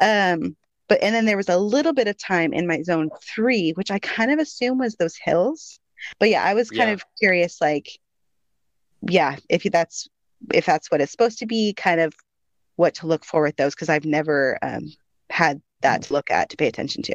Um, 0.00 0.56
but 0.90 1.00
and 1.04 1.14
then 1.14 1.24
there 1.24 1.36
was 1.36 1.48
a 1.48 1.56
little 1.56 1.92
bit 1.92 2.08
of 2.08 2.18
time 2.18 2.52
in 2.52 2.66
my 2.66 2.82
zone 2.82 3.10
three, 3.22 3.70
which 3.70 3.92
I 3.92 4.00
kind 4.00 4.32
of 4.32 4.40
assume 4.40 4.78
was 4.78 4.96
those 4.96 5.16
hills. 5.16 5.78
But 6.18 6.30
yeah, 6.30 6.42
I 6.42 6.52
was 6.52 6.68
kind 6.68 6.88
yeah. 6.88 6.94
of 6.94 7.04
curious, 7.16 7.60
like, 7.60 7.88
yeah, 9.08 9.36
if 9.48 9.62
that's 9.62 10.08
if 10.52 10.66
that's 10.66 10.90
what 10.90 11.00
it's 11.00 11.12
supposed 11.12 11.38
to 11.38 11.46
be, 11.46 11.72
kind 11.74 12.00
of 12.00 12.12
what 12.74 12.94
to 12.96 13.06
look 13.06 13.24
for 13.24 13.42
with 13.42 13.56
those, 13.56 13.72
because 13.72 13.88
I've 13.88 14.04
never 14.04 14.58
um, 14.62 14.92
had 15.30 15.62
that 15.82 16.02
to 16.02 16.12
look 16.12 16.28
at 16.28 16.50
to 16.50 16.56
pay 16.56 16.66
attention 16.66 17.04
to. 17.04 17.14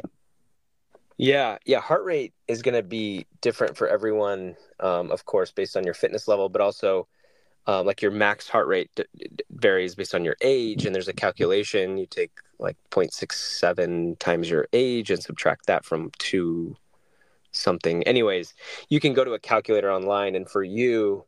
Yeah, 1.18 1.58
yeah. 1.66 1.80
Heart 1.80 2.04
rate 2.04 2.32
is 2.48 2.62
going 2.62 2.76
to 2.76 2.82
be 2.82 3.26
different 3.42 3.76
for 3.76 3.88
everyone, 3.88 4.56
um, 4.80 5.10
of 5.10 5.26
course, 5.26 5.52
based 5.52 5.76
on 5.76 5.84
your 5.84 5.94
fitness 5.94 6.28
level, 6.28 6.48
but 6.48 6.62
also 6.62 7.08
uh, 7.66 7.82
like 7.82 8.00
your 8.00 8.10
max 8.10 8.48
heart 8.48 8.68
rate 8.68 8.90
d- 8.94 9.04
d- 9.18 9.44
varies 9.50 9.94
based 9.94 10.14
on 10.14 10.24
your 10.24 10.36
age, 10.40 10.86
and 10.86 10.94
there's 10.94 11.08
a 11.08 11.12
calculation. 11.12 11.98
You 11.98 12.06
take 12.06 12.30
like 12.58 12.76
0.67 12.90 14.18
times 14.18 14.50
your 14.50 14.66
age 14.72 15.10
and 15.10 15.22
subtract 15.22 15.66
that 15.66 15.84
from 15.84 16.10
two 16.18 16.76
something. 17.52 18.02
Anyways, 18.04 18.54
you 18.88 19.00
can 19.00 19.14
go 19.14 19.24
to 19.24 19.32
a 19.32 19.38
calculator 19.38 19.90
online, 19.90 20.34
and 20.34 20.48
for 20.48 20.62
you, 20.62 21.24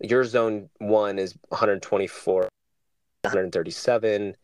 your 0.00 0.24
zone 0.24 0.68
one 0.78 1.18
is 1.18 1.34
124 1.48 2.48
137, 3.22 4.36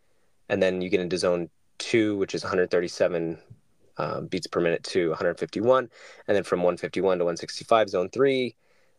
and 0.48 0.62
then 0.62 0.80
you 0.80 0.88
get 0.88 1.00
into 1.00 1.18
zone 1.18 1.50
two, 1.78 2.16
which 2.16 2.34
is 2.34 2.42
137 2.42 3.38
um, 3.98 4.26
beats 4.26 4.46
per 4.46 4.60
minute 4.60 4.82
to 4.84 5.10
151, 5.10 5.88
and 6.26 6.36
then 6.36 6.44
from 6.44 6.60
151 6.60 7.18
to 7.18 7.24
165, 7.24 7.90
zone 7.90 8.08
three, 8.10 8.56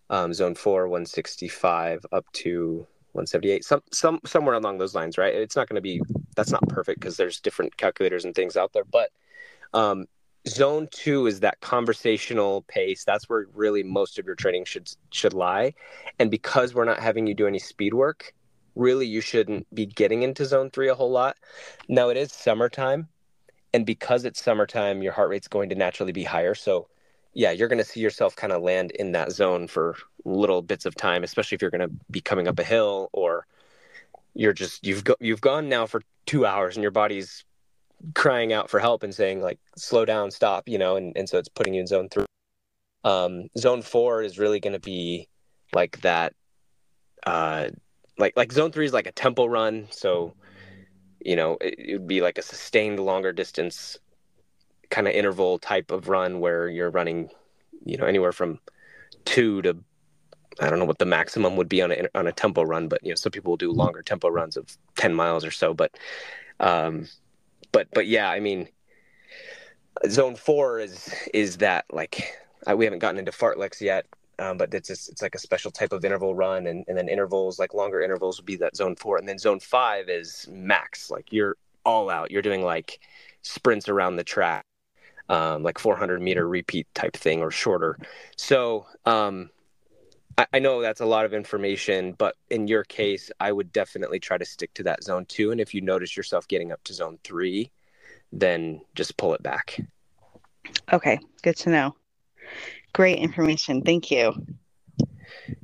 um, 0.09 0.33
zone 0.33 0.53
four, 0.53 0.87
165 0.87 2.05
up 2.11 2.25
to 2.33 2.85
178, 3.13 3.65
some 3.65 3.81
some 3.91 4.19
somewhere 4.25 4.55
along 4.55 4.77
those 4.77 4.93
lines, 4.93 5.17
right? 5.17 5.33
It's 5.33 5.55
not 5.55 5.67
going 5.67 5.75
to 5.75 5.81
be 5.81 6.01
that's 6.35 6.51
not 6.51 6.67
perfect 6.67 6.99
because 6.99 7.17
there's 7.17 7.39
different 7.39 7.77
calculators 7.77 8.25
and 8.25 8.35
things 8.35 8.57
out 8.57 8.73
there, 8.73 8.83
but 8.83 9.09
um, 9.73 10.05
zone 10.47 10.87
two 10.91 11.27
is 11.27 11.41
that 11.41 11.59
conversational 11.61 12.63
pace. 12.63 13.03
That's 13.03 13.29
where 13.29 13.47
really 13.53 13.83
most 13.83 14.19
of 14.19 14.25
your 14.25 14.35
training 14.35 14.65
should 14.65 14.89
should 15.11 15.33
lie, 15.33 15.73
and 16.19 16.31
because 16.31 16.73
we're 16.73 16.85
not 16.85 16.99
having 16.99 17.27
you 17.27 17.33
do 17.33 17.47
any 17.47 17.59
speed 17.59 17.93
work, 17.93 18.33
really 18.75 19.07
you 19.07 19.21
shouldn't 19.21 19.73
be 19.73 19.85
getting 19.85 20.23
into 20.23 20.45
zone 20.45 20.69
three 20.69 20.89
a 20.89 20.95
whole 20.95 21.11
lot. 21.11 21.37
Now 21.87 22.09
it 22.09 22.17
is 22.17 22.31
summertime, 22.31 23.07
and 23.73 23.85
because 23.85 24.25
it's 24.25 24.43
summertime, 24.43 25.01
your 25.01 25.13
heart 25.13 25.29
rate's 25.29 25.47
going 25.47 25.69
to 25.69 25.75
naturally 25.75 26.11
be 26.13 26.23
higher. 26.23 26.55
So 26.55 26.87
yeah, 27.33 27.51
you're 27.51 27.69
going 27.69 27.79
to 27.79 27.85
see 27.85 28.01
yourself 28.01 28.35
kind 28.35 28.51
of 28.51 28.61
land 28.61 28.91
in 28.91 29.13
that 29.13 29.31
zone 29.31 29.67
for 29.67 29.95
little 30.25 30.61
bits 30.61 30.85
of 30.85 30.95
time, 30.95 31.23
especially 31.23 31.55
if 31.55 31.61
you're 31.61 31.71
going 31.71 31.87
to 31.87 31.95
be 32.09 32.21
coming 32.21 32.47
up 32.47 32.59
a 32.59 32.63
hill 32.63 33.09
or 33.13 33.45
you're 34.33 34.53
just 34.53 34.85
you've 34.85 35.03
go, 35.03 35.15
you've 35.19 35.41
gone 35.41 35.69
now 35.69 35.85
for 35.85 36.01
2 36.25 36.45
hours 36.45 36.75
and 36.75 36.81
your 36.81 36.91
body's 36.91 37.43
crying 38.15 38.53
out 38.53 38.69
for 38.69 38.79
help 38.79 39.03
and 39.03 39.13
saying 39.13 39.41
like 39.41 39.59
slow 39.75 40.05
down, 40.05 40.31
stop, 40.31 40.67
you 40.67 40.77
know, 40.77 40.95
and 40.95 41.15
and 41.15 41.27
so 41.29 41.37
it's 41.37 41.49
putting 41.49 41.73
you 41.73 41.81
in 41.81 41.87
zone 41.87 42.09
3. 42.09 42.25
Um 43.03 43.47
zone 43.57 43.81
4 43.81 44.23
is 44.23 44.39
really 44.39 44.59
going 44.59 44.73
to 44.73 44.79
be 44.79 45.27
like 45.73 46.01
that 46.01 46.33
uh 47.25 47.69
like 48.17 48.33
like 48.35 48.51
zone 48.51 48.71
3 48.71 48.85
is 48.85 48.93
like 48.93 49.07
a 49.07 49.11
tempo 49.11 49.45
run, 49.45 49.87
so 49.91 50.33
you 51.23 51.35
know, 51.35 51.57
it, 51.61 51.75
it 51.77 51.93
would 51.93 52.07
be 52.07 52.21
like 52.21 52.37
a 52.37 52.41
sustained 52.41 52.99
longer 52.99 53.31
distance 53.31 53.97
kind 54.89 55.07
of 55.07 55.13
interval 55.13 55.57
type 55.57 55.91
of 55.91 56.09
run 56.09 56.39
where 56.39 56.67
you're 56.67 56.91
running, 56.91 57.29
you 57.85 57.97
know, 57.97 58.05
anywhere 58.05 58.31
from 58.31 58.59
two 59.25 59.61
to 59.61 59.77
I 60.59 60.69
don't 60.69 60.79
know 60.79 60.85
what 60.85 60.99
the 60.99 61.05
maximum 61.05 61.55
would 61.55 61.69
be 61.69 61.81
on 61.81 61.91
a 61.91 62.07
on 62.15 62.27
a 62.27 62.31
tempo 62.31 62.63
run, 62.63 62.87
but 62.87 63.03
you 63.03 63.09
know, 63.09 63.15
some 63.15 63.31
people 63.31 63.51
will 63.51 63.57
do 63.57 63.71
longer 63.71 64.01
tempo 64.01 64.29
runs 64.29 64.57
of 64.57 64.77
ten 64.95 65.13
miles 65.13 65.45
or 65.45 65.51
so. 65.51 65.73
But, 65.73 65.97
um, 66.59 67.07
but 67.71 67.87
but 67.93 68.07
yeah, 68.07 68.29
I 68.29 68.39
mean, 68.39 68.67
zone 70.09 70.35
four 70.35 70.79
is 70.79 71.13
is 71.33 71.57
that 71.57 71.85
like 71.91 72.37
I, 72.67 72.75
we 72.75 72.85
haven't 72.85 72.99
gotten 72.99 73.19
into 73.19 73.31
fartleks 73.31 73.81
yet, 73.81 74.05
um, 74.39 74.57
but 74.57 74.73
it's 74.73 74.89
just, 74.89 75.09
it's 75.09 75.21
like 75.21 75.35
a 75.35 75.39
special 75.39 75.71
type 75.71 75.93
of 75.93 76.03
interval 76.03 76.35
run, 76.35 76.67
and 76.67 76.83
and 76.87 76.97
then 76.97 77.07
intervals 77.07 77.59
like 77.59 77.73
longer 77.73 78.01
intervals 78.01 78.37
would 78.37 78.45
be 78.45 78.57
that 78.57 78.75
zone 78.75 78.95
four, 78.95 79.17
and 79.17 79.27
then 79.27 79.39
zone 79.39 79.59
five 79.59 80.09
is 80.09 80.47
max, 80.51 81.09
like 81.09 81.31
you're 81.31 81.55
all 81.85 82.09
out, 82.09 82.29
you're 82.29 82.41
doing 82.41 82.63
like 82.63 82.99
sprints 83.41 83.89
around 83.89 84.17
the 84.17 84.23
track 84.23 84.65
um, 85.31 85.63
like 85.63 85.79
400 85.79 86.21
meter 86.21 86.47
repeat 86.47 86.93
type 86.93 87.15
thing 87.15 87.41
or 87.41 87.49
shorter. 87.51 87.97
So 88.35 88.85
um, 89.05 89.49
I, 90.37 90.47
I, 90.53 90.59
know 90.59 90.81
that's 90.81 91.01
a 91.01 91.05
lot 91.05 91.25
of 91.25 91.33
information, 91.33 92.13
but 92.13 92.35
in 92.49 92.67
your 92.67 92.83
case, 92.83 93.31
I 93.39 93.51
would 93.51 93.71
definitely 93.71 94.19
try 94.19 94.37
to 94.37 94.45
stick 94.45 94.73
to 94.75 94.83
that 94.83 95.03
zone 95.03 95.25
two. 95.25 95.51
And 95.51 95.59
if 95.59 95.73
you 95.73 95.81
notice 95.81 96.15
yourself 96.15 96.47
getting 96.47 96.71
up 96.71 96.83
to 96.85 96.93
zone 96.93 97.19
three, 97.23 97.71
then 98.31 98.81
just 98.95 99.17
pull 99.17 99.33
it 99.33 99.43
back. 99.43 99.79
Okay, 100.91 101.19
good 101.43 101.57
to 101.57 101.69
know. 101.69 101.95
Great 102.93 103.19
information. 103.19 103.81
Thank 103.81 104.11
you. 104.11 104.33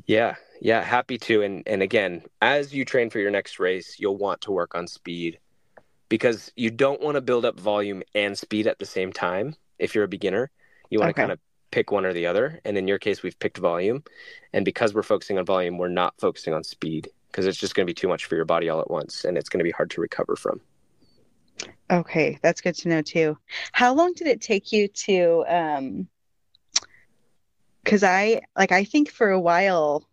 Yeah, 0.06 0.36
yeah, 0.62 0.82
happy 0.82 1.18
to. 1.20 1.42
And 1.44 1.64
and 1.68 1.82
again, 1.82 2.24
as 2.42 2.74
you 2.74 2.86
train 2.86 3.10
for 3.10 3.20
your 3.20 3.32
next 3.32 3.60
race, 3.60 4.00
you'll 4.00 4.18
want 4.18 4.42
to 4.42 4.52
work 4.52 4.76
on 4.76 4.88
speed 4.88 5.40
because 6.10 6.52
you 6.56 6.72
don't 6.72 7.02
want 7.02 7.16
to 7.16 7.22
build 7.22 7.46
up 7.46 7.60
volume 7.60 8.04
and 8.16 8.38
speed 8.38 8.68
at 8.68 8.80
the 8.80 8.86
same 8.86 9.12
time 9.12 9.56
if 9.78 9.94
you're 9.94 10.06
a 10.06 10.10
beginner. 10.10 10.50
You 10.90 11.00
want 11.00 11.10
okay. 11.10 11.22
to 11.22 11.28
kind 11.28 11.32
of 11.34 11.40
pick 11.72 11.92
one 11.92 12.06
or 12.06 12.14
the 12.14 12.26
other. 12.26 12.60
And 12.66 12.78
in 12.78 12.88
your 12.88 13.00
case, 13.00 13.24
we've 13.24 13.38
picked 13.40 13.58
volume. 13.58 14.04
And 14.54 14.66
because 14.66 14.94
we're 14.94 15.04
focusing 15.04 15.38
on 15.38 15.46
volume, 15.46 15.78
we're 15.78 15.88
not 15.88 16.14
focusing 16.20 16.54
on 16.54 16.64
speed 16.64 17.10
because 17.32 17.46
it's 17.46 17.58
just 17.58 17.76
going 17.76 17.86
to 17.86 17.90
be 17.90 17.94
too 17.94 18.08
much 18.08 18.26
for 18.26 18.36
your 18.36 18.46
body 18.46 18.70
all 18.70 18.82
at 18.82 18.90
once 18.90 19.26
and 19.26 19.38
it's 19.38 19.50
going 19.50 19.60
to 19.60 19.64
be 19.64 19.72
hard 19.72 19.92
to 19.92 20.02
recover 20.02 20.36
from. 20.36 20.62
Okay, 21.92 22.40
that's 22.42 22.62
good 22.62 22.76
to 22.76 22.90
know 22.90 23.02
too. 23.02 23.38
How 23.72 23.94
long 23.94 24.14
did 24.14 24.28
it 24.28 24.42
take 24.42 24.72
you 24.72 24.88
to 24.88 25.46
um 25.48 26.08
cuz 27.86 28.04
I 28.04 28.42
like 28.58 28.72
I 28.72 28.84
think 28.84 29.10
for 29.10 29.30
a 29.30 29.40
while 29.40 30.08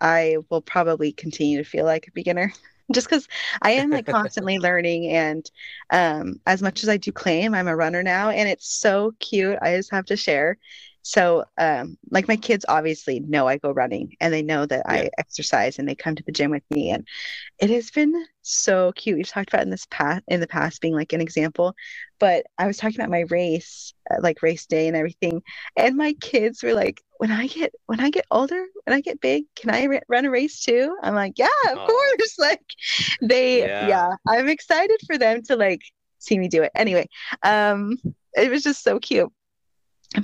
I 0.00 0.38
will 0.48 0.62
probably 0.62 1.12
continue 1.12 1.58
to 1.58 1.68
feel 1.68 1.84
like 1.84 2.08
a 2.08 2.12
beginner. 2.12 2.52
Just 2.92 3.08
because 3.08 3.28
I 3.62 3.72
am 3.72 3.90
like 3.90 4.06
constantly 4.08 4.58
learning. 4.58 5.08
And 5.08 5.50
um, 5.90 6.40
as 6.46 6.62
much 6.62 6.82
as 6.82 6.88
I 6.88 6.96
do 6.96 7.12
claim 7.12 7.54
I'm 7.54 7.68
a 7.68 7.76
runner 7.76 8.02
now, 8.02 8.30
and 8.30 8.48
it's 8.48 8.68
so 8.68 9.12
cute, 9.20 9.58
I 9.62 9.76
just 9.76 9.90
have 9.92 10.06
to 10.06 10.16
share. 10.16 10.58
So, 11.02 11.44
um, 11.58 11.96
like 12.10 12.28
my 12.28 12.36
kids 12.36 12.64
obviously 12.68 13.20
know 13.20 13.48
I 13.48 13.56
go 13.56 13.70
running 13.70 14.16
and 14.20 14.32
they 14.32 14.42
know 14.42 14.66
that 14.66 14.84
yeah. 14.86 14.94
I 14.94 15.10
exercise 15.18 15.78
and 15.78 15.88
they 15.88 15.94
come 15.94 16.14
to 16.14 16.22
the 16.22 16.32
gym 16.32 16.50
with 16.50 16.62
me. 16.70 16.90
And 16.90 17.06
it 17.58 17.70
has 17.70 17.90
been 17.90 18.12
so 18.42 18.92
cute. 18.92 19.16
We've 19.16 19.28
talked 19.28 19.48
about 19.48 19.62
in 19.62 19.70
this 19.70 19.86
past, 19.90 20.22
in 20.28 20.40
the 20.40 20.46
past 20.46 20.80
being 20.80 20.94
like 20.94 21.12
an 21.12 21.20
example, 21.20 21.74
but 22.18 22.46
I 22.58 22.66
was 22.66 22.76
talking 22.76 23.00
about 23.00 23.10
my 23.10 23.24
race, 23.30 23.94
uh, 24.10 24.16
like 24.20 24.42
race 24.42 24.66
day 24.66 24.88
and 24.88 24.96
everything. 24.96 25.42
And 25.76 25.96
my 25.96 26.14
kids 26.20 26.62
were 26.62 26.74
like, 26.74 27.02
when 27.18 27.30
I 27.30 27.46
get, 27.46 27.72
when 27.86 28.00
I 28.00 28.10
get 28.10 28.26
older, 28.30 28.64
when 28.84 28.96
I 28.96 29.00
get 29.00 29.20
big, 29.20 29.44
can 29.54 29.70
I 29.70 29.86
r- 29.86 30.02
run 30.08 30.24
a 30.24 30.30
race 30.30 30.64
too? 30.64 30.96
I'm 31.02 31.14
like, 31.14 31.38
yeah, 31.38 31.46
of 31.70 31.78
oh. 31.78 31.86
course. 31.86 32.06
Like 32.38 32.62
they, 33.20 33.60
yeah. 33.60 33.86
yeah, 33.86 34.10
I'm 34.26 34.48
excited 34.48 34.98
for 35.06 35.18
them 35.18 35.42
to 35.44 35.56
like 35.56 35.82
see 36.18 36.38
me 36.38 36.48
do 36.48 36.62
it. 36.62 36.72
Anyway, 36.74 37.08
um, 37.42 37.98
it 38.34 38.50
was 38.50 38.62
just 38.62 38.82
so 38.82 38.98
cute 38.98 39.30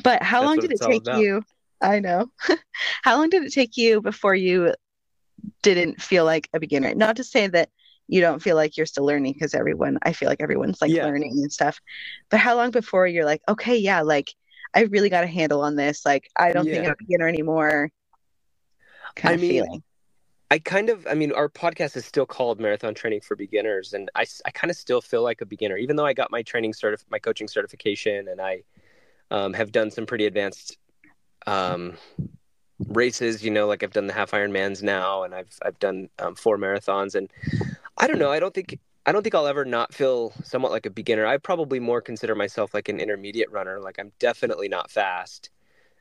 but 0.02 0.22
how 0.22 0.40
That's 0.40 0.46
long 0.46 0.58
did 0.58 0.72
it 0.72 0.80
take 0.80 1.06
you? 1.18 1.42
I 1.80 2.00
know. 2.00 2.30
how 3.02 3.16
long 3.16 3.30
did 3.30 3.44
it 3.44 3.52
take 3.52 3.76
you 3.76 4.00
before 4.00 4.34
you 4.34 4.74
didn't 5.62 6.00
feel 6.00 6.24
like 6.24 6.48
a 6.52 6.60
beginner? 6.60 6.94
Not 6.94 7.16
to 7.16 7.24
say 7.24 7.46
that 7.48 7.68
you 8.08 8.20
don't 8.20 8.42
feel 8.42 8.56
like 8.56 8.76
you're 8.76 8.86
still 8.86 9.04
learning 9.04 9.34
because 9.34 9.54
everyone, 9.54 9.98
I 10.02 10.12
feel 10.12 10.28
like 10.28 10.40
everyone's 10.40 10.80
like 10.80 10.90
yeah. 10.90 11.04
learning 11.04 11.32
and 11.32 11.52
stuff. 11.52 11.80
But 12.30 12.40
how 12.40 12.56
long 12.56 12.70
before 12.70 13.06
you're 13.06 13.24
like, 13.24 13.42
okay, 13.48 13.76
yeah, 13.76 14.02
like 14.02 14.32
I 14.74 14.82
really 14.82 15.08
got 15.08 15.24
a 15.24 15.28
handle 15.28 15.62
on 15.62 15.76
this. 15.76 16.04
Like 16.04 16.28
I 16.36 16.52
don't 16.52 16.66
yeah. 16.66 16.74
think 16.74 16.86
I'm 16.86 16.92
a 16.92 16.96
beginner 16.98 17.28
anymore. 17.28 17.90
Kind 19.14 19.32
I 19.32 19.34
of 19.34 19.40
mean, 19.40 19.50
feeling. 19.50 19.82
I 20.50 20.58
kind 20.60 20.90
of, 20.90 21.06
I 21.08 21.14
mean, 21.14 21.32
our 21.32 21.48
podcast 21.48 21.96
is 21.96 22.06
still 22.06 22.26
called 22.26 22.60
Marathon 22.60 22.94
Training 22.94 23.20
for 23.20 23.34
Beginners, 23.34 23.94
and 23.94 24.10
I, 24.14 24.26
I 24.44 24.50
kind 24.52 24.70
of 24.70 24.76
still 24.76 25.00
feel 25.00 25.22
like 25.22 25.40
a 25.40 25.46
beginner, 25.46 25.76
even 25.76 25.96
though 25.96 26.06
I 26.06 26.12
got 26.12 26.30
my 26.30 26.42
training 26.42 26.72
certif- 26.72 27.04
my 27.10 27.18
coaching 27.18 27.48
certification, 27.48 28.28
and 28.28 28.40
I, 28.40 28.62
um, 29.30 29.52
have 29.52 29.72
done 29.72 29.90
some 29.90 30.06
pretty 30.06 30.26
advanced 30.26 30.78
um, 31.46 31.94
races. 32.88 33.44
You 33.44 33.50
know, 33.50 33.66
like 33.66 33.82
I've 33.82 33.92
done 33.92 34.06
the 34.06 34.12
half 34.12 34.32
Ironmans 34.32 34.82
now, 34.82 35.22
and 35.22 35.34
I've 35.34 35.58
I've 35.62 35.78
done 35.78 36.08
um, 36.18 36.34
four 36.34 36.58
marathons, 36.58 37.14
and 37.14 37.30
I 37.96 38.06
don't 38.06 38.18
know. 38.18 38.30
I 38.30 38.40
don't 38.40 38.54
think 38.54 38.78
I 39.06 39.12
don't 39.12 39.22
think 39.22 39.34
I'll 39.34 39.46
ever 39.46 39.64
not 39.64 39.94
feel 39.94 40.32
somewhat 40.42 40.72
like 40.72 40.86
a 40.86 40.90
beginner. 40.90 41.26
I 41.26 41.36
probably 41.38 41.80
more 41.80 42.00
consider 42.00 42.34
myself 42.34 42.74
like 42.74 42.88
an 42.88 43.00
intermediate 43.00 43.50
runner. 43.50 43.80
Like 43.80 43.98
I'm 43.98 44.12
definitely 44.18 44.68
not 44.68 44.90
fast, 44.90 45.50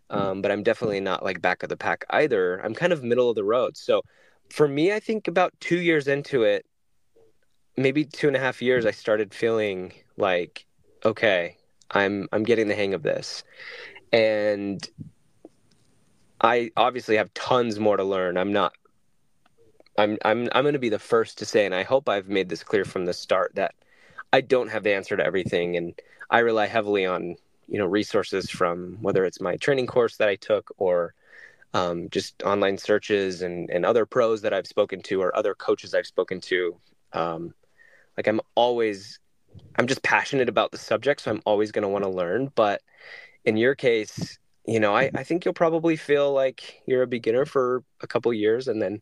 um, 0.09 0.41
but 0.41 0.51
I'm 0.51 0.63
definitely 0.63 1.01
not 1.01 1.23
like 1.23 1.41
back 1.41 1.63
of 1.63 1.69
the 1.69 1.77
pack 1.77 2.05
either. 2.09 2.59
I'm 2.63 2.73
kind 2.73 2.91
of 2.91 3.03
middle 3.03 3.29
of 3.29 3.35
the 3.35 3.43
road. 3.43 3.77
So 3.77 4.01
for 4.49 4.67
me, 4.67 4.91
I 4.91 4.99
think 4.99 5.27
about 5.27 5.53
two 5.59 5.77
years 5.77 6.07
into 6.07 6.43
it, 6.43 6.65
maybe 7.77 8.05
two 8.05 8.27
and 8.27 8.35
a 8.35 8.39
half 8.39 8.61
years, 8.61 8.85
I 8.85 8.91
started 8.91 9.33
feeling 9.33 9.93
like, 10.17 10.65
okay, 11.03 11.57
I'm 11.91 12.27
I'm 12.31 12.43
getting 12.43 12.67
the 12.67 12.75
hang 12.75 12.93
of 12.93 13.03
this. 13.03 13.43
And 14.11 14.87
I 16.41 16.71
obviously 16.77 17.17
have 17.17 17.33
tons 17.33 17.79
more 17.79 17.97
to 17.97 18.03
learn. 18.03 18.37
I'm 18.37 18.53
not 18.53 18.73
I'm 19.97 20.17
I'm 20.25 20.49
I'm 20.51 20.63
going 20.63 20.73
to 20.73 20.79
be 20.79 20.89
the 20.89 20.99
first 20.99 21.37
to 21.39 21.45
say 21.45 21.65
and 21.65 21.75
I 21.75 21.83
hope 21.83 22.09
I've 22.09 22.27
made 22.27 22.49
this 22.49 22.63
clear 22.63 22.85
from 22.85 23.05
the 23.05 23.13
start 23.13 23.53
that 23.55 23.73
I 24.33 24.41
don't 24.41 24.69
have 24.69 24.83
the 24.83 24.93
answer 24.93 25.15
to 25.15 25.25
everything 25.25 25.77
and 25.77 25.99
I 26.29 26.39
rely 26.39 26.67
heavily 26.67 27.05
on, 27.05 27.35
you 27.67 27.77
know, 27.77 27.85
resources 27.85 28.49
from 28.49 28.97
whether 29.01 29.23
it's 29.25 29.39
my 29.39 29.55
training 29.57 29.87
course 29.87 30.17
that 30.17 30.27
I 30.27 30.35
took 30.35 30.73
or 30.77 31.13
um, 31.73 32.09
just 32.09 32.41
online 32.43 32.77
searches 32.77 33.41
and, 33.41 33.69
and 33.69 33.85
other 33.85 34.05
pros 34.05 34.41
that 34.41 34.53
I've 34.53 34.67
spoken 34.67 35.01
to 35.03 35.21
or 35.21 35.35
other 35.35 35.53
coaches 35.53 35.93
I've 35.93 36.07
spoken 36.07 36.41
to. 36.41 36.75
Um, 37.13 37.53
like 38.17 38.27
I'm 38.27 38.41
always 38.55 39.19
I'm 39.77 39.87
just 39.87 40.03
passionate 40.03 40.49
about 40.49 40.71
the 40.71 40.77
subject, 40.77 41.21
so 41.21 41.31
I'm 41.31 41.41
always 41.45 41.71
going 41.71 41.83
to 41.83 41.89
want 41.89 42.03
to 42.03 42.09
learn. 42.09 42.51
But 42.55 42.81
in 43.43 43.57
your 43.57 43.75
case, 43.75 44.37
you 44.65 44.79
know, 44.79 44.95
I, 44.95 45.11
I 45.13 45.23
think 45.23 45.45
you'll 45.45 45.53
probably 45.53 45.95
feel 45.95 46.33
like 46.33 46.81
you're 46.85 47.03
a 47.03 47.07
beginner 47.07 47.45
for 47.45 47.83
a 48.01 48.07
couple 48.07 48.33
years 48.33 48.67
and 48.67 48.81
then 48.81 49.01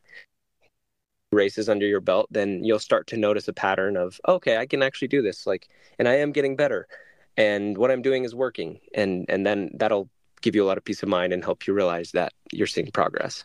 races 1.32 1.68
under 1.68 1.86
your 1.86 2.00
belt, 2.00 2.28
then 2.30 2.64
you'll 2.64 2.78
start 2.78 3.06
to 3.08 3.16
notice 3.16 3.48
a 3.48 3.52
pattern 3.52 3.96
of, 3.96 4.20
okay, 4.26 4.56
I 4.56 4.66
can 4.66 4.82
actually 4.82 5.08
do 5.08 5.22
this. 5.22 5.46
Like, 5.46 5.68
and 5.98 6.08
I 6.08 6.16
am 6.16 6.32
getting 6.32 6.56
better 6.56 6.86
and 7.36 7.76
what 7.76 7.90
I'm 7.90 8.02
doing 8.02 8.24
is 8.24 8.34
working. 8.34 8.78
And, 8.94 9.26
and 9.28 9.46
then 9.46 9.70
that'll 9.74 10.08
give 10.40 10.54
you 10.54 10.64
a 10.64 10.66
lot 10.66 10.78
of 10.78 10.84
peace 10.84 11.02
of 11.02 11.08
mind 11.08 11.32
and 11.32 11.42
help 11.42 11.66
you 11.66 11.74
realize 11.74 12.12
that 12.12 12.32
you're 12.52 12.66
seeing 12.66 12.90
progress. 12.90 13.44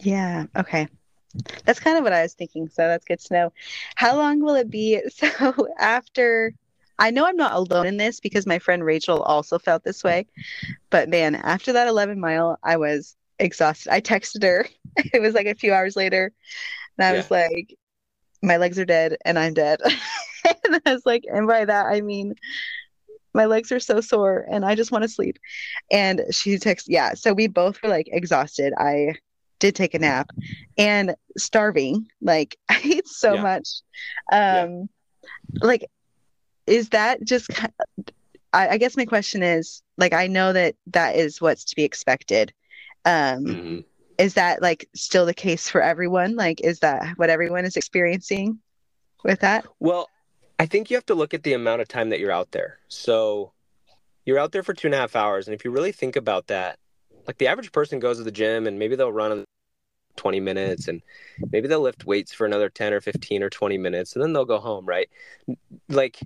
Yeah. 0.00 0.46
Okay. 0.56 0.88
That's 1.64 1.80
kind 1.80 1.96
of 1.96 2.04
what 2.04 2.12
I 2.12 2.22
was 2.22 2.34
thinking. 2.34 2.68
So 2.68 2.86
that's 2.86 3.04
good 3.04 3.20
to 3.20 3.34
know. 3.34 3.52
How 3.96 4.16
long 4.16 4.40
will 4.40 4.54
it 4.54 4.70
be? 4.70 5.00
So 5.10 5.68
after, 5.78 6.52
I 6.98 7.10
know 7.10 7.26
I'm 7.26 7.36
not 7.36 7.52
alone 7.54 7.86
in 7.86 7.96
this 7.96 8.20
because 8.20 8.46
my 8.46 8.58
friend 8.58 8.84
Rachel 8.84 9.22
also 9.22 9.58
felt 9.58 9.84
this 9.84 10.04
way. 10.04 10.26
But 10.90 11.08
man, 11.08 11.34
after 11.34 11.72
that 11.72 11.88
11 11.88 12.20
mile, 12.20 12.58
I 12.62 12.76
was 12.76 13.16
exhausted. 13.38 13.92
I 13.92 14.00
texted 14.00 14.42
her. 14.42 14.66
It 15.12 15.20
was 15.20 15.34
like 15.34 15.46
a 15.46 15.56
few 15.56 15.72
hours 15.72 15.96
later. 15.96 16.32
And 16.98 17.06
I 17.06 17.10
yeah. 17.10 17.16
was 17.16 17.30
like, 17.30 17.76
my 18.42 18.58
legs 18.58 18.78
are 18.78 18.84
dead 18.84 19.16
and 19.24 19.38
I'm 19.38 19.54
dead. 19.54 19.80
and 20.44 20.80
I 20.86 20.92
was 20.92 21.04
like, 21.04 21.24
and 21.26 21.48
by 21.48 21.64
that, 21.64 21.86
I 21.86 22.00
mean, 22.00 22.34
my 23.32 23.46
legs 23.46 23.72
are 23.72 23.80
so 23.80 24.00
sore 24.00 24.46
and 24.48 24.64
I 24.64 24.76
just 24.76 24.92
want 24.92 25.02
to 25.02 25.08
sleep. 25.08 25.38
And 25.90 26.22
she 26.30 26.54
texted, 26.56 26.84
yeah. 26.88 27.14
So 27.14 27.32
we 27.32 27.48
both 27.48 27.82
were 27.82 27.88
like 27.88 28.08
exhausted. 28.12 28.72
I 28.78 29.14
did 29.64 29.74
take 29.74 29.94
a 29.94 29.98
nap 29.98 30.30
and 30.76 31.14
starving. 31.38 32.06
Like 32.20 32.58
I 32.68 32.80
ate 32.84 33.08
so 33.08 33.34
yeah. 33.34 33.42
much. 33.42 33.68
Um, 34.30 34.88
yeah. 35.52 35.60
like, 35.62 35.84
is 36.66 36.90
that 36.90 37.24
just, 37.24 37.50
I, 38.52 38.68
I, 38.68 38.78
guess 38.78 38.96
my 38.96 39.06
question 39.06 39.42
is 39.42 39.82
like, 39.96 40.12
I 40.12 40.26
know 40.26 40.52
that 40.52 40.76
that 40.88 41.16
is 41.16 41.40
what's 41.40 41.64
to 41.64 41.76
be 41.76 41.84
expected. 41.84 42.52
Um, 43.06 43.44
mm-hmm. 43.44 43.80
Is 44.18 44.34
that 44.34 44.60
like 44.60 44.88
still 44.94 45.26
the 45.26 45.34
case 45.34 45.68
for 45.68 45.82
everyone? 45.82 46.36
Like, 46.36 46.60
is 46.60 46.80
that 46.80 47.16
what 47.16 47.30
everyone 47.30 47.64
is 47.64 47.76
experiencing 47.76 48.58
with 49.24 49.40
that? 49.40 49.66
Well, 49.80 50.08
I 50.58 50.66
think 50.66 50.90
you 50.90 50.96
have 50.96 51.06
to 51.06 51.14
look 51.14 51.34
at 51.34 51.42
the 51.42 51.54
amount 51.54 51.80
of 51.80 51.88
time 51.88 52.10
that 52.10 52.20
you're 52.20 52.30
out 52.30 52.52
there. 52.52 52.78
So 52.88 53.52
you're 54.24 54.38
out 54.38 54.52
there 54.52 54.62
for 54.62 54.74
two 54.74 54.88
and 54.88 54.94
a 54.94 54.98
half 54.98 55.16
hours. 55.16 55.48
And 55.48 55.54
if 55.54 55.64
you 55.64 55.70
really 55.70 55.92
think 55.92 56.16
about 56.16 56.46
that, 56.48 56.78
like 57.26 57.38
the 57.38 57.48
average 57.48 57.72
person 57.72 57.98
goes 57.98 58.18
to 58.18 58.24
the 58.24 58.32
gym 58.32 58.66
and 58.66 58.78
maybe 58.78 58.96
they'll 58.96 59.12
run 59.12 59.44
20 60.16 60.40
minutes 60.40 60.88
and 60.88 61.02
maybe 61.50 61.68
they'll 61.68 61.80
lift 61.80 62.04
weights 62.04 62.32
for 62.32 62.46
another 62.46 62.68
10 62.68 62.92
or 62.92 63.00
15 63.00 63.42
or 63.42 63.50
20 63.50 63.78
minutes 63.78 64.14
and 64.14 64.22
then 64.22 64.32
they'll 64.32 64.44
go 64.44 64.58
home, 64.58 64.86
right? 64.86 65.08
Like 65.88 66.20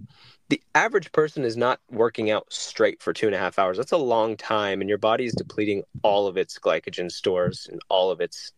the 0.49 0.63
average 0.75 1.13
person 1.13 1.45
is 1.45 1.57
not 1.57 1.81
working 1.91 2.31
out 2.31 2.47
straight 2.53 3.03
for 3.03 3.13
two 3.13 3.27
and 3.27 3.35
a 3.35 3.39
half 3.39 3.59
hours. 3.59 3.77
That's 3.77 3.93
a 3.93 3.99
long 3.99 4.37
time. 4.37 4.81
And 4.81 4.89
your 4.89 4.99
body 4.99 5.25
is 5.25 5.35
depleting 5.35 5.83
all 6.03 6.27
of 6.27 6.37
its 6.37 6.59
glycogen 6.59 7.11
stores 7.11 7.69
and 7.71 7.81
all 7.89 8.11
of 8.11 8.21
its 8.21 8.53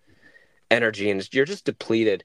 energy. 0.70 1.10
And 1.10 1.26
you're 1.32 1.44
just 1.44 1.64
depleted. 1.64 2.24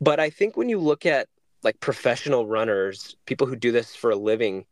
But 0.00 0.18
I 0.20 0.30
think 0.30 0.56
when 0.56 0.68
you 0.68 0.78
look 0.78 1.04
at 1.04 1.28
like 1.62 1.78
professional 1.80 2.46
runners, 2.46 3.16
people 3.26 3.46
who 3.46 3.56
do 3.56 3.70
this 3.70 3.94
for 3.94 4.10
a 4.10 4.16
living, 4.16 4.64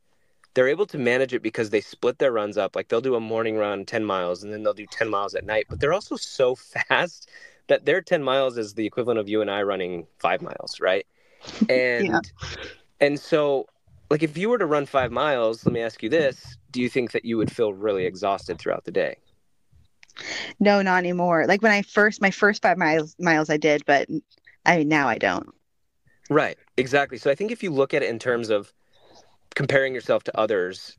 they're 0.55 0.68
able 0.68 0.86
to 0.86 0.98
manage 0.98 1.32
it 1.32 1.42
because 1.42 1.70
they 1.70 1.80
split 1.80 2.18
their 2.18 2.32
runs 2.32 2.59
up. 2.59 2.74
Like 2.74 2.88
they'll 2.88 3.01
do 3.01 3.14
a 3.14 3.20
morning 3.20 3.57
run 3.57 3.84
10 3.84 4.05
miles 4.05 4.42
and 4.42 4.53
then 4.53 4.62
they'll 4.62 4.74
do 4.74 4.86
10 4.86 5.09
miles 5.09 5.34
at 5.34 5.44
night. 5.44 5.66
But 5.68 5.80
they're 5.80 5.92
also 5.92 6.16
so 6.16 6.55
fast 6.88 7.30
that 7.68 7.84
their 7.84 8.01
10 8.01 8.22
miles 8.22 8.59
is 8.59 8.74
the 8.74 8.86
equivalent 8.86 9.20
of 9.20 9.28
you 9.28 9.40
and 9.40 9.51
I 9.51 9.62
running 9.62 10.07
five 10.18 10.42
miles, 10.42 10.80
right? 10.80 11.07
And 11.70 12.07
yeah. 12.07 12.20
and 13.01 13.18
so 13.18 13.66
like 14.11 14.22
if 14.22 14.36
you 14.36 14.51
were 14.51 14.59
to 14.59 14.66
run 14.66 14.84
five 14.84 15.11
miles, 15.11 15.64
let 15.64 15.72
me 15.72 15.80
ask 15.80 16.03
you 16.03 16.11
this, 16.11 16.59
do 16.70 16.82
you 16.82 16.88
think 16.88 17.12
that 17.12 17.24
you 17.24 17.38
would 17.38 17.51
feel 17.51 17.72
really 17.72 18.05
exhausted 18.05 18.59
throughout 18.59 18.84
the 18.84 18.90
day? 18.90 19.16
No, 20.59 20.82
not 20.82 20.98
anymore. 20.98 21.46
Like 21.46 21.62
when 21.62 21.72
I 21.72 21.82
first 21.82 22.20
my 22.20 22.30
first 22.30 22.61
five 22.61 22.76
miles 22.76 23.16
miles 23.18 23.48
I 23.48 23.57
did, 23.57 23.84
but 23.86 24.09
I 24.66 24.82
now 24.82 25.09
I 25.09 25.16
don't. 25.16 25.48
Right. 26.28 26.59
Exactly. 26.76 27.18
So 27.18 27.30
I 27.30 27.34
think 27.34 27.51
if 27.51 27.62
you 27.62 27.70
look 27.70 27.94
at 27.94 28.03
it 28.03 28.11
in 28.11 28.18
terms 28.18 28.51
of 28.51 28.72
comparing 29.55 29.94
yourself 29.94 30.24
to 30.24 30.38
others, 30.38 30.96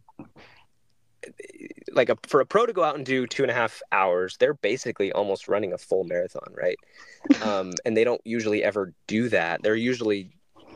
like 1.93 2.09
a, 2.09 2.17
for 2.27 2.41
a 2.41 2.45
pro 2.45 2.65
to 2.65 2.73
go 2.73 2.83
out 2.83 2.95
and 2.95 3.05
do 3.05 3.27
two 3.27 3.43
and 3.43 3.51
a 3.51 3.55
half 3.55 3.81
hours, 3.91 4.37
they're 4.37 4.53
basically 4.53 5.11
almost 5.11 5.47
running 5.47 5.73
a 5.73 5.77
full 5.77 6.03
marathon, 6.03 6.53
right? 6.53 6.77
Um, 7.43 7.73
and 7.85 7.95
they 7.95 8.03
don't 8.03 8.21
usually 8.25 8.63
ever 8.63 8.93
do 9.05 9.29
that. 9.29 9.61
They're 9.61 9.75
usually 9.75 10.31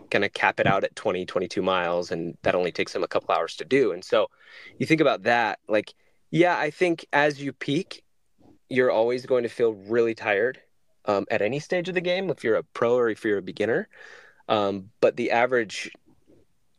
going 0.09 0.21
to 0.21 0.30
cap 0.30 0.59
it 0.59 0.67
out 0.67 0.84
at 0.84 0.95
20, 0.95 1.26
22 1.26 1.61
miles, 1.61 2.11
and 2.11 2.38
that 2.43 2.53
only 2.53 2.71
takes 2.71 2.93
them 2.93 3.03
a 3.03 3.07
couple 3.07 3.34
hours 3.34 3.55
to 3.55 3.65
do. 3.65 3.91
And 3.91 4.03
so 4.03 4.28
you 4.78 4.86
think 4.86 5.01
about 5.01 5.23
that, 5.23 5.59
like, 5.67 5.93
yeah, 6.30 6.57
I 6.57 6.69
think 6.69 7.05
as 7.13 7.41
you 7.41 7.51
peak, 7.51 8.03
you're 8.69 8.91
always 8.91 9.26
going 9.26 9.43
to 9.43 9.49
feel 9.49 9.73
really 9.73 10.15
tired 10.15 10.59
um, 11.05 11.26
at 11.30 11.41
any 11.41 11.59
stage 11.59 11.89
of 11.89 11.95
the 11.95 12.01
game, 12.01 12.30
if 12.30 12.43
you're 12.43 12.55
a 12.55 12.63
pro 12.63 12.95
or 12.95 13.09
if 13.09 13.23
you're 13.23 13.38
a 13.38 13.43
beginner. 13.43 13.88
Um, 14.47 14.89
but 15.01 15.15
the 15.15 15.32
average, 15.32 15.91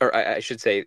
or 0.00 0.14
I, 0.14 0.36
I 0.36 0.40
should 0.40 0.60
say, 0.60 0.84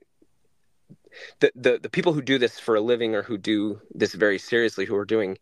the, 1.39 1.51
the 1.55 1.79
the 1.81 1.89
people 1.89 2.13
who 2.13 2.21
do 2.21 2.37
this 2.37 2.59
for 2.59 2.75
a 2.75 2.81
living 2.81 3.15
or 3.15 3.23
who 3.23 3.37
do 3.37 3.81
this 3.93 4.13
very 4.13 4.37
seriously, 4.37 4.85
who 4.85 4.95
are 4.95 5.05
doing 5.05 5.37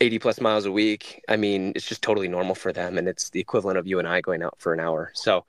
80 0.00 0.18
plus 0.18 0.40
miles 0.40 0.66
a 0.66 0.72
week, 0.72 1.22
I 1.28 1.36
mean, 1.36 1.72
it's 1.74 1.86
just 1.86 2.02
totally 2.02 2.28
normal 2.28 2.54
for 2.54 2.72
them, 2.72 2.98
and 2.98 3.08
it's 3.08 3.30
the 3.30 3.40
equivalent 3.40 3.78
of 3.78 3.86
you 3.86 3.98
and 3.98 4.06
I 4.06 4.20
going 4.20 4.42
out 4.42 4.56
for 4.58 4.74
an 4.74 4.80
hour. 4.80 5.10
So, 5.14 5.44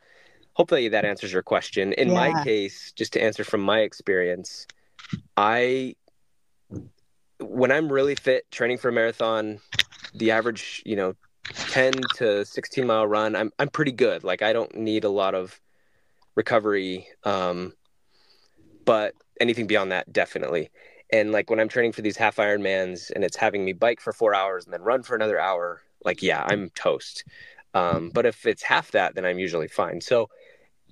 hopefully, 0.54 0.88
that 0.90 1.06
answers 1.06 1.34
your 1.34 1.44
question. 1.44 1.94
In 1.94 2.10
yeah. 2.10 2.14
my 2.14 2.44
case, 2.44 2.94
just 2.94 3.14
to 3.14 3.22
answer 3.22 3.44
from 3.44 3.62
my 3.62 3.80
experience, 3.82 4.68
I 5.36 5.96
when 7.40 7.72
I'm 7.72 7.92
really 7.92 8.16
fit, 8.16 8.50
training 8.52 8.78
for 8.78 8.90
a 8.90 8.92
marathon, 8.92 9.60
the 10.16 10.32
average, 10.32 10.82
you 10.86 10.96
know, 10.96 11.14
10 11.70 11.94
to 12.16 12.46
16 12.46 12.86
mile 12.86 13.08
run, 13.08 13.36
I'm 13.36 13.52
I'm 13.60 13.70
pretty 13.70 13.92
good. 13.92 14.24
Like 14.24 14.42
I 14.42 14.54
don't 14.54 14.76
need 14.76 15.04
a 15.04 15.10
lot 15.10 15.36
of 15.36 15.60
recovery. 16.38 17.08
Um, 17.26 17.74
but 18.86 19.14
anything 19.42 19.68
beyond 19.68 19.92
that, 19.92 20.14
definitely. 20.14 20.70
And 21.12 21.32
like 21.34 21.50
when 21.50 21.60
I'm 21.60 21.68
training 21.68 21.92
for 21.92 22.02
these 22.02 22.16
half 22.16 22.38
Ironmans 22.38 23.12
and 23.12 23.24
it's 23.24 23.36
having 23.36 23.66
me 23.66 23.74
bike 23.74 24.00
for 24.00 24.14
four 24.14 24.34
hours 24.34 24.64
and 24.64 24.74
then 24.74 24.82
run 24.82 25.04
for 25.04 25.16
another 25.16 25.40
hour, 25.40 25.82
like 26.06 26.22
yeah, 26.22 26.46
I'm 26.48 26.70
toast. 26.70 27.26
Um, 27.74 28.12
but 28.14 28.26
if 28.26 28.46
it's 28.46 28.64
half 28.64 28.92
that, 28.92 29.16
then 29.16 29.26
I'm 29.26 29.40
usually 29.40 29.68
fine. 29.68 30.00
So 30.00 30.30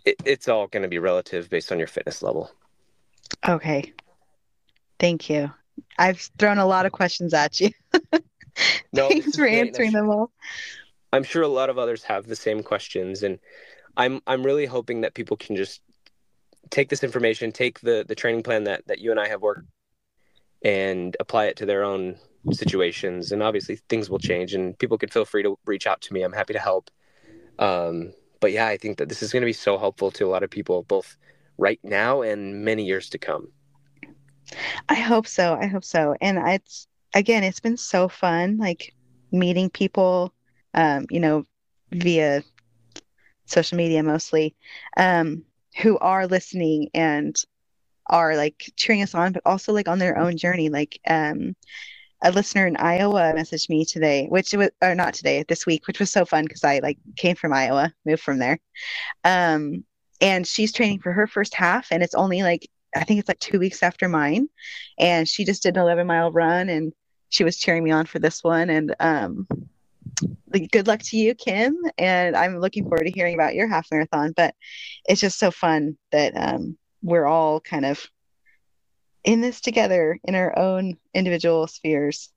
it, 0.04 0.16
it's 0.26 0.48
all 0.48 0.68
going 0.68 0.84
to 0.84 0.90
be 0.90 1.00
relative 1.00 1.50
based 1.50 1.72
on 1.72 1.78
your 1.78 1.88
fitness 1.88 2.22
level. 2.22 2.52
Okay. 3.48 3.94
Thank 5.00 5.30
you. 5.30 5.52
I've 5.98 6.30
thrown 6.38 6.58
a 6.58 6.66
lot 6.66 6.86
of 6.86 6.92
questions 6.92 7.34
at 7.34 7.60
you. 7.60 7.72
No, 8.94 9.10
Thanks 9.10 9.36
for 9.36 9.46
answering 9.46 9.92
them 9.92 10.10
all. 10.10 10.32
I'm 11.12 11.24
sure 11.24 11.44
a 11.44 11.48
lot 11.48 11.70
of 11.70 11.78
others 11.78 12.04
have 12.04 12.28
the 12.28 12.36
same 12.36 12.64
questions, 12.64 13.24
and 13.24 13.40
I'm 13.98 14.22
I'm 14.28 14.44
really 14.44 14.66
hoping 14.66 15.02
that 15.02 15.14
people 15.14 15.38
can 15.38 15.56
just 15.56 15.82
take 16.70 16.90
this 16.90 17.04
information, 17.04 17.52
take 17.52 17.80
the 17.82 18.06
the 18.08 18.16
training 18.16 18.44
plan 18.44 18.64
that 18.66 18.88
that 18.88 19.00
you 19.00 19.12
and 19.12 19.20
I 19.20 19.28
have 19.28 19.42
worked, 19.42 19.68
and 20.64 21.16
apply 21.20 21.46
it 21.46 21.58
to 21.58 21.66
their 21.66 21.84
own 21.84 22.18
situations. 22.52 23.32
And 23.32 23.42
obviously, 23.42 23.78
things 23.90 24.10
will 24.10 24.20
change, 24.20 24.54
and 24.54 24.78
people 24.78 24.98
can 24.98 25.10
feel 25.10 25.26
free 25.26 25.44
to 25.44 25.58
reach 25.66 25.88
out 25.88 26.02
to 26.02 26.14
me. 26.14 26.24
I'm 26.24 26.34
happy 26.34 26.54
to 26.54 26.60
help. 26.60 26.90
Um, 27.60 28.14
but 28.40 28.52
yeah, 28.52 28.68
I 28.68 28.78
think 28.78 28.98
that 28.98 29.10
this 29.10 29.24
is 29.24 29.32
going 29.32 29.42
to 29.42 29.48
be 29.48 29.54
so 29.54 29.78
helpful 29.78 30.12
to 30.12 30.26
a 30.26 30.30
lot 30.30 30.44
of 30.44 30.50
people, 30.50 30.84
both 30.84 31.18
right 31.58 31.80
now 31.84 32.22
and 32.22 32.66
many 32.66 32.84
years 32.84 33.10
to 33.10 33.18
come. 33.18 33.48
I 34.90 34.96
hope 34.96 35.28
so. 35.28 35.58
I 35.60 35.68
hope 35.68 35.84
so. 35.84 36.16
And 36.22 36.38
it's 36.38 36.88
again, 37.14 37.44
it's 37.44 37.60
been 37.60 37.78
so 37.78 38.08
fun, 38.08 38.58
like 38.58 38.94
meeting 39.32 39.70
people, 39.70 40.34
um, 40.74 41.08
you 41.10 41.20
know, 41.20 41.46
via 41.92 42.44
social 43.46 43.78
media 43.78 44.04
mostly, 44.04 44.56
um, 44.98 45.44
who 45.78 45.98
are 46.00 46.28
listening 46.28 46.90
and 46.94 47.36
are 48.08 48.36
like 48.36 48.72
cheering 48.76 49.02
us 49.02 49.16
on, 49.16 49.34
but 49.34 49.42
also 49.46 49.74
like 49.74 49.88
on 49.88 50.00
their 50.00 50.18
own 50.18 50.38
journey. 50.38 50.70
Like, 50.70 51.00
um, 51.08 51.56
a 52.24 52.32
listener 52.32 52.66
in 52.66 52.78
Iowa 52.78 53.34
messaged 53.36 53.70
me 53.70 53.86
today, 53.86 54.26
which 54.28 54.54
was, 54.54 54.70
or 54.82 54.96
not 54.96 55.14
today, 55.14 55.44
this 55.48 55.66
week, 55.66 55.86
which 55.88 56.00
was 56.00 56.12
so 56.12 56.26
fun 56.26 56.46
because 56.46 56.64
I 56.64 56.80
like 56.80 56.98
came 57.18 57.36
from 57.36 57.54
Iowa, 57.54 57.94
moved 58.06 58.24
from 58.24 58.40
there. 58.40 58.60
Um, 59.24 59.84
and 60.22 60.48
she's 60.48 60.72
training 60.72 61.02
for 61.02 61.12
her 61.12 61.28
first 61.28 61.54
half, 61.54 61.88
and 61.92 62.02
it's 62.02 62.16
only 62.16 62.42
like, 62.42 62.70
I 62.96 63.04
think 63.04 63.20
it's 63.20 63.28
like 63.28 63.40
two 63.40 63.60
weeks 63.60 63.84
after 63.84 64.08
mine. 64.08 64.48
And 64.98 65.28
she 65.28 65.44
just 65.46 65.64
did 65.64 65.76
an 65.76 65.84
11 65.84 66.08
mile 66.08 66.32
run 66.32 66.70
and 66.70 66.94
she 67.30 67.44
was 67.44 67.58
cheering 67.58 67.84
me 67.84 67.92
on 67.92 68.06
for 68.06 68.20
this 68.20 68.44
one. 68.44 68.70
And 68.70 68.96
um, 69.00 69.48
good 70.72 70.88
luck 70.88 71.02
to 71.04 71.18
you, 71.18 71.36
Kim. 71.36 71.78
And 71.98 72.36
I'm 72.36 72.60
looking 72.60 72.84
forward 72.84 73.06
to 73.06 73.12
hearing 73.12 73.36
about 73.36 73.56
your 73.56 73.68
half 73.68 73.88
marathon. 73.92 74.34
But 74.36 74.56
it's 75.08 75.22
just 75.22 75.40
so 75.40 75.52
fun 75.52 75.98
that 76.12 76.34
um, 76.36 76.78
we're 77.02 77.26
all 77.26 77.60
kind 77.60 77.86
of 77.86 78.06
in 79.24 79.42
this 79.42 79.60
together 79.60 80.20
in 80.24 80.36
our 80.36 80.58
own 80.58 80.98
individual 81.14 81.68
spheres. 81.68 82.32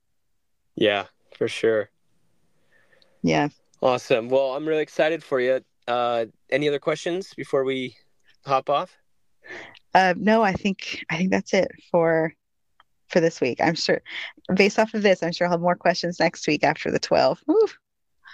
Yeah, 0.75 1.05
for 1.37 1.47
sure. 1.47 1.89
Yeah. 3.21 3.49
Awesome. 3.81 4.29
Well, 4.29 4.55
I'm 4.55 4.67
really 4.67 4.81
excited 4.81 5.23
for 5.23 5.39
you. 5.39 5.61
Uh, 5.87 6.25
any 6.49 6.67
other 6.67 6.79
questions 6.79 7.33
before 7.35 7.63
we 7.63 7.95
hop 8.45 8.69
off? 8.69 8.95
Uh, 9.93 10.13
no, 10.17 10.43
I 10.43 10.53
think 10.53 11.03
I 11.09 11.17
think 11.17 11.31
that's 11.31 11.53
it 11.53 11.71
for 11.91 12.33
for 13.09 13.19
this 13.19 13.41
week. 13.41 13.59
I'm 13.61 13.75
sure, 13.75 14.01
based 14.53 14.79
off 14.79 14.93
of 14.93 15.01
this, 15.01 15.21
I'm 15.21 15.31
sure 15.31 15.47
I'll 15.47 15.51
have 15.51 15.61
more 15.61 15.75
questions 15.75 16.19
next 16.19 16.47
week 16.47 16.63
after 16.63 16.91
the 16.91 16.99
12. 16.99 17.43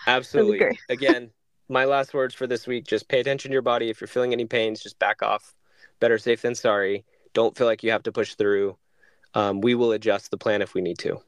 Absolutely. 0.08 0.80
Again, 0.90 1.32
my 1.70 1.86
last 1.86 2.14
words 2.14 2.36
for 2.36 2.48
this 2.48 2.68
week 2.68 2.86
just 2.86 3.08
pay 3.08 3.20
attention 3.20 3.50
to 3.50 3.54
your 3.54 3.62
body. 3.62 3.90
If 3.90 4.02
you're 4.02 4.08
feeling 4.08 4.34
any 4.34 4.46
pains, 4.46 4.82
just 4.82 5.00
back 5.00 5.24
off. 5.24 5.56
Better 6.00 6.18
safe 6.18 6.42
than 6.42 6.56
sorry. 6.56 7.06
Don't 7.34 7.58
feel 7.58 7.68
like 7.68 7.84
you 7.84 7.92
have 7.92 8.04
to 8.04 8.12
push 8.12 8.36
through. 8.36 8.78
Um, 9.34 9.62
we 9.62 9.76
will 9.76 9.92
adjust 9.92 10.32
the 10.32 10.38
plan 10.38 10.62
if 10.62 10.74
we 10.74 10.82
need 10.82 10.98
to. 11.00 11.20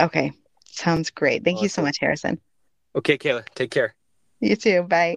Okay. 0.00 0.32
Sounds 0.66 1.10
great. 1.10 1.44
Thank 1.44 1.56
awesome. 1.56 1.64
you 1.64 1.68
so 1.68 1.82
much, 1.82 1.98
Harrison. 2.00 2.40
Okay, 2.94 3.18
Kayla. 3.18 3.44
Take 3.54 3.70
care. 3.70 3.94
You 4.40 4.56
too. 4.56 4.82
Bye. 4.84 5.16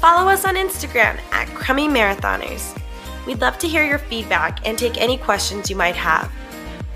Follow 0.00 0.28
us 0.28 0.44
on 0.44 0.56
Instagram 0.56 1.18
at 1.32 1.48
Crummy 1.54 1.88
Marathoners. 1.88 2.78
We'd 3.26 3.40
love 3.40 3.58
to 3.58 3.68
hear 3.68 3.84
your 3.84 3.98
feedback 3.98 4.66
and 4.66 4.78
take 4.78 5.00
any 5.00 5.16
questions 5.16 5.70
you 5.70 5.76
might 5.76 5.96
have. 5.96 6.30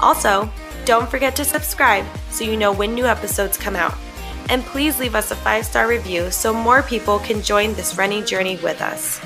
Also, 0.00 0.50
don't 0.84 1.08
forget 1.08 1.34
to 1.36 1.44
subscribe 1.44 2.06
so 2.30 2.44
you 2.44 2.56
know 2.56 2.72
when 2.72 2.94
new 2.94 3.06
episodes 3.06 3.56
come 3.56 3.76
out. 3.76 3.94
And 4.48 4.62
please 4.64 4.98
leave 4.98 5.14
us 5.14 5.30
a 5.30 5.36
five 5.36 5.66
star 5.66 5.88
review 5.88 6.30
so 6.30 6.52
more 6.52 6.82
people 6.82 7.18
can 7.18 7.42
join 7.42 7.74
this 7.74 7.96
running 7.98 8.24
journey 8.24 8.56
with 8.56 8.80
us. 8.80 9.20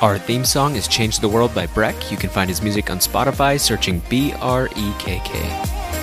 Our 0.00 0.18
theme 0.18 0.44
song 0.44 0.76
is 0.76 0.88
Change 0.88 1.18
the 1.18 1.28
World 1.28 1.54
by 1.54 1.66
Brekk. 1.66 2.10
You 2.10 2.16
can 2.16 2.30
find 2.30 2.48
his 2.48 2.62
music 2.62 2.90
on 2.90 2.98
Spotify 2.98 3.60
searching 3.60 4.00
B 4.08 4.32
R 4.40 4.66
E 4.76 4.94
K 4.98 5.20
K. 5.24 5.99